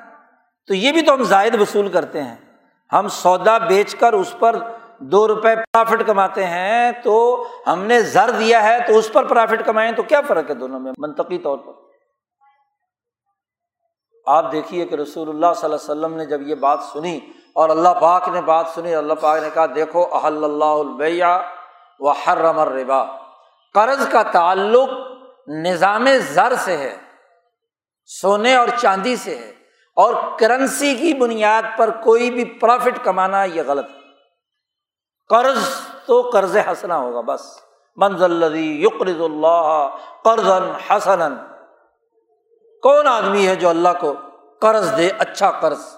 تو 0.68 0.74
یہ 0.74 0.92
بھی 0.92 1.02
تو 1.02 1.14
ہم 1.14 1.24
زائد 1.24 1.62
وصول 1.62 1.88
کرتے 1.88 2.22
ہیں۔ 2.24 2.36
ہم 2.94 3.08
سودا 3.08 3.58
بیچ 3.58 3.96
کر 3.96 4.14
اس 4.14 4.36
پر 4.40 4.56
دو 5.00 5.28
روپے 5.28 5.56
پرافٹ 5.56 6.04
کماتے 6.08 6.44
ہیں 6.44 6.92
تو 7.04 7.48
ہم 7.68 7.84
نے 7.84 8.02
زر 8.02 8.30
دیا 8.40 8.64
ہے 8.64 8.78
تو 8.88 8.98
اس 8.98 9.14
پر 9.14 9.26
پرافٹ 9.26 9.66
کمائیں 9.66 9.92
تو 9.92 10.04
کیا 10.04 10.22
فرق 10.28 10.50
ہے 10.50 10.56
دونوں 10.56 10.80
میں؟ 10.80 10.92
منطقی 10.98 11.38
طور 11.38 11.58
پر۔ 11.58 11.88
آپ 14.36 14.52
دیکھیے 14.52 14.86
کہ 14.86 14.96
رسول 14.96 15.30
اللہ 15.30 15.54
صلی 15.56 15.65
اللہ 15.65 15.76
علیہ 15.76 15.92
وسلم 15.92 16.15
نے 16.18 16.26
جب 16.26 16.42
یہ 16.42 16.56
بات 16.56 16.80
سنی 16.94 17.20
اور 17.56 17.70
اللہ 17.70 17.89
پاک 18.02 18.28
نے 18.30 18.42
بات 18.42 18.68
سنی 18.76 18.96
اللہ 18.96 19.13
پاک 19.20 19.42
نے 19.44 19.50
کہا 19.54 19.65
دیکھو، 19.76 20.06
احل 20.12 20.44
اللہ 20.44 20.74
البیا 20.80 21.42
و 22.00 22.10
حرم 22.10 22.60
الربا۔ 22.60 23.04
قرض 23.74 24.08
کا 24.10 24.24
تعلق 24.24 24.89
نظام 25.48 26.08
زر 26.34 26.54
سے 26.60 26.78
ہے، 26.78 26.96
سونے 28.06 28.56
اور 28.56 28.68
چاندی 28.82 29.15
سے 29.15 29.36
ہے 29.36 29.52
اور 29.98 30.13
کرنسی 30.39 30.96
کی 30.96 31.13
بنیاد 31.13 31.78
پر 31.78 31.89
کوئی 32.04 32.30
بھی 32.32 32.46
پروفٹ 32.46 33.04
کمانا 33.04 33.44
یہ 33.44 33.62
غلط 33.68 33.89
ہے۔ 33.89 34.00
قرض 35.30 35.63
تو 36.06 36.22
قرض 36.34 36.58
حسنا 36.58 36.98
ہوگا 36.98 37.22
بس۔ 37.22 37.42
منزل 37.96 38.56
یقرض 38.56 39.22
اللہ 39.22 39.88
قرض 40.24 40.50
حسن 40.89 41.22
کون 42.84 43.08
آدمی 43.08 43.48
ہے 43.48 43.56
جو 43.56 43.70
اللہ 43.70 43.89
کو 44.00 44.13
قرض 44.62 44.98
دے؟ 44.98 45.10
اچھا 45.20 45.52
قرض۔ 45.52 45.98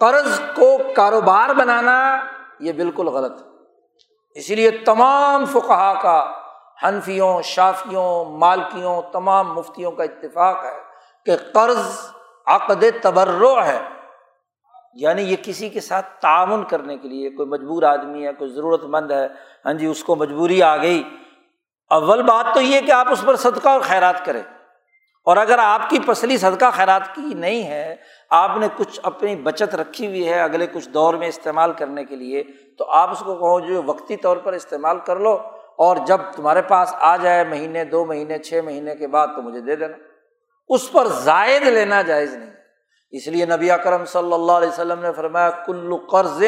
قرض 0.00 0.40
کو 0.56 0.78
کاروبار 0.96 1.54
بنانا 1.54 2.16
یہ 2.60 2.72
بالکل 2.72 3.06
غلط 3.06 3.42
اسی 4.34 4.54
لیے 4.54 4.70
تمام 4.70 5.44
فقہا 5.44 5.94
کا، 6.02 6.32
حنفیوں، 6.82 7.42
شافیوں، 7.42 8.24
مالکیوں، 8.24 9.02
تمام 9.12 9.54
مفتیوں 9.54 9.92
کا 9.92 10.02
اتفاق 10.02 10.64
ہے 10.64 10.78
کہ 11.26 11.36
قرض 11.54 12.10
عقد 12.46 12.84
تبرو 13.02 13.64
ہے۔ 13.64 13.82
یعنی 14.94 15.22
یہ 15.22 15.36
کسی 15.42 15.68
کے 15.68 15.80
ساتھ 15.80 16.06
تعاون 16.20 16.64
کرنے 16.64 16.96
کے 16.96 17.08
لیے 17.08 17.30
کوئی 17.30 17.48
مجبور 17.48 17.82
آدمی 17.82 18.26
ہے، 18.26 18.32
کوئی 18.32 18.50
ضرورت 18.50 18.84
مند 18.84 19.10
ہے 19.10 19.26
ہاں 19.66 19.72
جی 19.72 19.86
اس 19.86 20.04
کو 20.04 20.16
مجبوری 20.16 20.62
آ 20.62 20.76
گئی۔ 20.76 21.02
اول 21.90 22.22
بات 22.22 22.54
تو 22.54 22.60
یہ 22.60 22.80
کہ 22.80 22.92
آپ 22.92 23.06
اس 23.10 23.22
پر 23.26 23.36
صدقہ 23.36 23.68
اور 23.68 23.80
خیرات 23.80 24.24
کریں۔ 24.24 24.42
اور 25.24 25.36
اگر 25.36 25.58
آپ 25.58 25.90
کی 25.90 25.98
پسلی 26.06 26.36
صدقہ 26.36 26.64
خیرات 26.72 27.14
کی 27.14 27.34
نہیں 27.34 27.62
ہے، 27.62 27.96
آپ 28.30 28.50
نے 28.56 28.68
کچھ 28.76 29.00
اپنی 29.02 29.36
بچت 29.36 29.74
رکھی 29.74 30.06
ہوئی 30.06 30.28
ہے 30.28 30.40
اگلے 30.40 30.66
کچھ 30.66 30.88
دور 30.88 31.14
میں 31.14 31.28
استعمال 31.28 31.72
کرنے 31.72 32.04
کے 32.04 32.16
لیے، 32.16 32.44
تو 32.78 32.90
آپ 32.90 33.10
اس 33.10 33.18
کو 33.18 33.34
کہو 33.34 33.60
جو 33.60 33.82
وقتی 33.86 34.16
طور 34.16 34.36
پر 34.36 34.52
استعمال 34.52 34.98
کر 34.98 35.16
لو 35.16 35.38
اور 35.78 35.96
جب 36.06 36.18
تمہارے 36.36 36.62
پاس 36.62 36.94
آ 36.98 37.16
جائے 37.16 37.44
مہینے، 37.44 37.84
دو 37.84 38.04
مہینے، 38.04 38.38
چھ 38.38 38.60
مہینے 38.64 38.96
کے 38.96 39.06
بعد 39.06 39.26
تو 39.36 39.42
مجھے 39.42 39.60
دے 39.60 39.76
دینا۔ 39.76 39.96
اس 40.68 40.92
پر 40.92 41.06
زائد 41.06 41.62
لینا 41.62 42.02
جائز 42.02 42.34
نہیں۔ 42.34 42.50
اس 43.10 43.26
لیے 43.26 43.46
نبی 43.46 43.70
اکرم 43.70 44.04
صلی 44.04 44.32
اللہ 44.32 44.52
علیہ 44.52 44.68
وسلم 44.68 45.00
نے 45.00 45.12
فرمایا 45.12 45.50
کلو 45.50 45.96
قرض 45.96 46.42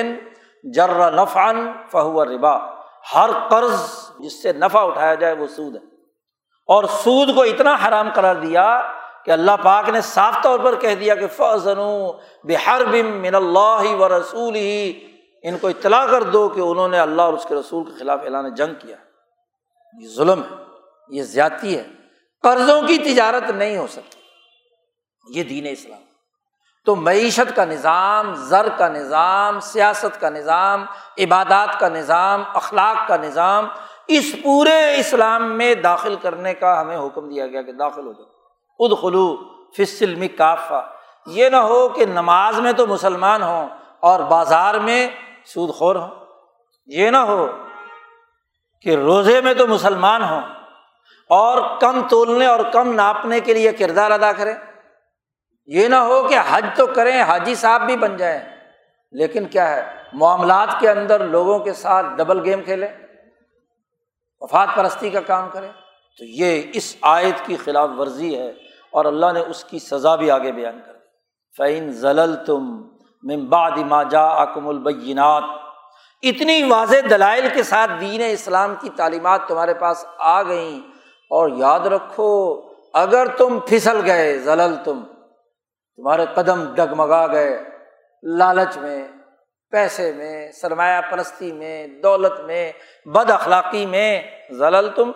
جر 0.65 1.13
نفعن 1.13 1.73
فہو 1.91 2.25
ربا۔ 2.25 2.57
ہر 3.15 3.31
قرض 3.51 3.81
جس 4.19 4.43
سے 4.43 4.53
نفع 4.53 4.81
اٹھایا 4.81 5.15
جائے 5.15 5.35
وہ 5.35 5.47
سود 5.47 5.77
ہے۔ 5.77 5.90
اور 6.71 6.85
سود 6.85 7.35
کو 7.35 7.43
اتنا 7.43 7.77
حرام 7.89 8.09
قرار 8.15 8.35
دیا 8.35 8.93
کہ 9.25 9.31
اللہ 9.31 9.51
پاک 9.63 9.89
نے 9.89 10.01
صاف 10.01 10.37
طور 10.43 10.59
پر 10.59 10.75
کہہ 10.75 10.95
دیا 10.95 11.15
کہ 11.15 11.27
فضن 11.27 11.79
بحر 12.45 12.85
بم 12.85 13.07
من 13.07 13.35
اللہ 13.35 13.95
و 13.99 14.19
رسول 14.19 14.55
ہی 14.55 15.07
ان 15.43 15.59
کو 15.59 15.69
اطلاع 15.69 16.07
کر 16.07 16.23
دو 16.23 16.49
کہ 16.49 16.61
انہوں 16.61 16.89
نے 16.89 16.99
اللہ 16.99 17.23
اور 17.23 17.33
اس 17.33 17.47
کے 17.49 17.55
رسول 17.55 17.85
کے 17.85 17.99
خلاف 17.99 18.21
اعلان 18.25 18.55
جنگ 18.55 18.75
کیا۔ 18.75 18.97
یہ 20.01 20.09
ظلم 20.09 20.43
ہے، 20.43 20.57
یہ 21.09 21.23
زیادتی 21.23 21.79
ہے۔ 21.79 21.85
قرضوں 22.43 22.83
کی 22.83 22.99
تجارت 22.99 23.51
نہیں 23.51 23.77
ہو 23.77 23.87
سکتی۔ 23.87 24.21
یہ 25.39 25.45
دین 25.45 25.67
اسلام۔ 25.71 26.01
تو 26.87 26.97
معیشت 26.97 27.57
کا 27.57 27.65
نظام، 27.65 28.35
زر 28.35 28.69
کا 28.79 28.89
نظام، 28.89 29.61
سیاست 29.61 30.21
کا 30.21 30.29
نظام، 30.29 30.85
عبادات 31.19 31.81
کا 31.81 31.89
نظام، 31.89 32.43
اخلاق 32.55 33.09
کا 33.09 33.17
نظام 33.17 33.69
اس 34.11 34.37
پورے 34.43 34.97
اسلام 34.97 35.59
میں 35.59 35.75
داخل 35.75 36.17
کرنے 36.23 36.55
کا 36.55 36.81
ہمیں 36.81 36.99
حکم 36.99 37.29
دیا 37.29 37.47
گیا 37.47 37.63
کہ 37.63 37.73
داخل 37.73 38.07
ہو 38.07 38.13
جاؤ۔ 38.13 38.27
اد 38.79 39.03
خلو 39.03 39.37
فصل 39.77 40.29
کافا 40.29 40.81
یہ 41.27 41.49
نہ 41.49 41.57
ہو 41.57 41.89
کہ 41.89 42.07
نماز 42.07 42.61
میں 42.61 42.73
تو 42.73 42.87
مسلمان 42.87 43.43
ہوں 43.43 43.69
اور 44.01 44.21
بازار 44.21 44.75
میں 44.75 45.09
سود 45.45 45.75
خور 45.75 45.97
ہوں۔ 45.97 46.09
یہ 46.87 47.11
نہ 47.11 47.17
ہو 47.17 47.47
کہ 48.83 48.97
روزے 48.97 49.41
میں 49.41 49.55
تو 49.55 49.67
مسلمان 49.67 50.23
ہوں 50.25 50.41
اور 51.29 51.81
کم 51.81 52.09
تولنے 52.09 52.47
اور 52.47 52.61
کم 52.73 52.93
ناپنے 52.93 53.41
کے 53.41 53.55
لیے 53.55 53.73
کردار 53.73 54.11
ادا 54.11 54.33
کریں۔ 54.33 54.55
یہ 55.67 55.89
نہ 55.89 55.97
ہو 55.97 56.29
کہ 56.29 56.39
حج 56.51 56.67
تو 56.77 56.87
کریں، 56.87 57.21
حاجی 57.21 57.55
صاحب 57.55 57.83
بھی 57.87 57.97
بن 57.97 58.17
جائیں۔ 58.17 58.41
لیکن 59.13 59.45
کیا 59.45 59.77
ہے؟ 59.77 59.95
معاملات 60.13 60.69
کے 60.81 60.91
اندر 60.91 61.27
لوگوں 61.27 61.59
کے 61.59 61.73
ساتھ 61.73 62.07
ڈبل 62.17 62.41
گیم 62.45 62.63
کھیلیں۔ 62.63 62.89
وفات 64.41 64.69
پرستی 64.75 65.11
کا 65.11 65.21
کام 65.21 65.49
کریں 65.53 65.73
تو 66.19 66.25
یہ 66.25 66.63
اس 66.73 66.97
آیت 67.01 67.47
کی 67.47 67.57
خلاف 67.57 67.89
ورزی 67.99 68.39
ہے 68.39 68.53
اور 68.91 69.05
اللہ 69.05 69.27
نے 69.35 69.41
اس 69.41 69.65
کی 69.65 69.79
سزا 69.79 70.17
بھی 70.17 70.31
آگے 70.31 70.53
بیان 70.53 70.81
کر 70.87 70.93
دی۔ 70.93 70.99
فعین 71.57 71.93
ضلل 71.93 72.37
تم 72.47 72.89
ممباد 73.23 73.71
ما 73.71 74.03
جا 74.03 74.27
اکم 74.27 74.69
البینات 74.69 75.43
اتنی 76.23 76.63
واضح 76.63 76.97
دلائل 77.11 77.49
کے 77.55 77.63
ساتھ 77.63 77.91
دین 78.01 78.21
اسلام 78.33 78.75
کی 78.81 78.89
تعلیمات 78.97 79.41
تمہارے 79.49 79.75
پاس 79.75 80.05
آ 80.19 80.43
گئیں۔ 80.43 80.81
اور 81.31 81.49
یاد 81.57 81.81
رکھو، 81.81 82.61
اگر 82.95 83.27
تم 83.27 83.59
پھسل 83.67 84.01
گئے 84.07 84.39
ضلل 84.39 84.75
تم 84.85 85.03
تمہارے 85.97 86.27
قدم 86.35 86.75
ڈگمگا 86.75 87.27
گئے، 87.27 87.65
لالچ 88.23 88.79
میں۔ 88.79 89.09
پیسے 89.71 90.13
میں، 90.13 90.53
سرمایہ 90.53 91.01
پرستی 91.11 91.53
میں، 91.53 91.87
دولت 91.87 92.41
میں، 92.41 92.73
بد 93.05 93.31
اخلاقی 93.31 93.87
میں 93.87 94.23
ضلل 94.51 94.89
تم 94.97 95.13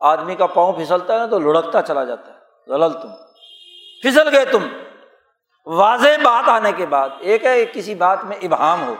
آدمی 0.00 0.34
کا 0.34 0.46
پاؤں 0.46 0.72
پھسلتا 0.72 1.14
ہے 1.14 1.18
نا 1.18 1.26
تو 1.26 1.38
لڑکتا 1.38 1.82
چلا 1.82 2.04
جاتا 2.04 2.32
ہے۔ 2.32 2.38
ضلل 2.68 2.92
تم 2.92 3.08
پھسل 4.02 4.36
گئے 4.36 4.44
تم۔ 4.44 4.68
واضح 5.66 6.08
بات 6.22 6.48
آنے 6.48 6.72
کے 6.72 6.86
بعد، 6.86 7.08
ایک 7.18 7.46
ہے 7.46 7.64
کسی 7.72 7.94
بات 7.94 8.24
میں 8.24 8.36
ابہام 8.42 8.88
ہو 8.88 8.94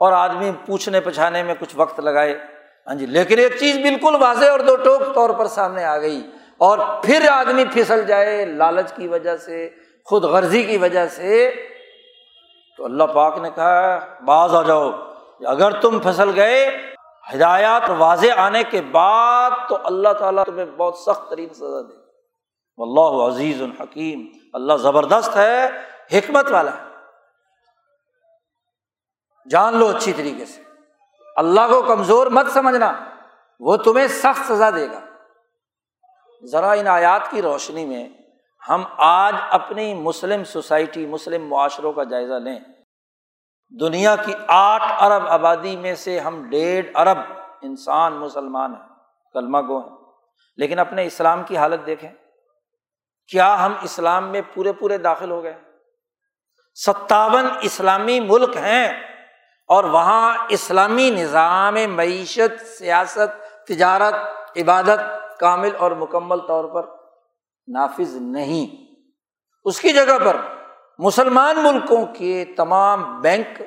اور 0.00 0.12
آدمی 0.12 0.50
پوچھنے 0.66 1.00
پچھانے 1.00 1.42
میں 1.42 1.54
کچھ 1.60 1.76
وقت 1.76 2.00
لگائے۔ 2.00 2.38
ہاں 2.86 2.94
جی 2.94 3.06
لیکن 3.06 3.38
ایک 3.38 3.56
چیز 3.60 3.76
بالکل 3.76 4.16
واضح 4.20 4.46
اور 4.46 4.60
دو 4.60 4.76
ٹوک 4.76 5.14
طور 5.14 5.30
پر 5.30 5.46
سامنے 5.46 5.84
آ 5.84 5.98
گئی۔ 5.98 6.30
اور 6.58 6.78
پھر 7.02 7.28
آدمی 7.30 7.64
پھسل 7.72 8.06
جائے 8.06 8.44
لالچ 8.44 8.92
کی 8.92 9.08
وجہ 9.08 9.36
سے، 9.36 9.70
خود 10.04 10.24
غرضی 10.24 10.62
کی 10.62 10.76
وجہ 10.76 11.06
سے 11.06 11.50
تو 12.76 12.84
اللہ 12.84 13.04
پاک 13.04 13.38
نے 13.38 13.50
کہا، 13.50 13.98
باز 14.24 14.54
آ 14.54 14.62
جاؤ۔ 14.62 14.90
اگر 15.46 15.80
تم 15.80 15.98
پھسل 15.98 16.32
گئے 16.36 16.80
ہدایات 17.34 17.90
واضح 17.90 18.26
آنے 18.36 18.62
کے 18.64 18.80
بعد 18.80 19.50
تو 19.68 19.76
اللہ 19.84 20.12
تعالیٰ 20.12 20.44
تمہیں 20.44 20.66
بہت 20.66 20.98
سخت 20.98 21.30
ترین 21.30 21.54
سزا 21.54 21.80
دے 21.80 21.94
اللہ 22.78 23.34
عزیز 23.34 23.62
الحکیم 23.62 24.26
اللہ 24.52 24.72
زبردست 24.72 25.36
ہے، 25.36 25.66
حکمت 26.12 26.50
والا 26.50 26.70
ہے۔ 26.70 26.84
جان 29.50 29.76
لو 29.76 29.86
اچھی 29.86 30.12
طریقے 30.12 30.44
سے۔ 30.44 30.62
اللہ 31.36 31.60
کو 31.60 31.82
کمزور 31.82 32.26
مت 32.26 32.46
سمجھنا، 32.50 32.92
وہ 33.60 33.76
تمہیں 33.76 34.06
سخت 34.06 34.52
سزا 34.52 34.70
دے 34.70 34.86
گا۔ 34.86 35.00
ذرا 36.44 36.72
ان 36.72 36.86
آیات 36.86 37.30
کی 37.30 37.42
روشنی 37.42 37.84
میں 37.84 38.08
ہم 38.68 38.84
آج 38.96 39.34
اپنی 39.50 39.94
مسلم 39.94 40.44
سوسائٹی، 40.44 41.06
مسلم 41.06 41.46
معاشروں 41.46 41.92
کا 41.92 42.04
جائزہ 42.04 42.34
لیں۔ 42.34 42.58
دنیا 43.80 44.16
کی 44.16 44.32
آٹھ 44.48 45.04
ارب 45.04 45.28
آبادی 45.28 45.76
میں 45.76 45.94
سے 45.94 46.20
ہم 46.20 46.50
ڈیڑھ 46.50 46.86
ارب 46.94 47.18
انسان 47.62 48.12
مسلمان 48.12 48.74
ہیں، 48.74 48.88
کلمہ 49.32 49.58
گو 49.68 49.78
ہیں۔ 49.78 49.96
لیکن 50.56 50.78
اپنے 50.78 51.06
اسلام 51.06 51.42
کی 51.42 51.56
حالت 51.56 51.86
دیکھیں۔ 51.86 52.10
کیا 53.28 53.66
ہم 53.66 53.72
اسلام 53.82 54.28
میں 54.28 54.42
پورے 54.54 54.72
پورے 54.72 54.98
داخل 54.98 55.30
ہو 55.30 55.42
گئے؟ 55.42 55.54
ستاون 56.74 57.46
اسلامی 57.60 58.20
ملک 58.20 58.56
ہیں 58.56 58.88
اور 59.68 59.84
وہاں 59.84 60.38
اسلامی 60.48 61.10
نظام 61.10 61.74
معیشت، 61.74 62.66
سیاست، 62.66 63.66
تجارت، 63.66 64.14
عبادت 64.56 65.00
کامل 65.38 65.70
اور 65.78 65.90
مکمل 65.90 66.38
طور 66.38 66.64
پر۔ 66.64 66.95
نافذ 67.68 68.14
نہیں۔ 68.14 68.94
اس 69.64 69.80
کی 69.80 69.92
جگہ 69.92 70.18
پر 70.24 70.36
مسلمان 70.98 71.56
ملکوں 71.56 72.06
کے 72.06 72.44
تمام 72.56 73.20
بینک، 73.20 73.62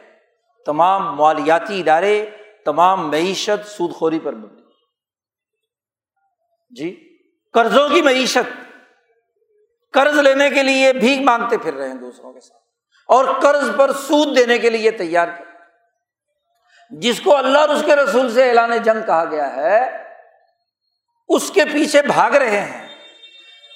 تمام 0.66 1.16
مالیاتی 1.16 1.80
ادارے، 1.80 2.30
تمام 2.66 3.12
معیشت 3.12 3.68
سود 3.68 3.94
خوری 3.94 4.20
پر 4.20 4.34
مبنی۔ 4.34 4.62
جی 6.70 7.18
قرضوں 7.54 7.90
کی 7.90 8.02
معیشت، 8.02 8.72
قرض 9.94 10.18
لینے 10.18 10.50
کے 10.50 10.64
لیے 10.64 10.94
بھی 10.94 11.24
مانگتے 11.24 11.58
پھر 11.58 11.74
رہے 11.74 11.88
ہیں 11.88 11.96
دوسروں 11.96 12.34
کے 12.34 12.40
ساتھ۔ 12.40 12.64
اور 13.08 13.26
قرض 13.42 13.70
پر 13.78 13.92
سود 13.92 14.38
دینے 14.38 14.58
کے 14.58 14.70
لیے 14.70 14.92
تیار 14.92 15.28
کر 15.38 15.44
جس 16.90 17.22
کو 17.22 17.38
اللہ 17.38 17.58
اور 17.58 17.70
اس 17.70 17.84
کے 17.86 17.96
رسول 17.96 18.32
سے 18.32 18.50
اعلان 18.50 18.78
جنگ 18.78 19.06
کہا 19.06 19.26
گیا 19.26 19.56
ہے، 19.56 20.04
اس 21.30 21.52
کے 21.52 21.66
پیچھے 21.66 22.02
بھاگ 22.02 22.32
رہے 22.32 22.62
ہیں۔ 22.62 22.89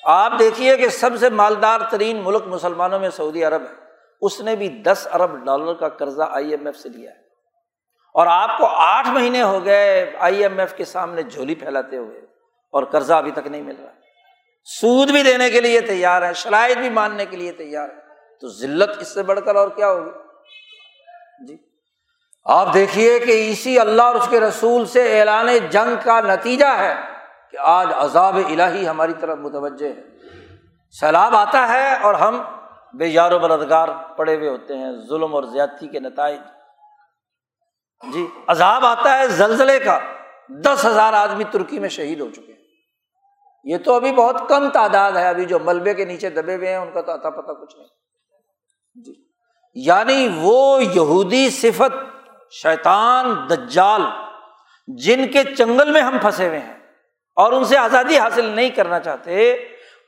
آپ 0.06 0.32
دیکھیے 0.40 0.78
کہ 0.78 0.90
سب 0.90 1.10
سے 1.20 1.30
مالدار 1.30 1.80
ترین 1.90 2.22
ملک 2.24 2.42
مسلمانوں 2.46 3.00
میں 3.00 3.10
سعودی 3.10 3.44
عرب 3.44 3.62
ہے۔ 3.62 3.76
اس 4.22 4.42
نے 4.42 4.56
بھی 4.56 4.70
دس 4.70 5.08
ارب 5.14 5.46
ڈالر 5.46 5.74
کا 5.74 5.90
قرضہ 5.90 6.24
آئی 6.32 6.52
ایم 6.52 6.66
ایف 6.66 6.76
سے 6.76 6.90
لیا 6.90 7.12
ہے۔ 7.12 7.16
اور 8.14 8.28
آپ 8.28 8.58
کو 8.58 8.66
آٹھ 8.66 9.10
مہینے 9.10 9.42
ہو 9.42 9.66
گئے 9.66 10.12
آئی 10.20 10.42
ایم 10.42 10.60
ایف 10.60 10.74
کے 10.74 10.86
سامنے 10.86 11.24
جھولی 11.24 11.56
پھیلاتے 11.56 11.98
ہوئے 11.98 12.18
اور 12.72 12.84
قرضہ 12.84 13.14
ابھی 13.14 13.32
تک 13.32 13.48
نہیں 13.48 13.62
مل 13.62 13.76
رہا۔ 13.80 13.92
سود 14.82 15.12
بھی 15.12 15.24
دینے 15.24 15.52
کے 15.52 15.62
لیے 15.62 15.82
تیار 15.82 16.22
ہے 16.22 16.34
شرائط 16.34 16.78
بھی 16.78 16.90
ماننے 16.90 17.26
کے 17.26 17.38
لیے 17.38 17.52
تیار 17.52 17.90
ہے 17.90 17.96
تو 18.42 18.48
ذلت 18.48 18.90
اس 19.00 19.14
سے 19.14 19.24
بڑھ 19.24 19.40
کر 19.46 19.56
اور 19.56 19.68
کیا 19.68 19.92
ہوگی؟ 19.92 20.12
جی۔ 21.48 21.58
آپ 22.46 22.74
دیکھیے 22.74 23.20
کہ 23.20 23.52
اسی 23.52 23.80
اللہ 23.80 24.02
اور 24.02 24.16
اس 24.16 24.28
کے 24.30 24.40
رسول 24.40 24.86
سے 24.86 25.20
اعلان 25.20 25.48
جنگ 25.70 25.96
کا 26.04 26.22
نتیجہ 26.22 26.66
ہے۔ 26.66 27.13
کہ 27.54 27.58
آج 27.62 27.88
عذاب 27.96 28.38
الہی 28.38 28.88
ہماری 28.88 29.14
طرف 29.20 29.38
متوجہ 29.38 29.86
ہے۔ 29.86 30.02
سیلاب 31.00 31.36
آتا 31.36 31.68
ہے 31.68 31.96
اور 31.96 32.14
ہم 32.14 32.42
بے 32.94 33.06
یار 33.06 33.32
و 33.32 33.40
مددگار 33.40 33.88
پڑے 34.18 34.36
ہوئے 34.36 34.50
ہوتے 34.50 34.78
ہیں، 34.78 34.92
ظلم 35.10 35.36
اور 35.36 35.44
زیادتی 35.44 35.88
کے 35.88 36.00
نتائج۔ 36.00 36.40
جی 38.14 38.28
عذاب 38.48 38.86
آتا 38.86 39.18
ہے 39.18 39.28
زلزلے 39.28 39.80
کا۔ 39.80 40.00
دس 40.50 40.86
ہزار 40.86 41.14
آدمی 41.14 41.44
ترکی 41.44 41.80
میں 41.80 41.90
شہید 41.90 42.22
ہو 42.22 42.30
چکے 42.30 42.54
ہیں۔ 42.54 42.60
یہ 43.64 43.78
تو 43.78 43.96
ابھی 43.96 44.12
بہت 44.12 44.50
کم 44.50 44.70
تعداد 44.70 45.12
ہے، 45.12 45.28
ابھی 45.28 45.46
جو 45.46 45.60
ملبے 45.60 45.94
کے 45.94 46.06
نیچے 46.06 46.30
دبے 46.30 46.56
ہوئے 46.56 46.70
ہیں، 46.70 46.78
ان 46.78 46.92
کا 46.94 47.02
تو 47.02 47.12
اتا 47.12 47.30
پتہ 47.30 47.52
کچھ 47.52 47.76
نہیں۔ 47.76 47.88
جی۔ 48.96 49.14
یعنی 49.76 50.30
وہ 50.42 50.84
یہودی 50.84 51.50
صفت، 51.50 51.96
شیطان، 52.52 53.50
دجال، 53.50 54.02
جن 54.88 55.28
کے 55.28 55.44
چنگل 55.44 55.92
میں 55.92 56.02
ہم 56.02 56.18
پھنسے 56.22 56.48
ہوئے 56.48 56.60
ہیں۔ 56.60 56.83
اور 57.38 57.52
ان 57.52 57.64
سے 57.66 57.78
آزادی 57.78 58.18
حاصل 58.18 58.46
نہیں 58.46 58.70
کرنا 58.70 59.00
چاہتے، 59.00 59.52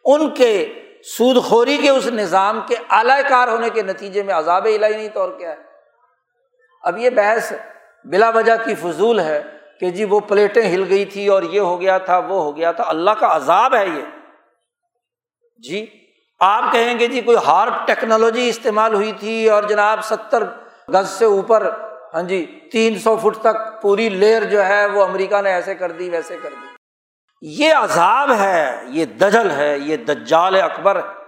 ان 0.05 0.30
کے 0.30 0.51
سود 1.07 1.38
خوری 1.43 1.78
کے 1.78 1.89
اس 1.89 2.07
نظام 2.07 2.59
کے 2.67 2.76
اعلی 2.89 3.21
کار 3.30 3.47
ہونے 3.47 3.69
کے 3.69 3.82
نتیجے 3.82 4.23
میں 4.23 4.34
عذاب 4.34 4.65
الہی 4.65 4.95
نہیں 4.95 5.09
کیا 5.38 5.49
ہے؟ 5.49 5.55
اب 6.84 6.97
یہ 6.97 7.09
بحث 7.09 7.51
بلا 8.05 8.30
وجہ 8.30 8.55
کی 8.65 8.76
فضول 8.76 9.19
ہے 9.19 9.41
کہ 9.80 9.89
جی 9.89 10.05
وہ 10.05 10.19
پلیٹیں 10.19 10.63
ہل 10.73 10.84
گئی 10.89 11.05
تھی 11.05 11.28
اور 11.28 11.43
یہ 11.43 11.59
ہو 11.59 11.80
گیا 11.82 11.97
تھا، 11.97 12.17
وہ 12.17 12.41
ہو 12.43 12.55
گیا 12.57 12.71
تھا، 12.71 12.84
اللہ 12.88 13.11
کا 13.19 13.36
عذاب 13.36 13.76
ہے 13.76 13.86
یہ۔ 13.86 14.03
جی 15.63 15.86
آپ 16.41 16.71
کہیں 16.71 16.99
گے 16.99 17.07
جی 17.07 17.21
کوئی 17.21 17.38
ہارڈ 17.45 17.73
ٹیکنالوجی 17.88 18.47
استعمال 18.49 18.93
ہوئی 18.93 19.11
تھی 19.19 19.49
اور 19.49 19.63
جناب 19.63 20.03
ستر 20.05 20.43
گز 20.93 21.09
سے 21.09 21.26
اوپر 21.26 21.69
ہاں 22.13 22.21
جی 22.21 22.45
تین 22.71 22.99
سو 22.99 23.15
فٹ 23.17 23.41
تک 23.41 23.82
پوری 23.82 24.09
لیئر 24.09 24.43
جو 24.43 24.65
ہے 24.65 24.86
وہ 24.86 25.03
امریکہ 25.03 25.41
نے 25.41 25.53
ایسے 25.53 25.76
کر 25.76 25.91
دی، 25.91 26.09
ویسے 26.09 26.38
کر 26.43 26.49
دی۔ 26.49 26.74
یہ 27.42 27.74
عذاب 27.74 28.32
ہے، 28.40 28.84
یہ 28.88 29.06
دجل 29.06 29.52
ہے، 29.52 29.78
یہ 29.78 29.98
دجال 29.98 30.62
اکبر 30.62 30.96
ہے۔ 30.96 31.26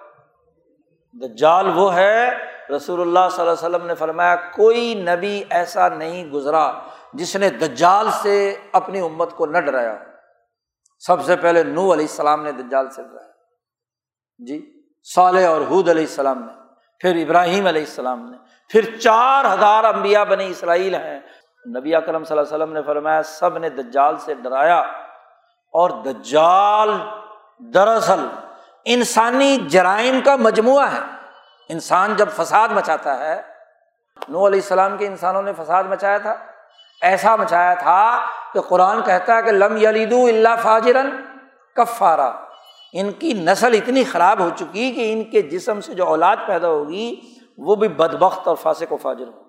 دجال 1.28 1.72
وہ 1.76 1.96
ہے، 1.96 2.38
رسول 2.76 3.02
اللہ 3.02 3.30
صلی 3.32 3.48
اللہ 3.48 3.66
علیہ 3.66 3.76
وسلم 3.76 3.86
نے 3.86 3.96
فرمایا، 3.96 4.36
کوئی 4.36 4.96
نبی 4.96 5.44
ایسا 5.50 5.90
نہیں 5.90 6.32
گزرا 6.32 6.72
جس 7.14 7.36
نے 7.36 7.50
دجال 7.50 8.08
سے 8.22 8.56
اپنی 8.72 9.00
امت 9.00 9.32
کو 9.32 9.46
نہ 9.46 9.58
ڈرایا 9.58 9.98
سب 11.00 11.26
سے 11.26 11.36
پہلے 11.36 11.64
نو 11.64 11.94
علیہ 11.94 12.06
السلام 12.06 12.44
نے 12.44 12.52
دجال 12.52 12.90
سے 12.90 13.04
ڈرایا۔ 13.04 13.32
جی 14.38 14.84
صالح 15.04 15.48
اور 15.48 15.62
حود 15.62 15.90
علیہ 15.90 16.04
السلام 16.04 16.40
نے، 16.40 16.52
پھر 17.00 17.16
ابراہیم 17.16 17.68
علیہ 17.68 17.82
السلام 17.82 18.32
نے، 18.32 18.38
پھر 18.70 19.00
چار 19.00 19.46
ہزار 19.54 19.84
امبیا 19.84 20.24
بنے 20.24 20.48
اسرائیل 20.48 20.96
ہیں۔ 20.96 21.20
نبی 21.80 21.96
اکرم 21.96 22.24
صلی 22.24 22.38
اللہ 22.38 22.56
علیہ 22.56 22.64
وسلم 22.64 22.74
نے 22.74 22.82
فرمایا، 22.82 23.24
سب 23.24 23.58
نے 23.58 23.70
دجال 23.70 24.18
سے 24.18 24.34
ڈرایا۔ 24.34 24.84
اور 25.74 25.90
دجال 25.90 26.90
دراصل 27.60 28.28
انسانی 28.86 29.58
جرائم 29.58 30.20
کا 30.26 30.36
مجموعہ 30.36 30.94
ہے۔ 30.94 31.00
انسان 31.70 32.14
جب 32.16 32.30
فساد 32.30 32.70
مچاتا 32.70 33.20
ہے 33.20 33.42
نو 34.30 34.48
علیہ 34.48 34.60
السلام 34.60 34.98
کے 34.98 35.08
انسانوں 35.08 35.42
نے 35.42 35.54
فساد 35.54 35.84
مچایا 35.84 36.18
تھا۔ 36.18 36.36
ایسا 37.02 37.36
مچایا 37.36 37.74
تھا 37.74 38.20
کہ 38.54 38.62
قرآن 38.62 39.02
کہتا 39.02 39.38
ہے 39.38 39.42
کہ 39.42 39.52
لم 39.52 39.78
یلیدو 39.78 40.26
اللہ 40.26 40.50
فاجرن 40.62 41.10
کفارا۔ 41.76 42.32
ان 42.94 43.12
کی 43.12 43.34
نسل 43.34 43.74
اتنی 43.74 44.04
خراب 44.04 44.40
ہو 44.40 44.50
چکی 44.56 44.92
کہ 44.92 45.14
ان 45.14 45.24
کے 45.24 45.42
جسم 45.42 45.82
سے 45.82 45.94
جو 45.94 46.06
اولاد 46.06 46.38
پیدا 46.48 46.68
ہوگی، 46.68 47.16
وہ 47.58 47.76
بھی 47.76 47.88
بد 47.88 48.14
بخت 48.14 48.48
اور 48.48 48.56
فاسق 48.56 48.94
و 48.94 48.98
فاجر 48.98 49.28
ہو۔ 49.28 49.42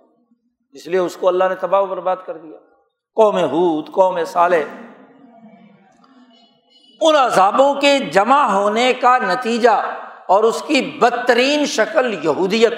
اس 0.71 0.87
لیے 0.87 0.99
اس 0.99 1.17
کو 1.17 1.29
اللہ 1.29 1.45
نے 1.49 1.55
تباہ 1.55 1.81
و 1.81 1.87
برباد 1.87 2.17
کر 2.27 2.37
دیا۔ 2.37 2.59
قوم 3.15 3.37
حود 3.37 3.91
قوم 3.93 4.25
صالح 4.25 4.88
ان 7.01 7.17
عذابوں 7.17 7.75
کے 7.75 7.99
جمع 7.99 8.45
ہونے 8.45 8.93
کا 8.93 9.19
نتیجہ 9.19 9.97
اور 10.27 10.45
اس 10.45 10.63
کی 10.67 10.81
بدترین 10.81 11.67
شکل 11.67 12.25
یہودیت 12.25 12.73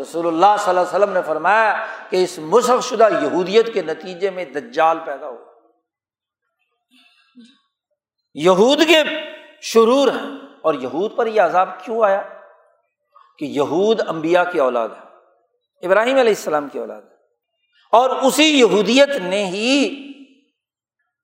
رسول 0.00 0.26
اللہ 0.26 0.56
صلی 0.58 0.68
اللہ 0.68 0.80
علیہ 0.80 0.96
وسلم 0.96 1.12
نے 1.12 1.20
فرمایا 1.26 1.86
کہ 2.10 2.24
اس 2.24 2.38
مصحف 2.38 2.88
شدہ 2.88 3.08
یہودیت 3.22 3.74
کے 3.74 3.82
نتیجے 3.82 4.30
میں 4.30 4.44
دجال 4.44 4.98
پیدا 5.04 5.28
ہو۔ 5.28 5.36
یہود 8.34 8.80
کے 8.88 9.02
شرور 9.62 10.08
ہیں 10.08 10.36
اور 10.62 10.74
یہود 10.74 11.16
پر 11.16 11.26
یہ 11.26 11.40
عذاب 11.40 11.84
کیوں 11.84 12.04
آیا؟ 12.04 12.22
کہ 13.38 13.44
یہود 13.44 14.00
امبیا 14.08 14.44
کی 14.44 14.58
اولاد 14.58 14.88
ہے 14.88 15.06
ابراہیم 15.86 16.16
علیہ 16.16 16.30
السلام 16.30 16.68
کی 16.68 16.78
اولاد 16.78 17.02
ہے 17.02 17.16
اور 17.92 18.10
اسی 18.10 18.60
یہودیت 18.60 19.08
نے 19.08 19.46
ہی 19.46 20.02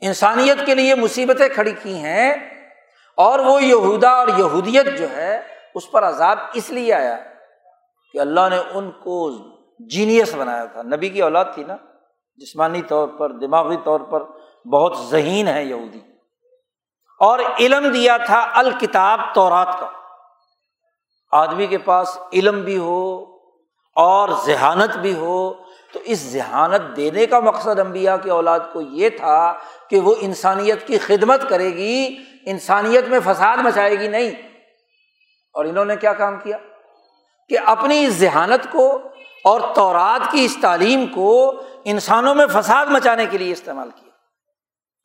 انسانیت 0.02 0.66
کے 0.66 0.74
لیے 0.74 0.94
مصیبتیں 0.94 1.48
کھڑی 1.48 1.72
کی 1.82 1.94
ہیں 1.94 2.34
اور 3.16 3.38
وہ 3.38 3.62
یہودا 3.62 4.10
اور 4.10 4.28
یہودیت 4.28 4.98
جو 4.98 5.16
ہے، 5.16 5.40
اس 5.74 5.90
پر 5.90 6.08
عذاب 6.08 6.38
اس 6.54 6.70
لیے 6.70 6.94
آیا 6.94 7.16
کہ 8.12 8.18
اللہ 8.18 8.40
نے 8.50 8.58
ان 8.74 8.90
کو 8.90 9.30
جینیس 9.78 10.34
بنایا 10.34 10.64
تھا۔ 10.64 10.82
نبی 10.82 11.08
کی 11.08 11.22
اولاد 11.22 11.44
تھی 11.54 11.64
نا، 11.64 11.76
جسمانی 12.36 12.82
طور 12.82 13.08
پر، 13.08 13.30
دماغی 13.30 13.76
طور 13.84 14.00
پر 14.00 14.22
بہت 14.68 14.98
ذہین 15.10 15.48
ہے 15.48 15.64
یہودی۔ 15.64 16.00
اور 17.20 17.38
علم 17.60 17.92
دیا 17.92 18.16
تھا 18.16 18.50
الکتاب 18.54 19.20
تورات 19.34 19.80
کا۔ 19.80 19.88
آدمی 21.32 21.66
کے 21.66 21.78
پاس 21.78 22.18
علم 22.32 22.60
بھی 22.60 22.78
ہو 22.78 23.24
اور 23.96 24.28
ذہانت 24.46 24.96
بھی 24.96 25.16
ہو 25.16 25.61
تو 25.92 26.00
اس 26.04 26.18
ذہانت 26.18 26.96
دینے 26.96 27.26
کا 27.26 27.40
مقصد 27.40 27.78
امبیا 27.78 28.16
کی 28.16 28.30
اولاد 28.30 28.60
کو 28.72 28.80
یہ 28.80 29.08
تھا 29.08 29.54
کہ 29.90 30.00
وہ 30.00 30.14
انسانیت 30.20 30.86
کی 30.86 30.98
خدمت 30.98 31.48
کرے 31.48 31.70
گی، 31.72 32.16
انسانیت 32.46 33.08
میں 33.08 33.20
فساد 33.24 33.56
مچائے 33.56 33.98
گی 33.98 34.08
نہیں۔ 34.08 34.30
اور 35.52 35.64
انہوں 35.64 35.84
نے 35.84 35.96
کیا 35.96 36.12
کام 36.12 36.36
کیا؟ 36.36 36.56
کہ 37.48 37.58
اپنی 37.66 38.04
اس 38.04 38.14
ذہانت 38.14 38.72
کو 38.72 39.02
اور 39.44 39.60
تورات 39.74 40.32
کی 40.32 40.44
اس 40.44 40.56
تعلیم 40.60 41.06
کو 41.06 41.62
انسانوں 41.84 42.34
میں 42.34 42.46
فساد 42.46 42.86
مچانے 42.86 43.26
کے 43.26 43.38
لیے 43.38 43.52
استعمال 43.52 43.90
کیا۔ 43.90 44.10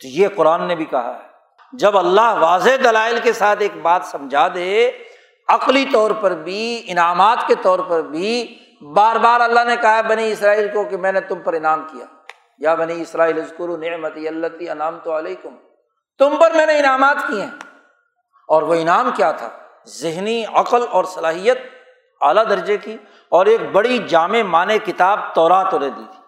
تو 0.01 0.07
یہ 0.07 0.27
قرآن 0.35 0.67
نے 0.67 0.75
بھی 0.75 0.85
کہا 0.85 1.15
ہے۔ 1.15 1.27
جب 1.73 1.97
اللہ 1.97 2.35
واضح 2.39 2.69
دلائل 2.83 3.19
کے 3.23 3.33
ساتھ 3.33 3.61
ایک 3.61 3.77
بات 3.81 4.01
سمجھا 4.05 4.47
دے، 4.47 4.91
عقلی 5.47 5.85
طور 5.93 6.11
پر 6.11 6.31
بھی، 6.31 6.83
انعامات 6.87 7.37
کے 7.47 7.55
طور 7.61 7.79
پر 7.79 8.01
بھی 8.01 8.59
بار 8.81 9.15
بار 9.15 9.41
اللہ 9.41 9.63
نے 9.63 9.75
کہا 9.81 10.01
بنی 10.01 10.31
اسرائیل 10.31 10.67
کو 10.73 10.83
کہ 10.83 10.97
میں 10.97 11.11
نے 11.11 11.21
تم 11.21 11.39
پر 11.39 11.53
انعام 11.53 11.87
کیا۔ 11.91 12.05
یا 12.57 12.75
بنی 12.75 13.01
اسرائیل 13.01 13.41
نعمت 13.59 14.11
اللہ 14.15 14.71
انعام 14.71 14.99
تو 15.03 15.17
علیکم۔ 15.17 15.55
تم 16.19 16.35
پر 16.41 16.51
میں 16.51 16.65
نے 16.65 16.79
انعامات 16.79 17.15
کیے 17.27 17.41
ہیں۔ 17.41 17.51
اور 18.47 18.61
وہ 18.61 18.73
انعام 18.73 19.09
کیا 19.15 19.31
تھا؟ 19.31 19.49
ذہنی 19.87 20.45
عقل 20.53 20.85
اور 20.91 21.03
صلاحیت 21.03 21.57
اعلیٰ 22.21 22.43
درجے 22.49 22.77
کی 22.77 22.97
اور 23.29 23.45
ایک 23.45 23.61
بڑی 23.71 23.97
جامع 24.07 24.41
معنی 24.41 24.77
کتاب 24.79 25.19
تورات 25.35 25.73
انہیں 25.73 25.89
دی 25.89 26.03
تھی 26.11 26.21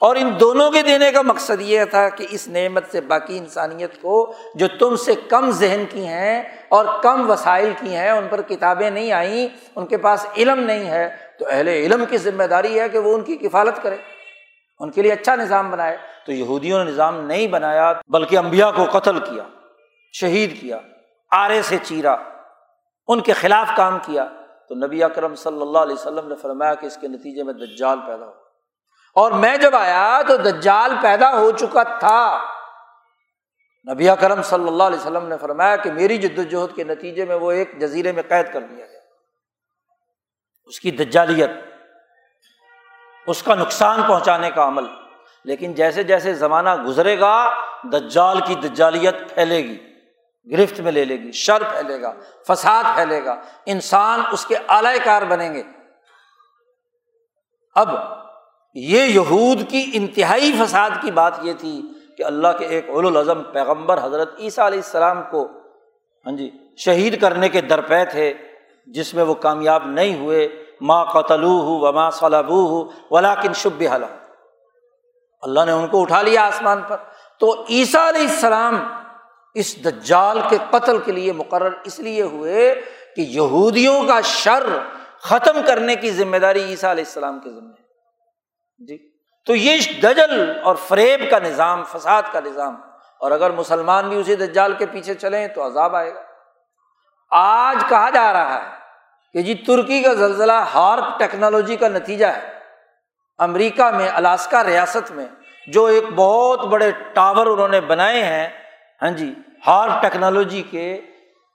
اور 0.00 0.16
ان 0.16 0.40
دونوں 0.40 0.70
کے 0.70 0.82
دینے 0.82 1.12
کا 1.12 1.22
مقصد 1.22 1.60
یہ 1.60 1.84
تھا 1.84 2.08
کہ 2.08 2.26
اس 2.30 2.48
نعمت 2.48 2.84
سے 2.92 3.00
باقی 3.00 3.38
انسانیت 3.38 4.02
کو 4.02 4.34
جو 4.54 4.66
تم 4.78 4.96
سے 4.96 5.14
کم 5.14 5.50
ذہن 5.50 5.84
کی 5.90 6.06
ہیں 6.06 6.42
اور 6.68 6.86
کم 7.02 7.30
وسائل 7.30 7.72
کی 7.80 7.96
ہیں، 7.96 8.10
ان 8.10 8.28
پر 8.30 8.42
کتابیں 8.42 8.90
نہیں 8.90 9.12
آئیں، 9.12 9.48
ان 9.76 9.86
کے 9.86 9.96
پاس 9.96 10.26
علم 10.36 10.60
نہیں 10.60 10.90
ہے 10.90 11.25
تو 11.38 11.44
اہل 11.50 11.68
علم 11.68 12.04
کی 12.04 12.18
ذمہ 12.18 12.44
داری 12.44 12.80
ہے 12.80 12.88
کہ 12.88 12.98
وہ 12.98 13.14
ان 13.14 13.22
کی 13.22 13.36
کفالت 13.36 13.82
کرے 13.82 13.96
ان 14.80 14.90
کے 14.90 15.02
لیے 15.02 15.12
اچھا 15.12 15.34
نظام 15.34 15.70
بنائے۔ 15.70 15.96
تو 16.26 16.32
یہودیوں 16.32 16.84
نے 16.84 16.90
نظام 16.90 17.26
نہیں 17.26 17.46
بنایا، 17.46 17.92
بلکہ 18.08 18.38
امبیا 18.38 18.70
کو 18.70 18.98
قتل 18.98 19.18
کیا، 19.18 19.42
شہید 20.12 20.60
کیا، 20.60 20.78
آرے 21.30 21.62
سے 21.62 21.76
چیرا، 21.82 22.16
ان 23.08 23.20
کے 23.20 23.32
خلاف 23.32 23.76
کام 23.76 23.98
کیا۔ 24.02 24.26
تو 24.68 24.74
نبی 24.74 25.04
اکرم 25.04 25.34
صلی 25.34 25.62
اللہ 25.62 25.78
علیہ 25.78 25.94
وسلم 25.94 26.28
نے 26.28 26.34
فرمایا 26.42 26.74
کہ 26.74 26.86
اس 26.86 26.98
کے 27.00 27.08
نتیجے 27.08 27.42
میں 27.42 27.54
دجال 27.54 27.98
پیدا 28.06 28.26
ہو۔ 28.26 28.32
اور 29.14 29.32
میں 29.32 29.56
جب 29.56 29.76
آیا 29.76 30.22
تو 30.28 30.36
دجال 30.36 30.92
پیدا 31.02 31.38
ہو 31.38 31.50
چکا 31.50 31.82
تھا۔ 31.82 32.40
نبی 33.92 34.08
کرم 34.20 34.42
صلی 34.42 34.68
اللہ 34.68 34.82
علیہ 34.82 34.98
وسلم 34.98 35.28
نے 35.28 35.36
فرمایا 35.40 35.76
کہ 35.76 35.92
میری 35.92 36.18
جد 36.18 36.38
وجہد 36.38 36.76
کے 36.76 36.84
نتیجے 36.84 37.24
میں 37.24 37.36
وہ 37.36 37.52
ایک 37.52 37.80
جزیرے 37.80 38.12
میں 38.12 38.22
قید 38.28 38.52
کر 38.52 38.60
دیا 38.60 38.86
گیا۔ 38.86 38.95
اس 40.66 40.80
کی 40.80 40.90
دجالیت، 40.90 41.50
اس 43.26 43.42
کا 43.42 43.54
نقصان 43.54 44.02
پہنچانے 44.08 44.50
کا 44.50 44.68
عمل۔ 44.68 44.84
لیکن 45.44 45.72
جیسے 45.72 46.02
جیسے 46.02 46.34
زمانہ 46.34 46.84
گزرے 46.84 47.20
گا، 47.20 47.50
دجال 47.84 48.40
کی 48.46 48.54
دجالیت 48.54 49.34
پھیلے 49.34 49.58
گی، 49.64 49.94
گرفت 50.50 50.80
میں 50.80 50.92
لے 50.92 51.04
لے 51.04 51.16
گی، 51.16 51.32
شر 51.32 51.62
پھیلے 51.62 52.02
گا، 52.02 52.12
فساد 52.48 52.84
پھیلے 52.94 53.24
گا، 53.24 53.40
انسان 53.66 54.20
اس 54.32 54.46
کے 54.46 54.56
اعلی 54.68 54.98
کار 55.04 55.22
بنیں 55.22 55.54
گے۔ 55.54 55.62
اب 57.74 57.88
یہ 58.74 59.02
یہود 59.02 59.70
کی 59.70 59.90
انتہائی 59.92 60.52
فساد 60.52 60.90
کی 61.02 61.10
بات 61.10 61.34
یہ 61.42 61.52
تھی 61.52 61.82
کہ 62.16 62.22
اللہ 62.22 62.48
کے 62.58 62.66
ایک 62.66 62.88
اول 62.88 63.06
العظم 63.06 63.42
پیغمبر 63.42 64.04
حضرت 64.04 64.34
عیسیٰ 64.38 64.66
علیہ 64.66 64.78
السلام 64.78 65.22
کو 65.30 65.48
ہاں 66.26 66.32
جی 66.32 66.50
شہید 66.76 67.20
کرنے 67.20 67.48
کے 67.48 67.60
درپے 67.60 68.04
تھے۔ 68.04 68.34
جس 68.86 69.14
میں 69.14 69.24
وہ 69.24 69.34
کامیاب 69.34 69.86
نہیں 69.86 70.18
ہوئے 70.18 70.64
ماں 70.80 71.04
قتلو 71.04 71.60
ہو 71.60 71.88
و 71.88 71.92
ماں 71.92 72.10
صلاب 72.10 72.48
ہو 72.48 72.90
ولاکن 73.10 73.52
شب 73.52 73.84
اللہ 75.42 75.64
نے 75.64 75.72
ان 75.72 75.86
کو 75.86 76.02
اٹھا 76.02 76.22
لیا 76.22 76.46
آسمان 76.46 76.82
پر۔ 76.88 76.96
تو 77.40 77.64
عیسیٰ 77.68 78.08
علیہ 78.08 78.20
السلام 78.20 78.88
اس 79.54 79.84
دجال 79.84 80.40
کے 80.50 80.58
قتل 80.70 80.98
کے 80.98 81.12
لیے 81.12 81.32
مقرر 81.32 81.70
اس 81.84 82.00
لیے 82.00 82.22
ہوئے 82.22 82.80
کہ 83.16 83.20
یہودیوں 83.20 84.04
کا 84.04 84.20
شر 84.20 84.66
ختم 85.20 85.60
کرنے 85.66 85.96
کی 85.96 86.10
ذمہ 86.10 86.36
داری 86.36 86.64
عیسیٰ 86.64 86.90
علیہ 86.90 87.04
السلام 87.06 87.40
کے 87.40 87.50
ذمہ 87.50 87.72
جی۔ 88.88 89.10
تو 89.46 89.54
یہ 89.54 89.78
دجل 90.02 90.52
اور 90.64 90.74
فریب 90.74 91.20
کا 91.30 91.38
نظام، 91.38 91.84
فساد 91.84 92.22
کا 92.32 92.40
نظام، 92.40 92.74
اور 93.20 93.30
اگر 93.30 93.50
مسلمان 93.50 94.08
بھی 94.08 94.20
اسی 94.20 94.34
دجال 94.34 94.72
کے 94.72 94.86
پیچھے 94.86 95.14
چلیں 95.14 95.48
تو 95.48 95.66
عذاب 95.66 95.96
آئے 95.96 96.14
گا۔ 96.14 96.20
آج 97.30 97.84
کہا 97.88 98.10
جا 98.10 98.32
رہا 98.32 98.54
ہے 98.54 98.70
کہ 99.32 99.42
جی 99.42 99.54
ترکی 99.54 100.02
کا 100.02 100.14
زلزلہ 100.14 100.52
ہارپ 100.52 101.18
ٹیکنالوجی 101.18 101.76
کا 101.76 101.88
نتیجہ 101.88 102.26
ہے۔ 102.26 102.40
امریکہ 103.38 103.82
میں، 103.82 104.08
الاسکا 104.08 104.64
ریاست 104.64 105.10
میں 105.10 105.26
جو 105.68 105.84
ایک 105.84 106.04
بہت 106.14 106.66
بڑے 106.66 106.90
ٹاور 107.12 107.46
انہوں 107.46 107.68
نے 107.68 107.80
بنائے 107.80 108.24
ہیں 108.24 108.48
ہاں 109.02 109.10
جی 109.10 109.34
ہارپ 109.66 110.02
ٹیکنالوجی 110.02 110.62
کے، 110.62 111.00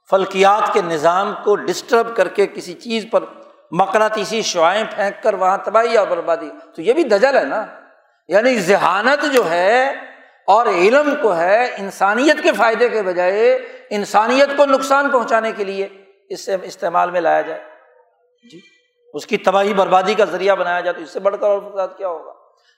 فلکیات 0.09 0.74
کے 0.74 0.82
نظام 0.82 1.34
کو 1.43 1.55
ڈسٹرب 1.55 2.15
کر 2.15 2.28
کے 2.28 2.47
کسی 2.47 2.74
چیز 2.74 3.05
پر 3.11 3.24
مقناطیسی 3.72 4.41
شعائیں 4.41 4.84
پھینک 4.95 5.24
کر 5.24 5.34
وہاں 5.34 5.57
تباہی 5.57 5.97
اور 5.97 6.07
بربادی۔ 6.07 6.49
تو 6.76 6.82
یہ 6.82 6.93
بھی 6.93 7.03
دجل 7.03 7.38
ہے 7.38 7.43
نا۔ 7.43 7.65
یعنی 8.28 8.59
ذہانت 8.59 9.34
جو 9.34 9.49
ہے 9.49 9.93
اور 10.48 10.66
علم 10.66 11.16
کو 11.22 11.36
ہے 11.36 11.76
انسانیت 11.78 12.44
کے 12.44 12.52
فائدے 12.52 12.89
کے 12.89 13.02
بجائے 13.02 13.54
انسانیت 13.89 14.58
کو 14.58 14.66
نقصان 14.66 15.10
پہنچانے 15.10 15.52
کے 15.52 15.64
لیے 15.64 15.88
اس 16.30 16.46
سے 16.46 16.56
استعمال 16.64 17.12
میں 17.12 17.22
لایا 17.22 17.42
جائے۔ 17.42 17.62
جی 18.52 18.60
اس 19.14 19.26
کی 19.26 19.38
تباہی 19.38 19.74
بربادی 19.74 20.14
کا 20.14 20.26
ذریعہ 20.26 20.56
بنایا 20.56 20.80
جائے 20.80 20.94
تو 20.94 21.02
اس 21.02 21.10
سے 21.10 21.20
بڑھ 21.20 21.36
کر 21.42 21.48
اور 21.48 21.60
فساد 21.60 21.88
کیا 21.98 22.08
ہوگا؟ 22.08 22.34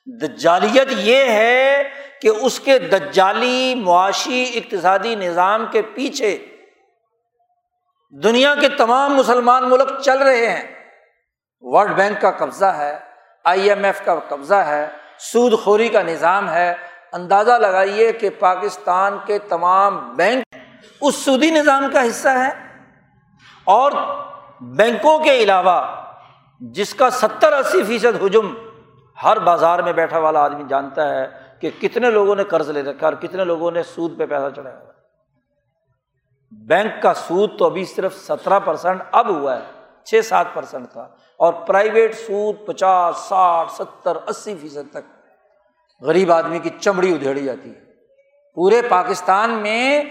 دجالیت 0.05 0.88
یہ 0.89 1.24
ہے 1.24 1.84
کہ 2.22 2.28
اس 2.28 2.59
کے 2.59 2.80
دجالی 2.80 3.76
معاشی 3.76 4.51
اقتصادی 4.55 5.16
نظام 5.16 5.66
کے 5.72 5.82
پیچھے 5.82 6.45
دنیا 8.24 8.55
کے 8.55 8.70
تمام 8.70 9.14
مسلمان 9.14 9.70
ملک 9.70 10.01
چل 10.01 10.18
رہے 10.18 10.49
ہیں۔ 10.49 10.64
ورلڈ 11.61 11.95
بینک 11.95 12.22
کا 12.22 12.32
قبضہ 12.32 12.66
ہے 12.66 12.97
آئی 13.43 13.70
ایم 13.70 13.84
ایف 13.84 14.01
کا 14.05 14.16
قبضہ 14.16 14.53
ہے 14.53 14.88
سود 15.20 15.59
خوری 15.59 15.89
کا 15.89 16.01
نظام 16.01 16.49
ہے 16.49 16.74
اندازہ 17.14 17.51
لگائیے 17.51 18.11
کہ 18.11 18.30
پاکستان 18.39 19.18
کے 19.26 19.39
تمام 19.39 19.97
بینک 20.16 20.55
اس 21.01 21.16
سودی 21.16 21.49
نظام 21.49 21.86
کا 21.93 22.07
حصہ 22.07 22.30
ہے 22.30 22.49
اور 23.68 23.91
بینکوں 24.61 25.18
کے 25.20 25.38
علاوہ 25.43 25.82
جس 26.59 26.93
کا 26.93 27.09
ستر 27.09 27.53
اسی 27.53 27.84
فیصد 27.84 28.22
ہجم 28.26 28.53
ہر 29.24 29.39
بازار 29.39 29.80
میں 29.80 29.93
بیٹھا 29.93 30.20
والا 30.20 30.43
آدمی 30.43 30.64
جانتا 30.70 31.07
ہے 31.09 31.28
کہ 31.61 31.70
کتنے 31.82 32.09
لوگوں 32.11 32.36
نے 32.36 32.43
قرض 32.43 32.70
لے 32.70 32.82
رکھا 32.82 33.07
اور 33.07 33.14
کتنے 33.14 33.45
لوگوں 33.45 33.72
نے 33.72 33.84
سود 33.84 34.18
پہ 34.18 34.26
پیسہ 34.26 34.49
چڑھایا 34.55 34.78
ہوا 34.78 34.91
بینک 36.51 37.01
کا 37.01 37.14
سود 37.14 37.57
تو 37.59 37.66
ابھی 37.66 37.86
صرف 37.86 38.18
سترہ 38.18 38.59
پرسینٹ 38.59 39.01
اب 39.11 39.30
ہوا 39.30 39.55
ہے، 39.57 39.61
چھ 40.03 40.26
سات 40.26 40.53
پرسنٹ 40.53 40.91
تھا 40.91 41.07
اور 41.39 41.53
پرائیویٹ 41.53 42.16
سود 42.16 42.66
پچاس، 42.66 43.18
ساٹھ، 43.18 43.72
ستر، 43.72 44.18
اسی 44.28 44.55
فیصد 44.61 44.91
تک۔ 44.91 45.12
غریب 46.01 46.31
آدمی 46.31 46.59
کی 46.59 46.69
چمڑی 46.79 47.13
ادھیڑی 47.13 47.43
جاتی 47.43 47.69
ہے۔ 47.69 47.79
پورے 48.55 48.81
پاکستان 48.89 49.49
میں 49.49 50.03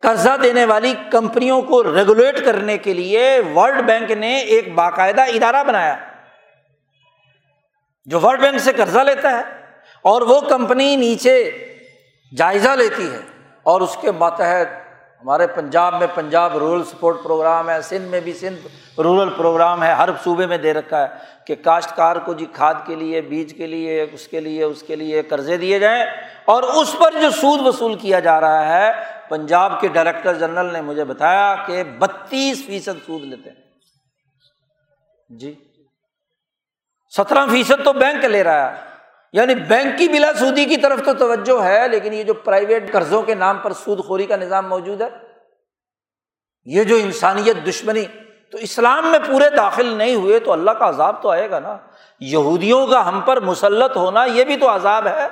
قرضہ 0.00 0.36
دینے 0.42 0.64
والی 0.64 0.94
کمپنیوں 1.10 1.62
کو 1.62 1.94
ریگولیٹ 1.94 2.44
کرنے 2.44 2.78
کے 2.78 2.94
لیے 2.94 3.40
ورلڈ 3.54 3.84
بینک 3.84 4.10
نے 4.10 4.38
ایک 4.38 4.74
باقاعدہ 4.74 5.22
ادارہ 5.22 5.64
بنایا۔ 5.64 5.96
جو 8.04 8.20
ورلڈ 8.20 8.40
بینک 8.40 8.58
سے 8.58 8.72
قرضہ 8.72 8.98
لیتا 8.98 9.30
ہے 9.30 9.42
اور 10.02 10.22
وہ 10.22 10.40
کمپنی 10.40 10.96
نیچے 10.96 11.50
جائزہ 12.36 12.68
لیتی 12.68 13.12
ہے 13.12 13.20
اور 13.62 13.80
اس 13.80 13.96
کے 14.00 14.12
ماتحت 14.12 14.83
ہمارے 15.20 15.46
پنجاب 15.46 15.94
میں 15.94 16.06
پنجاب 16.14 16.58
رورل 16.58 16.84
سپورٹ 16.84 17.22
پروگرام 17.22 17.70
ہے، 17.70 17.82
سندھ 17.82 18.08
میں 18.08 18.20
بھی 18.20 18.32
سندھ 18.32 18.66
رورل 19.00 19.30
پروگرام 19.36 19.82
ہے، 19.82 19.92
ہر 19.92 20.08
صوبے 20.24 20.46
میں 20.46 20.58
دے 20.58 20.74
رکھا 20.74 21.02
ہے 21.02 21.06
کہ 21.44 21.54
کاشتکار 21.54 22.16
کو 22.16 22.34
جی 22.34 22.46
کھاد 22.52 22.74
کے 22.86 22.94
لیے، 22.94 23.20
بیج 23.20 23.54
کے 23.54 23.66
لیے، 23.66 24.06
اس 24.12 24.28
کے 24.28 24.40
لیے، 24.40 24.64
اس 24.64 24.82
کے 24.86 24.96
لیے 24.96 25.22
قرضے 25.22 25.56
دیے 25.56 25.78
جائیں 25.78 26.04
اور 26.44 26.62
اس 26.62 26.96
پر 26.98 27.14
جو 27.20 27.30
سود 27.30 27.66
وصول 27.66 27.94
کیا 27.94 28.20
جا 28.20 28.40
رہا 28.40 28.78
ہے، 28.78 28.92
پنجاب 29.28 29.80
کے 29.80 29.88
ڈائریکٹر 29.88 30.34
جنرل 30.34 30.72
نے 30.72 30.80
مجھے 30.80 31.04
بتایا 31.04 31.54
کہ 31.66 31.84
بتیس 31.84 32.66
فیصد 32.66 33.06
سود 33.06 33.22
لیتے 33.22 33.50
ہیں۔ 33.50 33.64
جی 35.28 35.54
سترہ 37.16 37.46
فیصد 37.50 37.84
تو 37.84 37.92
بینک 37.92 38.24
لے 38.24 38.44
رہا 38.44 38.76
ہے۔ 38.76 38.93
یعنی 39.34 39.54
بینک 39.54 39.98
کی 39.98 40.08
بلا 40.08 40.32
سودی 40.38 40.64
کی 40.64 40.76
طرف 40.76 41.04
تو 41.04 41.12
توجہ 41.12 41.62
ہے، 41.64 41.88
لیکن 41.88 42.14
یہ 42.14 42.22
جو 42.22 42.34
پرائیویٹ 42.34 42.92
قرضوں 42.92 43.22
کے 43.22 43.34
نام 43.34 43.58
پر 43.58 43.72
سود 43.72 44.04
خوری 44.04 44.26
کا 44.26 44.36
نظام 44.36 44.68
موجود 44.68 45.00
ہے، 45.00 45.08
یہ 46.64 46.84
جو 46.84 46.96
انسانیت 46.96 47.56
دشمنی، 47.68 48.04
تو 48.50 48.58
اسلام 48.58 49.10
میں 49.10 49.18
پورے 49.18 49.50
داخل 49.56 49.86
نہیں 49.86 50.14
ہوئے 50.14 50.38
تو 50.38 50.52
اللہ 50.52 50.70
کا 50.70 50.88
عذاب 50.88 51.22
تو 51.22 51.30
آئے 51.30 51.50
گا 51.50 51.58
نا۔ 51.58 51.76
یہودیوں 52.20 52.86
کا 52.86 53.08
ہم 53.08 53.20
پر 53.20 53.40
مسلط 53.40 53.96
ہونا 53.96 54.24
یہ 54.24 54.44
بھی 54.44 54.56
تو 54.56 54.74
عذاب 54.74 55.06
ہے۔ 55.06 55.26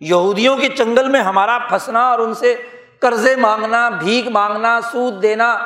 یہودیوں 0.00 0.56
کے 0.56 0.68
چنگل 0.68 1.08
میں 1.08 1.20
ہمارا 1.20 1.58
پھنسنا 1.68 2.10
اور 2.10 2.18
ان 2.18 2.34
سے 2.34 2.54
قرضے 3.00 3.36
مانگنا، 3.36 3.88
بھیک 3.88 4.28
مانگنا، 4.28 4.80
سود 4.92 5.22
دینا، 5.22 5.58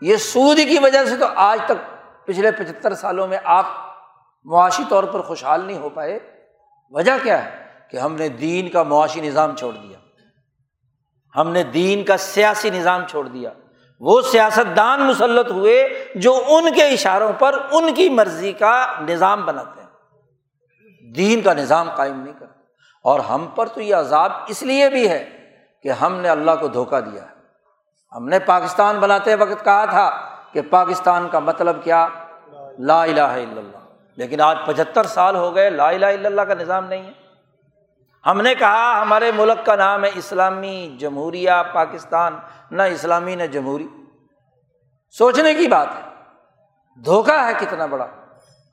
یہ 0.00 0.16
سود 0.16 0.56
کی 0.56 0.78
وجہ 0.78 1.04
سے 1.04 1.16
تو 1.16 1.26
آج 1.34 1.58
تک 1.66 1.96
پچھلے 2.26 2.50
پچہتر 2.50 2.94
سالوں 2.94 3.28
میں 3.28 3.38
آپ 3.44 3.91
معاشی 4.44 4.82
طور 4.88 5.04
پر 5.04 5.22
خوشحال 5.22 5.64
نہیں 5.64 5.78
ہو 5.78 5.88
پائے، 5.88 6.18
وجہ 6.90 7.12
کیا 7.22 7.44
ہے؟ 7.44 7.64
کہ 7.90 7.96
ہم 7.96 8.14
نے 8.14 8.28
دین 8.28 8.68
کا 8.68 8.82
معاشی 8.82 9.20
نظام 9.20 9.56
چھوڑ 9.56 9.72
دیا۔ 9.72 9.98
ہم 11.36 11.48
نے 11.48 11.62
دین 11.62 12.04
کا 12.04 12.16
سیاسی 12.16 12.70
نظام 12.70 13.06
چھوڑ 13.06 13.28
دیا۔ 13.28 13.50
وہ 14.00 14.20
سیاست 14.20 14.76
دان 14.76 15.00
مسلط 15.00 15.50
ہوئے 15.50 16.04
جو 16.14 16.42
ان 16.48 16.74
کے 16.74 16.88
اشاروں 16.88 17.32
پر 17.38 17.58
ان 17.70 17.94
کی 17.94 18.08
مرضی 18.08 18.52
کا 18.52 18.86
نظام 19.00 19.46
بناتے 19.46 19.80
ہیں۔ 19.80 19.88
دین 21.12 21.40
کا 21.40 21.52
نظام 21.52 21.90
قائم 21.94 22.20
نہیں 22.20 22.34
کرتے۔ 22.38 22.60
اور 23.04 23.20
ہم 23.20 23.46
پر 23.54 23.66
تو 23.66 23.80
یہ 23.80 23.94
عذاب 23.94 24.32
اس 24.46 24.62
لیے 24.62 24.90
بھی 24.90 25.08
ہے 25.08 25.30
کہ 25.82 25.88
ہم 25.88 26.14
نے 26.14 26.28
اللہ 26.28 26.50
کو 26.60 26.68
دھوکہ 26.68 27.00
دیا 27.00 27.22
ہے۔ 27.22 27.34
ہم 28.16 28.28
نے 28.28 28.38
پاکستان 28.38 28.98
بناتے 28.98 29.34
وقت 29.34 29.64
کہا 29.64 29.84
تھا 29.84 30.20
کہ 30.52 30.60
پاکستان 30.70 31.28
کا 31.28 31.38
مطلب 31.38 31.84
کیا؟ 31.84 32.08
لا 32.78 33.02
الہ 33.02 33.20
الا 33.20 33.58
اللہ۔ 33.58 33.81
لیکن 34.16 34.40
آج 34.40 34.58
پچہتر 34.66 35.04
سال 35.04 35.36
ہو 35.36 35.54
گئے، 35.54 35.70
لا 35.70 35.88
الہ 35.88 36.06
الا 36.06 36.28
اللہ 36.28 36.40
کا 36.40 36.54
نظام 36.54 36.86
نہیں 36.86 37.06
ہے۔ 37.06 37.12
ہم 38.26 38.40
نے 38.40 38.54
کہا 38.54 39.02
ہمارے 39.02 39.32
ملک 39.36 39.66
کا 39.66 39.76
نام 39.76 40.04
ہے 40.04 40.10
اسلامی 40.14 40.96
جمہوریہ، 40.98 41.50
پاکستان۔ 41.72 42.38
نہ 42.70 42.82
اسلامی، 42.82 43.34
نہ 43.34 43.42
جمہوری۔ 43.42 43.88
سوچنے 45.10 45.54
کی 45.54 45.68
بات 45.68 45.86
ہے۔ 45.94 46.08
دھوکہ 47.04 47.44
ہے 47.44 47.52
کتنا 47.58 47.86
بڑا۔ 47.86 48.06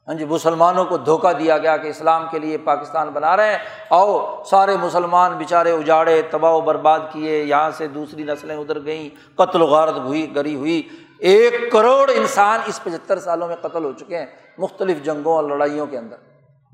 ہاں 0.07 0.15
جی 0.15 0.25
مسلمانوں 0.25 0.85
کو 0.85 0.97
دھوکہ 0.97 1.33
دیا 1.33 1.57
گیا 1.57 1.77
کہ 1.77 1.87
اسلام 1.87 2.27
کے 2.31 2.39
لیے 2.39 2.57
پاکستان 2.57 3.09
بنا 3.09 3.37
رہے 3.37 3.51
ہیں۔ 3.51 3.57
آؤ، 3.89 4.43
سارے 4.43 4.77
مسلمان 4.81 5.33
بےچارے 5.37 5.71
اجاڑے، 5.71 6.21
تباہ 6.21 6.51
و 6.51 6.61
برباد 6.61 6.99
کیے۔ 7.11 7.43
یہاں 7.43 7.71
سے 7.71 7.87
دوسری 7.87 8.23
نسلیں 8.23 8.55
ادھر 8.55 8.85
گئیں، 8.85 9.37
قتل 9.37 9.61
و 9.61 9.65
غارت 9.65 9.97
ہوئی، 9.97 10.35
گری 10.35 10.55
ہوئی۔ 10.55 10.89
ایک 11.19 11.71
کروڑ 11.71 12.11
انسان 12.15 12.59
اس 12.65 12.79
پچہتر 12.83 13.19
سالوں 13.19 13.47
میں 13.47 13.55
قتل 13.55 13.83
ہو 13.85 13.91
چکے 13.91 14.17
ہیں 14.17 14.25
مختلف 14.57 15.01
جنگوں 15.01 15.35
اور 15.35 15.43
لڑائیوں 15.43 15.87
کے 15.87 15.97
اندر۔ 15.97 16.15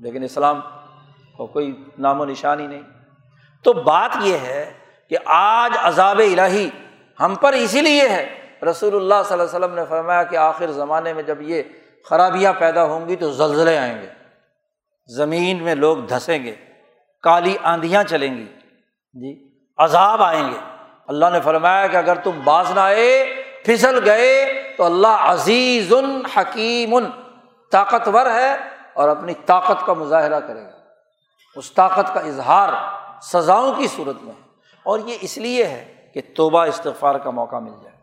لیکن 0.00 0.22
اسلام 0.22 0.60
کو 1.36 1.46
کوئی 1.46 1.84
نام 1.98 2.20
و 2.20 2.24
نشان 2.24 2.60
ہی 2.60 2.66
نہیں۔ 2.66 2.82
تو 3.64 3.72
بات 3.72 4.10
یہ 4.20 4.38
ہے 4.38 4.72
کہ 5.08 5.16
آج 5.24 5.76
عذاب 5.82 6.18
الہی 6.18 6.70
ہم 7.20 7.34
پر 7.34 7.52
اسی 7.52 7.80
لیے 7.80 8.08
ہے۔ 8.08 8.36
رسول 8.70 8.96
اللہ 8.96 9.14
صلی 9.24 9.40
اللہ 9.40 9.42
علیہ 9.42 9.64
وسلم 9.64 9.74
نے 9.74 9.82
فرمایا 9.88 10.22
کہ 10.22 10.36
آخر 10.36 10.66
زمانے 10.66 11.12
میں 11.12 11.22
جب 11.22 11.42
یہ 11.42 11.62
خرابیاں 12.10 12.52
پیدا 12.52 12.84
ہوں 12.84 13.08
گی 13.08 13.16
تو 13.16 13.32
زلزلے 13.32 13.78
آئیں 13.78 14.02
گے۔ 14.02 14.08
زمین 15.16 15.62
میں 15.62 15.74
لوگ 15.74 15.96
دھسیں 15.96 16.44
گے، 16.44 16.54
کالی 17.22 17.56
آندیاں 17.62 18.04
چلیں 18.04 18.36
گی۔ 18.36 18.46
جی 19.14 19.48
عذاب 19.78 20.22
آئیں 20.22 20.48
گے۔ 20.48 20.58
اللہ 21.06 21.26
نے 21.32 21.40
فرمایا 21.40 21.86
کہ 21.86 21.96
اگر 21.96 22.14
تم 22.14 22.40
باز 22.44 22.70
نہ 22.70 22.80
آئے 22.80 23.42
پھسل 23.66 23.98
گئے 24.04 24.62
تو 24.76 24.84
اللہ 24.84 25.06
عزیز 25.06 25.92
الحکیم 25.92 26.98
طاقتور 27.72 28.26
ہے 28.26 28.56
اور 28.94 29.08
اپنی 29.08 29.34
طاقت 29.46 29.86
کا 29.86 29.92
مظاہرہ 29.92 30.40
کرے 30.40 30.62
گا۔ 30.62 30.70
اس 31.56 31.72
طاقت 31.72 32.14
کا 32.14 32.20
اظہار 32.20 32.68
سزاؤں 33.22 33.72
کی 33.72 33.86
صورت 33.86 34.22
میں 34.22 34.32
ہے۔ 34.32 34.48
اور 34.82 34.98
یہ 34.98 35.16
اس 35.20 35.38
لیے 35.38 35.64
ہے 35.64 35.94
کہ 36.14 36.20
توبہ 36.36 36.64
استغفار 36.64 37.14
کا 37.14 37.30
موقع 37.30 37.56
مل 37.56 37.72
جائے۔ 37.82 37.96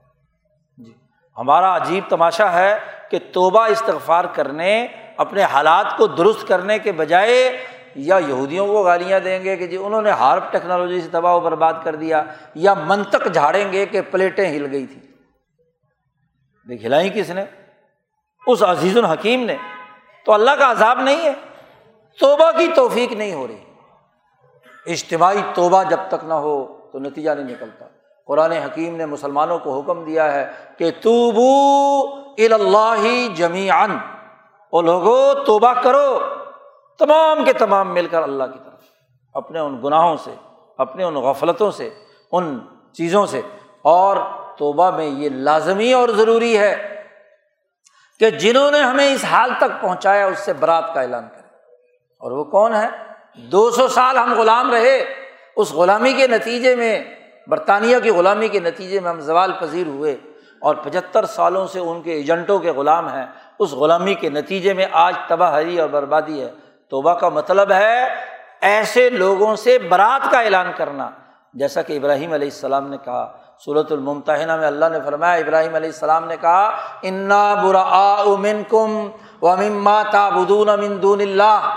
جی۔ 0.78 0.94
ہمارا 1.38 1.76
عجیب 1.76 2.04
تماشا 2.10 2.54
ہے 2.54 2.80
کہ 3.10 3.20
توبہ 3.34 3.68
استغفار 3.68 4.26
کرنے، 4.34 4.88
اپنے 5.18 5.44
حالات 5.44 5.98
کو 5.98 6.08
درست 6.08 6.48
کرنے 6.48 6.80
کے 6.80 6.92
بجائے 6.92 7.66
یا 7.96 8.18
یہودیوں 8.28 8.68
کو 8.68 8.84
گالیاں 8.84 9.20
دیں 9.20 9.44
گے 9.44 9.56
کہ 9.56 9.68
جی 9.68 9.78
انہوں 9.78 10.02
نے 10.02 10.12
ہارپ 10.12 10.52
ٹیکنالوجی 10.52 11.02
سے 11.02 11.08
تباہ 11.12 11.34
و 11.34 11.40
برباد 11.40 11.74
کر 11.84 11.96
دیا 11.96 12.24
یا 12.56 12.74
منطق 12.74 13.28
جھاڑیں 13.34 13.72
گے 13.72 13.86
کہ 13.86 14.02
پلیٹیں 14.02 14.50
ہل 14.50 14.72
گئی 14.72 14.86
تھیں۔ 14.86 15.03
ہلائی 16.70 17.10
کس 17.10 17.30
نے؟ 17.30 17.46
اس 18.48 18.64
عزیز 18.64 18.98
الحکیم 18.98 19.46
نے۔ 19.46 19.56
تو 20.26 20.34
اللہ 20.34 20.52
کا 20.52 20.72
عذاب 20.72 21.00
نہیں 21.00 21.26
ہے۔ 21.26 21.34
توبہ 22.20 22.52
کی 22.52 22.68
توفیق 22.76 23.12
نہیں 23.12 23.34
ہو 23.34 23.48
رہی۔ 23.48 23.64
اجتماعی 24.86 25.42
توبہ 25.54 25.84
جب 25.84 26.00
تک 26.08 26.26
نہ 26.26 26.34
ہو 26.34 26.80
تو 26.92 27.00
نتیجہ 27.00 27.32
نہیں 27.32 27.52
نکلتا۔ 27.52 27.86
قرآن 28.28 28.52
حکیم 28.52 28.96
نے 28.96 29.06
مسلمانوں 29.06 29.60
کو 29.60 29.80
حکم 29.80 30.04
دیا 30.04 30.34
ہے 30.34 30.52
کہ 30.78 30.92
تو 31.02 31.32
اللہ 32.38 33.36
جمی 33.36 33.70
ان 33.72 34.86
لوگو، 34.86 35.34
توبہ 35.34 35.74
کرو۔ 35.74 36.20
تمام 37.00 37.46
کے 37.46 37.54
تمام 37.54 37.94
مل 37.94 38.08
کر 38.08 38.24
اللہ 38.24 38.44
کی 38.44 38.60
طرف۔ 38.66 38.80
اپنے 39.34 39.60
ان 39.60 39.82
گناہوں 39.84 40.18
سے، 40.18 40.36
اپنے 40.78 41.04
ان 41.04 41.16
غفلتوں 41.16 41.72
سے، 41.72 41.90
ان 42.32 42.60
چیزوں 42.94 43.26
سے۔ 43.26 43.42
اور 43.82 44.18
توبہ 44.58 44.92
میں 44.92 45.06
یہ 45.06 45.30
لازمی 45.30 45.94
اور 45.94 46.10
ضروری 46.10 46.58
ہے 46.58 47.04
کہ 48.20 48.30
جنہوں 48.30 48.72
نے 48.72 48.80
ہمیں 48.80 49.14
اس 49.14 49.26
حال 49.26 49.52
تک 49.58 49.82
پہنچایا 49.82 50.26
اس 50.26 50.40
سے 50.40 50.54
برات 50.54 50.94
کا 50.94 51.02
اعلان 51.02 51.28
کرے 51.36 51.48
اور 52.20 52.32
وہ 52.32 52.44
کون 52.44 52.76
ہے؟ 52.76 52.88
دو 53.36 53.72
سو 53.72 53.88
سال 53.88 54.18
ہم 54.18 54.34
غلام 54.34 54.72
رہے، 54.72 55.06
اس 55.56 55.72
غلامی 55.72 56.14
کے 56.14 56.28
نتیجے 56.28 56.76
میں، 56.76 57.04
برطانیہ 57.48 58.00
کی 58.00 58.10
غلامی 58.10 58.48
کے 58.48 58.60
نتیجے 58.60 59.00
میں 59.00 59.10
ہم 59.10 59.20
زوال 59.20 59.52
پذیر 59.60 59.88
ہوئے 59.88 60.16
اور 60.60 60.76
پچہتر 60.76 61.26
سالوں 61.26 61.68
سے 61.68 61.80
ان 61.80 62.02
کے 62.02 62.12
ایجنٹوں 62.12 62.60
کے 62.60 62.72
غلام 62.72 63.10
ہیں۔ 63.10 63.26
اس 63.60 63.72
غلامی 63.72 64.14
کے 64.14 64.30
نتیجے 64.30 64.74
میں 64.74 64.86
آج 64.92 65.14
تباہ 65.28 65.54
ہری 65.54 65.80
اور 65.80 65.90
بربادی 65.90 66.42
ہے۔ 66.42 66.52
توبہ 66.90 67.14
کا 67.14 67.30
مطلب 67.30 67.72
ہے 67.72 68.08
ایسے 68.62 69.10
لوگوں 69.10 69.56
سے 69.56 69.80
برات 69.80 70.32
کا 70.32 70.40
اعلان 70.40 70.72
کرنا، 70.76 71.10
جیسا 71.54 71.82
کہ 71.82 71.98
ابراہیم 71.98 72.34
علیہ 72.34 72.48
السلام 72.48 72.90
نے 72.90 72.98
کہا۔ 73.06 73.43
صورت 73.60 73.92
الممتحنہ 73.92 74.56
میں 74.58 74.68
اللہ 74.68 74.86
نے 74.92 75.00
فرمایا، 75.06 75.34
ابراہیم 75.34 75.76
علیہ 75.76 75.90
السلام 75.90 76.28
نے 76.28 76.38
کہا، 76.42 76.64
انا 77.02 77.54
برا 77.54 78.24
کم 78.70 79.08
و 79.42 79.56
مما 79.58 80.02
تابدون 80.12 80.68
من 80.80 81.02
دون 81.02 81.22
اللہ 81.22 81.74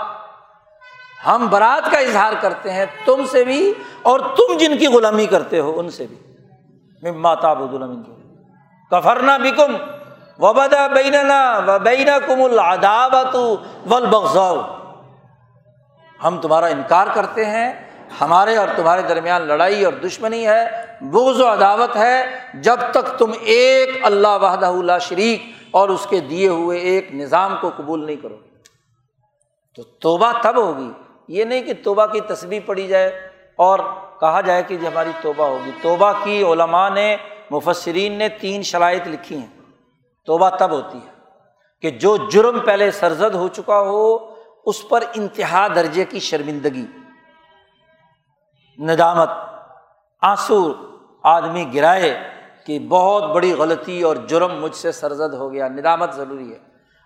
ہم 1.25 1.47
برات 1.49 1.91
کا 1.91 1.99
اظہار 1.99 2.33
کرتے 2.41 2.71
ہیں، 2.71 2.85
تم 3.05 3.25
سے 3.31 3.43
بھی 3.43 3.73
اور 4.01 4.19
تم 4.19 4.57
جن 4.57 4.77
کی 4.77 4.87
غلامی 4.87 5.25
کرتے 5.25 5.59
ہو، 5.59 5.79
ان 5.79 5.89
سے 5.89 6.05
بھی۔ 6.07 6.17
مما 7.03 7.33
تابدون 7.35 7.81
من 7.81 8.05
دون 8.05 8.15
کفرنا 8.91 9.37
بکم 9.37 9.75
وبدا 10.39 10.87
بیننا 10.87 11.41
و 11.67 11.79
بینا 11.79 12.17
کم 12.27 12.43
العداوت 12.43 13.35
ہم 16.23 16.37
تمہارا 16.41 16.65
انکار 16.65 17.07
کرتے 17.13 17.45
ہیں 17.45 17.73
ہمارے 18.21 18.55
اور 18.55 18.67
تمہارے 18.75 19.01
درمیان 19.01 19.41
لڑائی 19.41 19.85
اور 19.85 19.93
دشمنی 19.93 20.47
ہے، 20.47 20.85
بغض 21.01 21.41
و 21.41 21.53
عداوت 21.53 21.95
ہے، 21.95 22.25
جب 22.53 22.75
تک 22.91 23.19
تم 23.19 23.31
ایک 23.41 23.89
اللہ 24.03 24.27
وحدہ 24.27 24.65
اللہ 24.65 24.99
شریک 25.01 25.43
اور 25.71 25.89
اس 25.89 26.07
کے 26.09 26.19
دیے 26.19 26.47
ہوئے 26.47 26.79
ایک 26.79 27.15
نظام 27.15 27.57
کو 27.61 27.71
قبول 27.77 28.05
نہیں 28.05 28.15
کرو۔ 28.15 28.35
تو 29.75 29.83
توبہ 29.83 30.31
تب 30.41 30.57
ہوگی۔ 30.57 30.91
یہ 31.27 31.43
نہیں 31.43 31.61
کہ 31.61 31.73
توبہ 31.83 32.05
کی 32.05 32.21
تصویر 32.21 32.59
پڑی 32.65 32.87
جائے 32.87 33.29
اور 33.55 33.79
کہا 34.19 34.41
جائے 34.41 34.63
کہ 34.63 34.73
ہماری 34.73 35.11
توبہ 35.21 35.43
ہوگی۔ 35.43 35.71
توبہ 35.81 36.11
کی 36.23 36.43
علماء 36.43 36.89
نے، 36.89 37.17
مفسرین 37.49 38.13
نے 38.13 38.29
تین 38.29 38.63
شرائط 38.63 39.07
لکھی 39.07 39.37
ہیں۔ 39.37 39.61
توبہ 40.25 40.49
تب 40.49 40.71
ہوتی 40.71 40.97
ہے 40.97 41.11
کہ 41.81 41.89
جو 41.89 42.17
جرم 42.31 42.59
پہلے 42.59 42.91
سرزد 42.91 43.35
ہو 43.35 43.47
چکا 43.47 43.79
ہو، 43.79 44.17
اس 44.65 44.89
پر 44.89 45.03
انتہا 45.15 45.67
درجے 45.67 46.05
کی 46.05 46.19
شرمندگی۔ 46.19 46.85
ندامت 48.79 49.29
آنسو 50.21 50.73
آدمی 51.23 51.71
گرائے 51.73 52.19
کہ 52.65 52.79
بہت 52.79 53.23
بڑی 53.23 53.53
غلطی 53.53 54.01
اور 54.01 54.15
جرم 54.15 54.61
مجھ 54.61 54.75
سے 54.75 54.91
سرزد 54.91 55.33
ہو 55.33 55.53
گیا۔ 55.53 55.67
ندامت 55.67 56.13
ضروری 56.13 56.53
ہے۔ 56.53 56.57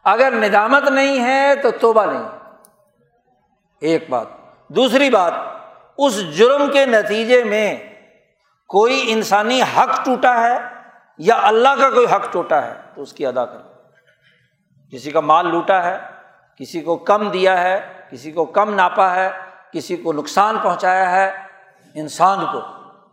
اگر 0.04 0.32
ندامت 0.32 0.90
نہیں 0.90 1.24
ہے 1.24 1.56
تو 1.56 1.72
توبہ 1.72 2.06
نہیں۔ 2.06 2.30
ایک 3.80 4.10
بات۔ 4.10 4.28
دوسری 4.68 5.10
بات، 5.10 5.34
اس 5.98 6.38
جرم 6.38 6.70
کے 6.74 6.86
نتیجے 6.86 7.44
میں 7.44 7.78
کوئی 8.68 9.04
انسانی 9.08 9.62
حق 9.62 10.06
ٹوٹا 10.06 10.42
ہے 10.42 10.58
یا 11.18 11.40
اللہ 11.44 11.70
کا 11.80 11.90
کوئی 11.90 12.06
حق 12.16 12.32
ٹوٹا 12.32 12.62
ہے 12.62 12.74
تو 12.96 13.02
اس 13.02 13.14
کی 13.14 13.26
ادا 13.26 13.46
کر 13.46 13.58
کسی 14.92 15.12
کا 15.12 15.20
مال 15.20 15.48
لوٹا 15.48 15.84
ہے، 15.84 15.98
کسی 16.58 16.82
کو 16.82 16.98
کم 16.98 17.30
دیا 17.30 17.64
ہے، 17.64 17.94
کسی 18.12 18.32
کو 18.32 18.46
کم 18.46 18.74
ناپا 18.74 19.16
ہے، 19.16 19.32
کسی 19.74 19.96
کو 19.96 20.14
نقصان 20.14 20.58
پہنچایا 20.64 21.12
ہے 21.12 21.51
انسان 21.96 22.46
کو، 22.52 22.62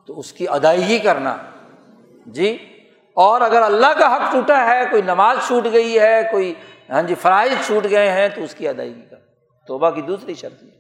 تو 0.07 0.19
اس 0.19 0.33
کی 0.33 0.49
ادائیگی 0.49 0.99
کرنا۔ 0.99 1.37
جی 2.27 2.79
اور 3.15 3.41
اگر 3.41 3.63
اللہ 3.63 3.99
کا 3.99 4.17
حق 4.17 4.33
ٹوٹا 4.33 4.67
ہے، 4.67 4.83
کوئی 4.91 5.03
نماز 5.03 5.37
چھوٹ 5.47 5.67
گئی 5.73 6.01
ہے، 6.01 6.23
کوئی 6.31 6.55
ہاں 6.91 7.03
جی 7.03 7.15
فرائض 7.15 7.67
چھوٹ 7.67 7.87
گئے 7.91 8.11
ہیں، 8.11 8.29
تو 8.29 8.43
اس 8.43 8.55
کی 8.55 8.69
ادائیگی 8.69 9.03
کر 9.11 9.17
توبہ 9.67 9.91
کی 9.91 10.03
دوسری 10.03 10.35
شرط 10.35 10.63
یہ 10.63 10.71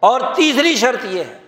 اور 0.00 0.20
تیسری 0.34 0.74
شرط 0.74 1.04
یہ 1.04 1.24
ہے 1.24 1.38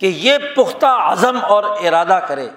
کہ 0.00 0.06
یہ 0.06 0.38
پختہ 0.56 0.86
عزم 0.86 1.38
اور 1.42 1.64
ارادہ 1.64 2.20
کرے 2.28 2.48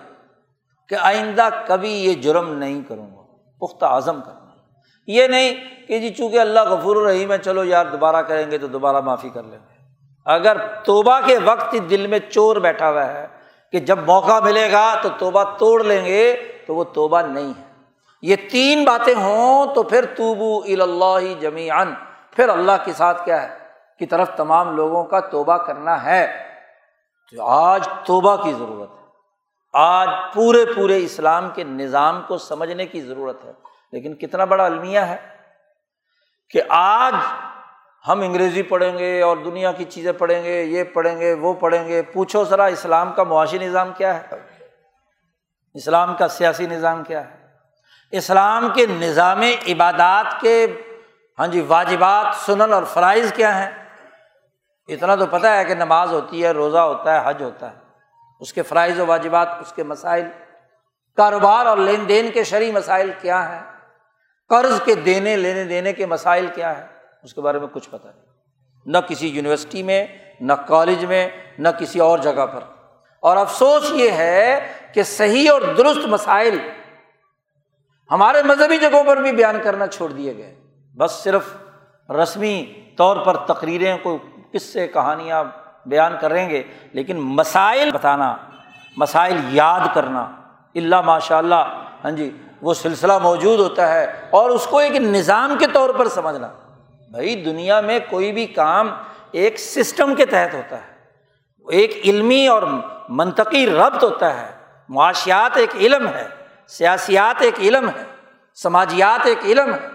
کہ 0.90 0.96
آئندہ 0.96 1.50
کبھی 1.68 1.92
یہ 1.92 2.14
جرم 2.14 2.54
نہیں 2.54 2.82
کروں 2.88 3.08
گا۔ 3.16 3.22
پختہ 3.60 3.86
عزم 3.86 4.22
کرنا۔ 4.22 4.40
یہ 5.08 5.28
نہیں 5.28 5.54
کہ 5.88 6.00
جی 6.00 6.10
چونکہ 6.10 6.40
اللہ 6.40 6.60
غفور 6.60 6.96
الرحیم 6.96 7.32
ہے، 7.32 7.38
چلو 7.38 7.64
یار، 7.64 7.86
دوبارہ 7.86 8.16
کریں 8.16 8.52
گے 8.52 8.58
تو 8.58 8.68
دوبارہ 8.68 9.02
معافی 9.02 9.30
کر 9.30 9.44
لیں 9.44 9.60
گے۔ 9.60 9.73
اگر 10.26 10.76
توبہ 10.84 11.20
کے 11.26 11.38
وقت 11.38 11.76
دل 11.90 12.08
میں 12.08 12.20
چور 12.20 12.56
بیٹھا 12.56 12.90
ہوا 12.90 13.08
ہے 13.08 13.28
کہ 13.72 13.80
جب 13.80 14.00
موقع 14.06 14.40
ملے 14.40 14.72
گا 14.72 14.96
تو 15.02 15.10
توبہ 15.18 15.44
توڑ 15.44 15.84
لیں 15.84 16.06
گے، 16.06 16.52
تو 16.68 16.76
وہ 16.76 16.84
توبہ 16.84 17.22
نہیں 17.22 17.54
ہے۔ 17.60 17.74
یہ 18.22 18.36
تین 18.52 18.86
باتیں 18.86 19.16
ہوں 19.16 19.76
تو 19.76 19.84
پھر 19.84 20.06
توبو 20.06 20.82
اللہ 20.82 21.40
جمی 21.40 21.72
ان 21.72 21.94
پھر 22.32 22.50
اللہ 22.50 22.72
کے 22.86 22.94
ساتھ 22.94 23.26
کیا 23.26 23.42
ہے؟ 23.42 23.58
کی 24.00 24.06
طرف 24.06 24.30
تمام 24.36 24.76
لوگوں 24.76 25.04
کا 25.04 25.20
توبہ 25.20 25.58
کرنا 25.58 26.04
ہے۔ 26.04 26.44
تو 27.38 27.44
آج 27.46 27.88
توبہ 28.06 28.36
کی 28.36 28.54
ضرورت 28.54 28.90
ہے۔ 29.00 29.06
آج 29.74 30.10
پورے 30.34 30.66
پورے 30.76 30.98
اسلام 30.98 31.50
کے 31.50 31.64
نظام 31.64 32.22
کو 32.28 32.38
سمجھنے 32.38 32.86
کی 32.86 33.02
ضرورت 33.02 33.46
ہے۔ 33.46 33.52
لیکن 33.92 34.16
کتنا 34.16 34.46
بڑا 34.46 34.66
المیہ 34.66 35.00
ہے 35.00 35.18
کہ 36.50 36.62
آج 36.70 37.14
ہم 38.08 38.22
انگریزی 38.22 38.64
پڑھیں 38.64 38.98
گے 38.98 39.22
اور 39.22 39.38
دنیا 39.38 39.72
کی 39.72 39.84
چیزیں 39.84 40.12
پڑھیں 40.12 40.44
گے، 40.44 40.64
یہ 40.64 40.84
پڑھیں 40.84 41.20
گے، 41.20 41.34
وہ 41.34 41.54
پڑھیں 41.54 41.88
گے، 41.88 42.02
پوچھو 42.02 42.44
ذرا 42.44 42.66
اسلام 42.66 43.12
کا 43.12 43.24
معاشی 43.24 43.58
نظام 43.58 43.92
کیا 43.98 44.20
ہے؟ 44.20 44.36
اسلام 45.74 46.16
کا 46.16 46.28
سیاسی 46.28 46.66
نظام 46.66 47.04
کیا 47.04 47.30
ہے؟ 47.30 47.36
اسلام 48.12 48.70
کے 48.76 48.86
نظام 48.86 49.42
عبادات 49.42 50.42
کے 50.42 50.68
ہاں 51.40 51.48
جی 51.48 51.62
واجبات، 51.62 52.26
سنن 52.36 52.74
اور 52.74 52.84
فرائض 52.84 53.34
کیا 53.34 53.60
ہیں؟ 53.60 53.72
اتنا 54.88 55.16
تو 55.16 55.26
پتہ 55.26 55.48
ہے 55.48 55.66
کہ 55.66 55.74
نماز 55.74 56.12
ہوتی 56.12 56.44
ہے، 56.44 56.52
روزہ 56.52 56.78
ہوتا 56.78 57.14
ہے، 57.14 57.30
حج 57.30 57.44
ہوتا 57.44 57.72
ہے، 57.72 57.80
اس 58.40 58.54
کے 58.54 58.62
فرائض 58.62 59.00
و 59.00 59.06
واجبات، 59.06 59.48
اس 59.62 59.74
کے 59.74 59.84
مسائل، 59.84 60.28
کاروبار 61.16 61.66
اور 61.66 61.78
لین 61.78 62.08
دین 62.08 62.32
کے 62.32 62.44
شرعی 62.44 62.72
مسائل 62.72 63.12
کیا 63.22 63.50
ہیں؟ 63.50 63.62
قرض 64.50 64.82
کے 64.86 64.96
دینے، 64.96 65.36
لینے 65.38 65.64
دینے 65.64 65.94
کے 65.94 66.06
مسائل 66.06 66.48
کیا 66.54 66.78
ہے 66.78 66.93
اس 67.24 67.34
کے 67.34 67.42
بارے 67.42 67.60
میں 67.60 67.68
کچھ 67.72 67.90
پتہ 67.90 68.08
نہیں۔ 68.08 68.26
نہ 68.86 68.98
کسی 68.98 69.28
یونیورسٹی 69.28 69.84
میں، 69.84 70.08
نہ 70.40 70.54
کالج 70.54 71.06
میں، 71.06 71.30
نہ 71.60 71.70
کسی 71.80 72.00
اور 72.00 72.20
جگہ 72.20 72.46
پر۔ 72.46 72.60
اور 73.20 73.38
افسوس 73.38 73.92
یہ 73.92 74.12
ہے 74.12 74.74
کہ 74.94 75.04
صحیح 75.04 75.52
اور 75.52 75.62
درست 75.78 76.08
مسائل 76.08 76.60
ہمارے 78.12 78.44
مذہبی 78.44 78.78
جگہوں 78.78 79.04
پر 79.04 79.18
بھی 79.18 79.32
بیان 79.32 79.58
کرنا 79.64 79.88
چھوڑ 79.88 80.12
دیے 80.12 80.38
گئے۔ 80.38 80.56
بس 80.98 81.12
صرف 81.12 81.44
رسمی 82.10 82.74
طور 82.98 83.18
پر 83.18 83.38
تقریریں 83.38 83.98
کو 84.04 84.18
کس 84.54 84.74
سے 84.74 84.88
کہانیاں 84.88 85.44
بیان 85.86 86.14
کریں 86.22 86.50
گے، 86.50 86.64
لیکن 86.94 87.18
مسائل 87.18 87.92
بتانا، 87.92 88.36
مسائل 88.98 89.38
یاد 89.50 89.88
کرنا 89.94 90.32
اللہ 90.76 91.02
ماشاء 91.02 91.38
اللہ 91.38 91.84
ہاں 92.04 92.12
جی 92.12 92.38
وہ 92.62 92.74
سلسلہ 92.74 93.18
موجود 93.18 93.60
ہوتا 93.60 93.94
ہے 93.94 94.28
اور 94.30 94.50
اس 94.50 94.68
کو 94.68 94.78
ایک 94.78 94.96
نظام 94.96 95.56
کے 95.60 95.66
طور 95.74 95.90
پر 95.90 96.08
سمجھنا۔ 96.08 96.50
بھائی 97.14 97.36
دنیا 97.36 97.82
میں 97.82 98.00
کوئی 98.10 98.32
بھی 98.32 98.46
کام 98.46 98.90
ایک 99.32 99.60
سسٹم 99.60 100.16
کے 100.16 100.26
تحت 100.26 100.54
ہوتا 100.54 100.78
ہے۔ 100.78 100.96
ایک 101.70 102.02
علمی 102.06 102.48
اور 102.48 102.64
منطقی 103.10 103.66
ربط 103.68 104.04
ہوتا 104.04 104.42
ہے۔ 104.42 104.52
معاشیات 104.90 105.58
ایک 105.58 105.70
علم 105.76 106.08
ہے، 106.08 106.28
سیاسیات 106.68 107.42
ایک 107.42 107.54
علم 107.60 107.88
ہے، 107.88 108.04
سماجیات 108.56 109.26
ایک 109.26 109.38
علم 109.46 109.74
ہے۔ 109.74 109.88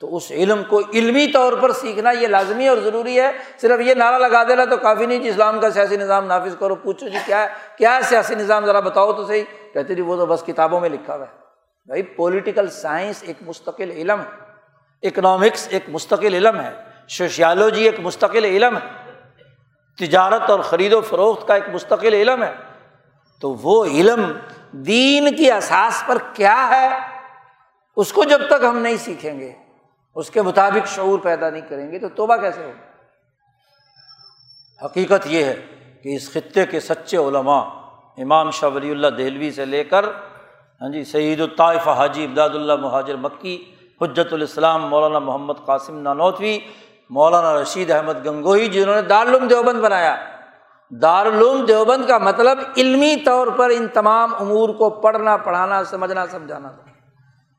تو 0.00 0.16
اس 0.16 0.30
علم 0.30 0.62
کو 0.64 0.80
علمی 0.94 1.26
طور 1.26 1.52
پر 1.52 1.72
سیکھنا 1.72 2.10
یہ 2.10 2.26
لازمی 2.26 2.68
اور 2.68 2.76
ضروری 2.76 3.20
ہے۔ 3.20 3.30
صرف 3.60 3.80
یہ 3.80 3.94
نعرہ 3.94 4.18
لگا 4.18 4.42
دینا 4.48 4.64
تو 4.64 4.76
کافی 4.76 5.06
نہیں 5.06 5.18
جی 5.18 5.28
اسلام 5.28 5.60
کا 5.60 5.70
سیاسی 5.70 5.96
نظام 5.96 6.26
نافذ 6.26 6.56
کرو، 6.58 6.74
پوچھو 6.74 7.08
جی 7.08 7.18
کیا 7.26 7.42
ہے 7.42 7.48
کیا 7.78 7.96
ہے 7.96 8.02
سیاسی 8.02 8.34
نظام؟ 8.34 8.66
ذرا 8.66 8.80
بتاؤ 8.80 9.12
تو 9.12 9.26
صحیح۔ 9.26 9.44
کہتے 9.74 9.94
جی 9.94 10.02
وہ 10.02 10.16
تو 10.16 10.26
بس 10.26 10.42
کتابوں 10.46 10.80
میں 10.80 10.88
لکھا 10.88 11.16
ہوا 11.16 11.24
ہے۔ 11.26 11.38
بھائی 11.86 12.02
پولیٹیکل 12.02 12.68
سائنس 12.68 13.16
ایک 13.22 13.36
مستقل 13.46 13.90
علم 13.90 14.20
ہے۔ 14.20 14.43
اکنامکس 15.02 15.68
ایک 15.70 15.84
مستقل 15.88 16.34
علم 16.34 16.60
ہے 16.60 16.72
سوشیالوجی 17.08 17.84
ایک 17.84 18.00
مستقل 18.00 18.44
علم 18.44 18.76
ہے۔ 18.76 19.02
تجارت 19.96 20.50
اور 20.50 20.60
خرید 20.60 20.92
و 20.92 21.00
فروخت 21.00 21.48
کا 21.48 21.54
ایک 21.54 21.68
مستقل 21.72 22.14
علم 22.14 22.42
ہے۔ 22.42 22.54
تو 23.40 23.54
وہ 23.54 23.84
علم 23.84 24.32
دین 24.72 25.36
کی 25.36 25.50
اساس 25.50 26.02
پر 26.06 26.18
کیا 26.32 26.68
ہے، 26.70 26.88
اس 27.96 28.12
کو 28.12 28.24
جب 28.24 28.40
تک 28.46 28.64
ہم 28.64 28.78
نہیں 28.78 28.96
سیکھیں 28.96 29.40
گے، 29.40 29.52
اس 30.14 30.30
کے 30.30 30.42
مطابق 30.42 30.88
شعور 30.88 31.18
پیدا 31.18 31.50
نہیں 31.50 31.62
کریں 31.68 31.92
گے، 31.92 31.98
تو 31.98 32.08
توبہ 32.08 32.36
کیسے 32.36 32.64
ہوگا 32.64 32.92
حقیقت 34.86 35.26
یہ 35.26 35.44
ہے 35.44 35.54
کہ 36.02 36.16
اس 36.16 36.32
خطے 36.32 36.66
کے 36.66 36.80
سچے 36.80 37.16
علماء، 37.16 37.62
امام 38.18 38.50
شاہ 38.50 38.70
ولی 38.70 38.90
اللہ 38.90 39.06
دہلوی 39.06 39.50
سے 39.50 39.64
لے 39.64 39.84
کر 39.84 40.04
ہاں 40.80 40.88
جی 40.88 41.04
سعید 41.04 41.40
الطائف 41.40 41.88
حاجی 41.88 42.24
امداد 42.24 42.50
اللہ 42.50 42.76
مہاجر 42.76 43.16
مکی 43.16 43.73
حجت 44.00 44.32
الاسلام 44.32 44.88
مولانا 44.88 45.18
محمد 45.18 45.54
قاسم 45.66 45.98
نانوتوی، 45.98 46.58
مولانا 47.10 47.62
رشید 47.62 47.90
احمد 47.90 48.26
گنگوئی، 48.26 48.66
جنہوں 48.66 48.94
نے 48.94 49.02
دارالعلوم 49.02 49.46
دیوبند 49.46 49.80
بنایا۔ 49.80 50.16
دارالعلوم 51.02 51.64
دیوبند 51.64 52.06
کا 52.06 52.18
مطلب 52.18 52.58
علمی 52.76 53.16
طور 53.16 53.46
پر 53.46 53.70
ان 53.70 53.86
تمام 53.88 54.34
امور 54.34 54.68
کو 54.68 54.90
پڑھنا، 54.90 55.36
پڑھانا، 55.36 55.84
سمجھنا، 55.84 56.26
سمجھانا 56.26 56.68
تھا۔ 56.68 56.90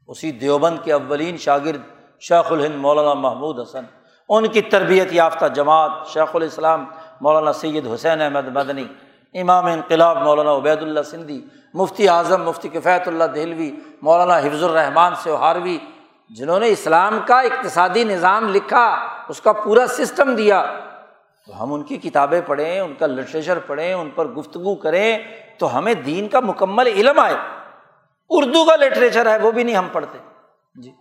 اسی 0.08 0.32
دیوبند 0.32 0.78
کے 0.84 0.94
اولین 0.94 1.38
شاگرد 1.38 1.82
شیخ 2.20 2.52
الہند 2.52 2.76
مولانا 2.76 3.14
محمود 3.14 3.60
حسن، 3.60 3.86
ان 4.30 4.48
کی 4.48 4.62
تربیت 4.62 5.14
یافتہ 5.14 5.46
جماعت 5.46 5.92
شیخ 6.08 6.36
الاسلام 6.36 6.86
مولانا 7.22 7.54
سید 7.54 7.88
حسین 7.94 8.22
احمد 8.22 8.48
مدنی، 8.48 8.86
امام 9.34 9.66
انقلاب 9.66 10.22
مولانا 10.22 10.56
عبید 10.56 10.82
اللہ 10.82 11.02
سندھی، 11.02 11.46
مفتی 11.74 12.10
اعظم، 12.10 12.44
مفتی 12.44 12.70
کفیت 12.70 13.08
اللہ 13.08 13.24
دہلوی، 13.24 13.72
مولانا 14.02 14.38
حفظ 14.38 14.64
الرحمان 14.64 15.14
سے 15.24 15.32
ہاروی 15.32 15.78
جنہوں 16.30 16.60
نے 16.60 16.70
اسلام 16.70 17.20
کا 17.28 17.40
اقتصادی 17.40 18.04
نظام 18.04 18.50
لکھا، 18.50 19.08
اس 19.28 19.42
کا 19.42 19.54
پورا 19.54 19.88
سسٹم 19.88 20.36
دیا۔ 20.36 20.80
تو 21.48 21.64
ہم 21.64 21.74
ان 21.74 21.84
کی 21.84 21.98
کتابیں 21.98 22.42
پڑھیں، 22.46 22.80
ان 22.80 22.94
کا 23.00 23.08
لٹریچر 23.08 23.60
پڑھیں، 23.60 23.94
ان 23.94 24.10
پر 24.16 24.26
گفتگو 24.26 24.76
کریں، 24.76 25.20
تو 25.58 25.78
ہمیں 25.78 25.94
دین 25.94 26.28
کا 26.28 26.40
مکمل 26.40 26.88
علم 26.88 27.20
آئے۔ 27.20 27.36
اردو 28.30 28.66
کا 28.66 28.76
لٹریچر 28.76 29.32
ہے، 29.32 29.38
وہ 29.38 29.52
بھی 29.52 29.64
نہیں 29.64 29.76
ہم 29.76 29.88
پڑھتے۔ 29.92 30.18
جی۔ 30.82 30.92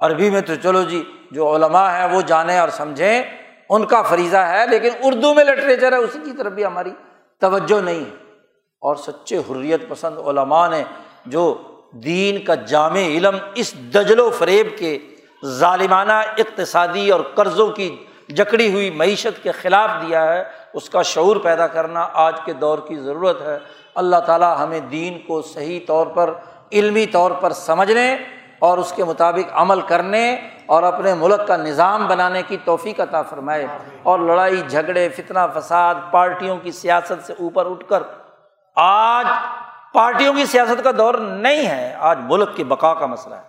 عربی 0.00 0.30
میں 0.30 0.40
تو 0.40 0.54
چلو 0.54 0.82
جی 0.82 1.04
جو 1.30 1.56
علماء 1.56 1.98
ہیں 1.98 2.08
وہ 2.08 2.20
جانیں 2.20 2.58
اور 2.58 2.68
سمجھیں۔ 2.68 3.22
ان 3.70 3.86
کا 3.86 4.02
فریضہ 4.02 4.36
ہے، 4.36 4.66
لیکن 4.66 4.90
اردو 5.02 5.34
میں 5.34 5.44
لٹریچر 5.44 5.92
ہے، 5.92 5.96
اسی 5.96 6.18
کی 6.24 6.32
طرف 6.32 6.52
بھی 6.52 6.64
ہماری 6.64 6.92
توجہ 7.40 7.80
نہیں 7.80 8.00
ہے۔ 8.00 8.32
اور 8.80 8.96
سچے 8.96 9.38
حریت 9.38 9.88
پسند 9.88 10.18
علماء 10.18 10.68
نے 10.68 10.84
جو 11.26 11.62
دین 11.94 12.44
کا 12.44 12.54
جامع 12.54 12.98
علم 12.98 13.36
اس 13.54 13.74
دجل 13.74 14.20
و 14.20 14.30
فریب 14.30 14.78
کے 14.78 14.98
ظالمانہ 15.46 16.12
اقتصادی 16.12 17.10
اور 17.10 17.20
قرضوں 17.34 17.68
کی 17.68 17.96
جکڑی 18.28 18.72
ہوئی 18.72 18.90
معیشت 18.90 19.42
کے 19.42 19.52
خلاف 19.52 19.90
دیا 20.06 20.32
ہے، 20.32 20.44
اس 20.74 20.90
کا 20.90 21.02
شعور 21.02 21.36
پیدا 21.36 21.66
کرنا 21.66 22.08
آج 22.12 22.36
کے 22.44 22.52
دور 22.52 22.78
کی 22.88 22.96
ضرورت 22.96 23.42
ہے۔ 23.42 23.58
اللہ 23.94 24.16
تعالیٰ 24.16 24.56
ہمیں 24.58 24.80
دین 24.80 25.18
کو 25.26 25.42
صحیح 25.42 25.80
طور 25.86 26.06
پر، 26.06 26.34
علمی 26.72 27.06
طور 27.06 27.30
پر 27.30 27.52
سمجھنے 27.52 28.16
اور 28.58 28.78
اس 28.78 28.92
کے 28.96 29.04
مطابق 29.04 29.50
عمل 29.52 29.80
کرنے 29.80 30.36
اور 30.66 30.82
اپنے 30.82 31.14
ملک 31.14 31.46
کا 31.46 31.56
نظام 31.56 32.06
بنانے 32.06 32.42
کی 32.48 32.56
توفیق 32.64 33.00
عطا 33.00 33.22
فرمائے۔ 33.22 33.66
اور 34.02 34.18
لڑائی، 34.18 34.62
جھگڑے، 34.68 35.08
فتنہ، 35.08 35.38
فساد، 35.54 35.94
پارٹیوں 36.10 36.56
کی 36.56 36.72
سیاست 36.72 37.26
سے 37.26 37.32
اوپر 37.32 37.70
اٹھ 37.70 37.88
کر 37.88 38.02
آج 38.76 39.26
پارٹیوں 39.94 40.34
کی 40.34 40.46
سیاست 40.46 40.84
کا 40.84 40.90
دور 40.98 41.14
نہیں 41.14 41.66
ہے۔ 41.66 41.94
آج 41.98 42.18
ملک 42.22 42.56
کی 42.56 42.64
بقا 42.64 42.94
کا 42.94 43.06
مسئلہ 43.06 43.34
ہے۔ 43.34 43.48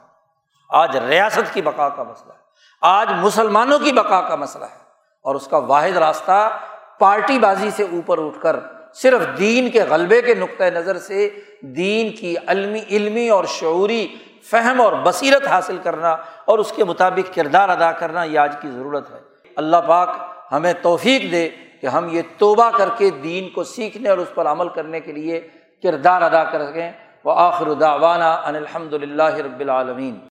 آج 0.70 0.98
ریاست 0.98 1.54
کی 1.54 1.62
بقا 1.62 1.90
کا 1.90 2.04
مسئلہ 2.04 2.34
ہے۔ 2.34 2.38
آج 2.82 3.10
مسلمانوں 3.18 3.80
کی 3.80 3.92
بقا 3.92 4.22
کا 4.22 4.36
مسئلہ 4.36 4.66
ہے۔ 4.66 4.78
اور 5.24 5.36
اس 5.36 5.48
کا 5.48 5.58
واحد 5.58 5.98
راستہ 5.98 6.58
پارٹی 7.00 7.40
بازی 7.40 7.70
سے 7.70 7.84
اوپر 7.84 8.18
اٹھ 8.18 8.42
کر 8.42 8.56
صرف 8.94 9.38
دین 9.38 9.70
کے 9.70 9.84
غلبے 9.84 10.22
کے 10.22 10.36
نقطۂ 10.36 10.64
نظر 10.64 10.98
سے 10.98 11.30
دین 11.62 12.16
کی 12.16 12.36
علمی 12.48 12.82
علمی 12.90 13.30
اور 13.30 13.44
شعوری 13.44 14.08
فہم 14.52 14.82
اور 14.82 14.94
بصیرت 15.04 15.48
حاصل 15.48 15.78
کرنا 15.84 16.16
اور 16.46 16.60
اس 16.60 16.74
کے 16.76 16.84
مطابق 16.84 17.36
کردار 17.36 17.70
ادا 17.70 17.92
کرنا 17.92 18.24
یہ 18.24 18.40
آج 18.40 18.56
کی 18.62 18.70
ضرورت 18.70 19.12
ہے۔ 19.12 19.20
اللہ 19.56 19.78
پاک 19.88 20.10
ہمیں 20.52 20.74
توفیق 20.82 21.32
دے 21.32 21.50
کہ 21.82 21.88
ہم 21.88 22.08
یہ 22.10 22.22
توبہ 22.38 22.70
کر 22.78 22.90
کے 22.98 23.10
دین 23.10 23.50
کو 23.50 23.64
سیکھنے 23.64 24.10
اور 24.10 24.18
اس 24.18 24.28
پر 24.36 24.48
عمل 24.48 24.70
کرنے 24.70 25.00
کے 25.00 25.12
لیے 25.12 25.48
کردار 25.86 26.22
ادا 26.22 26.44
کر 26.44 26.66
سکیں۔ 26.66 26.92
وہ 27.24 27.34
آخر 27.38 27.74
داوانہ 27.74 28.24
ان 28.24 28.56
الحمد 28.56 28.94
للہ 28.94 29.36
رب 29.36 29.60
العالمین۔ 29.60 30.20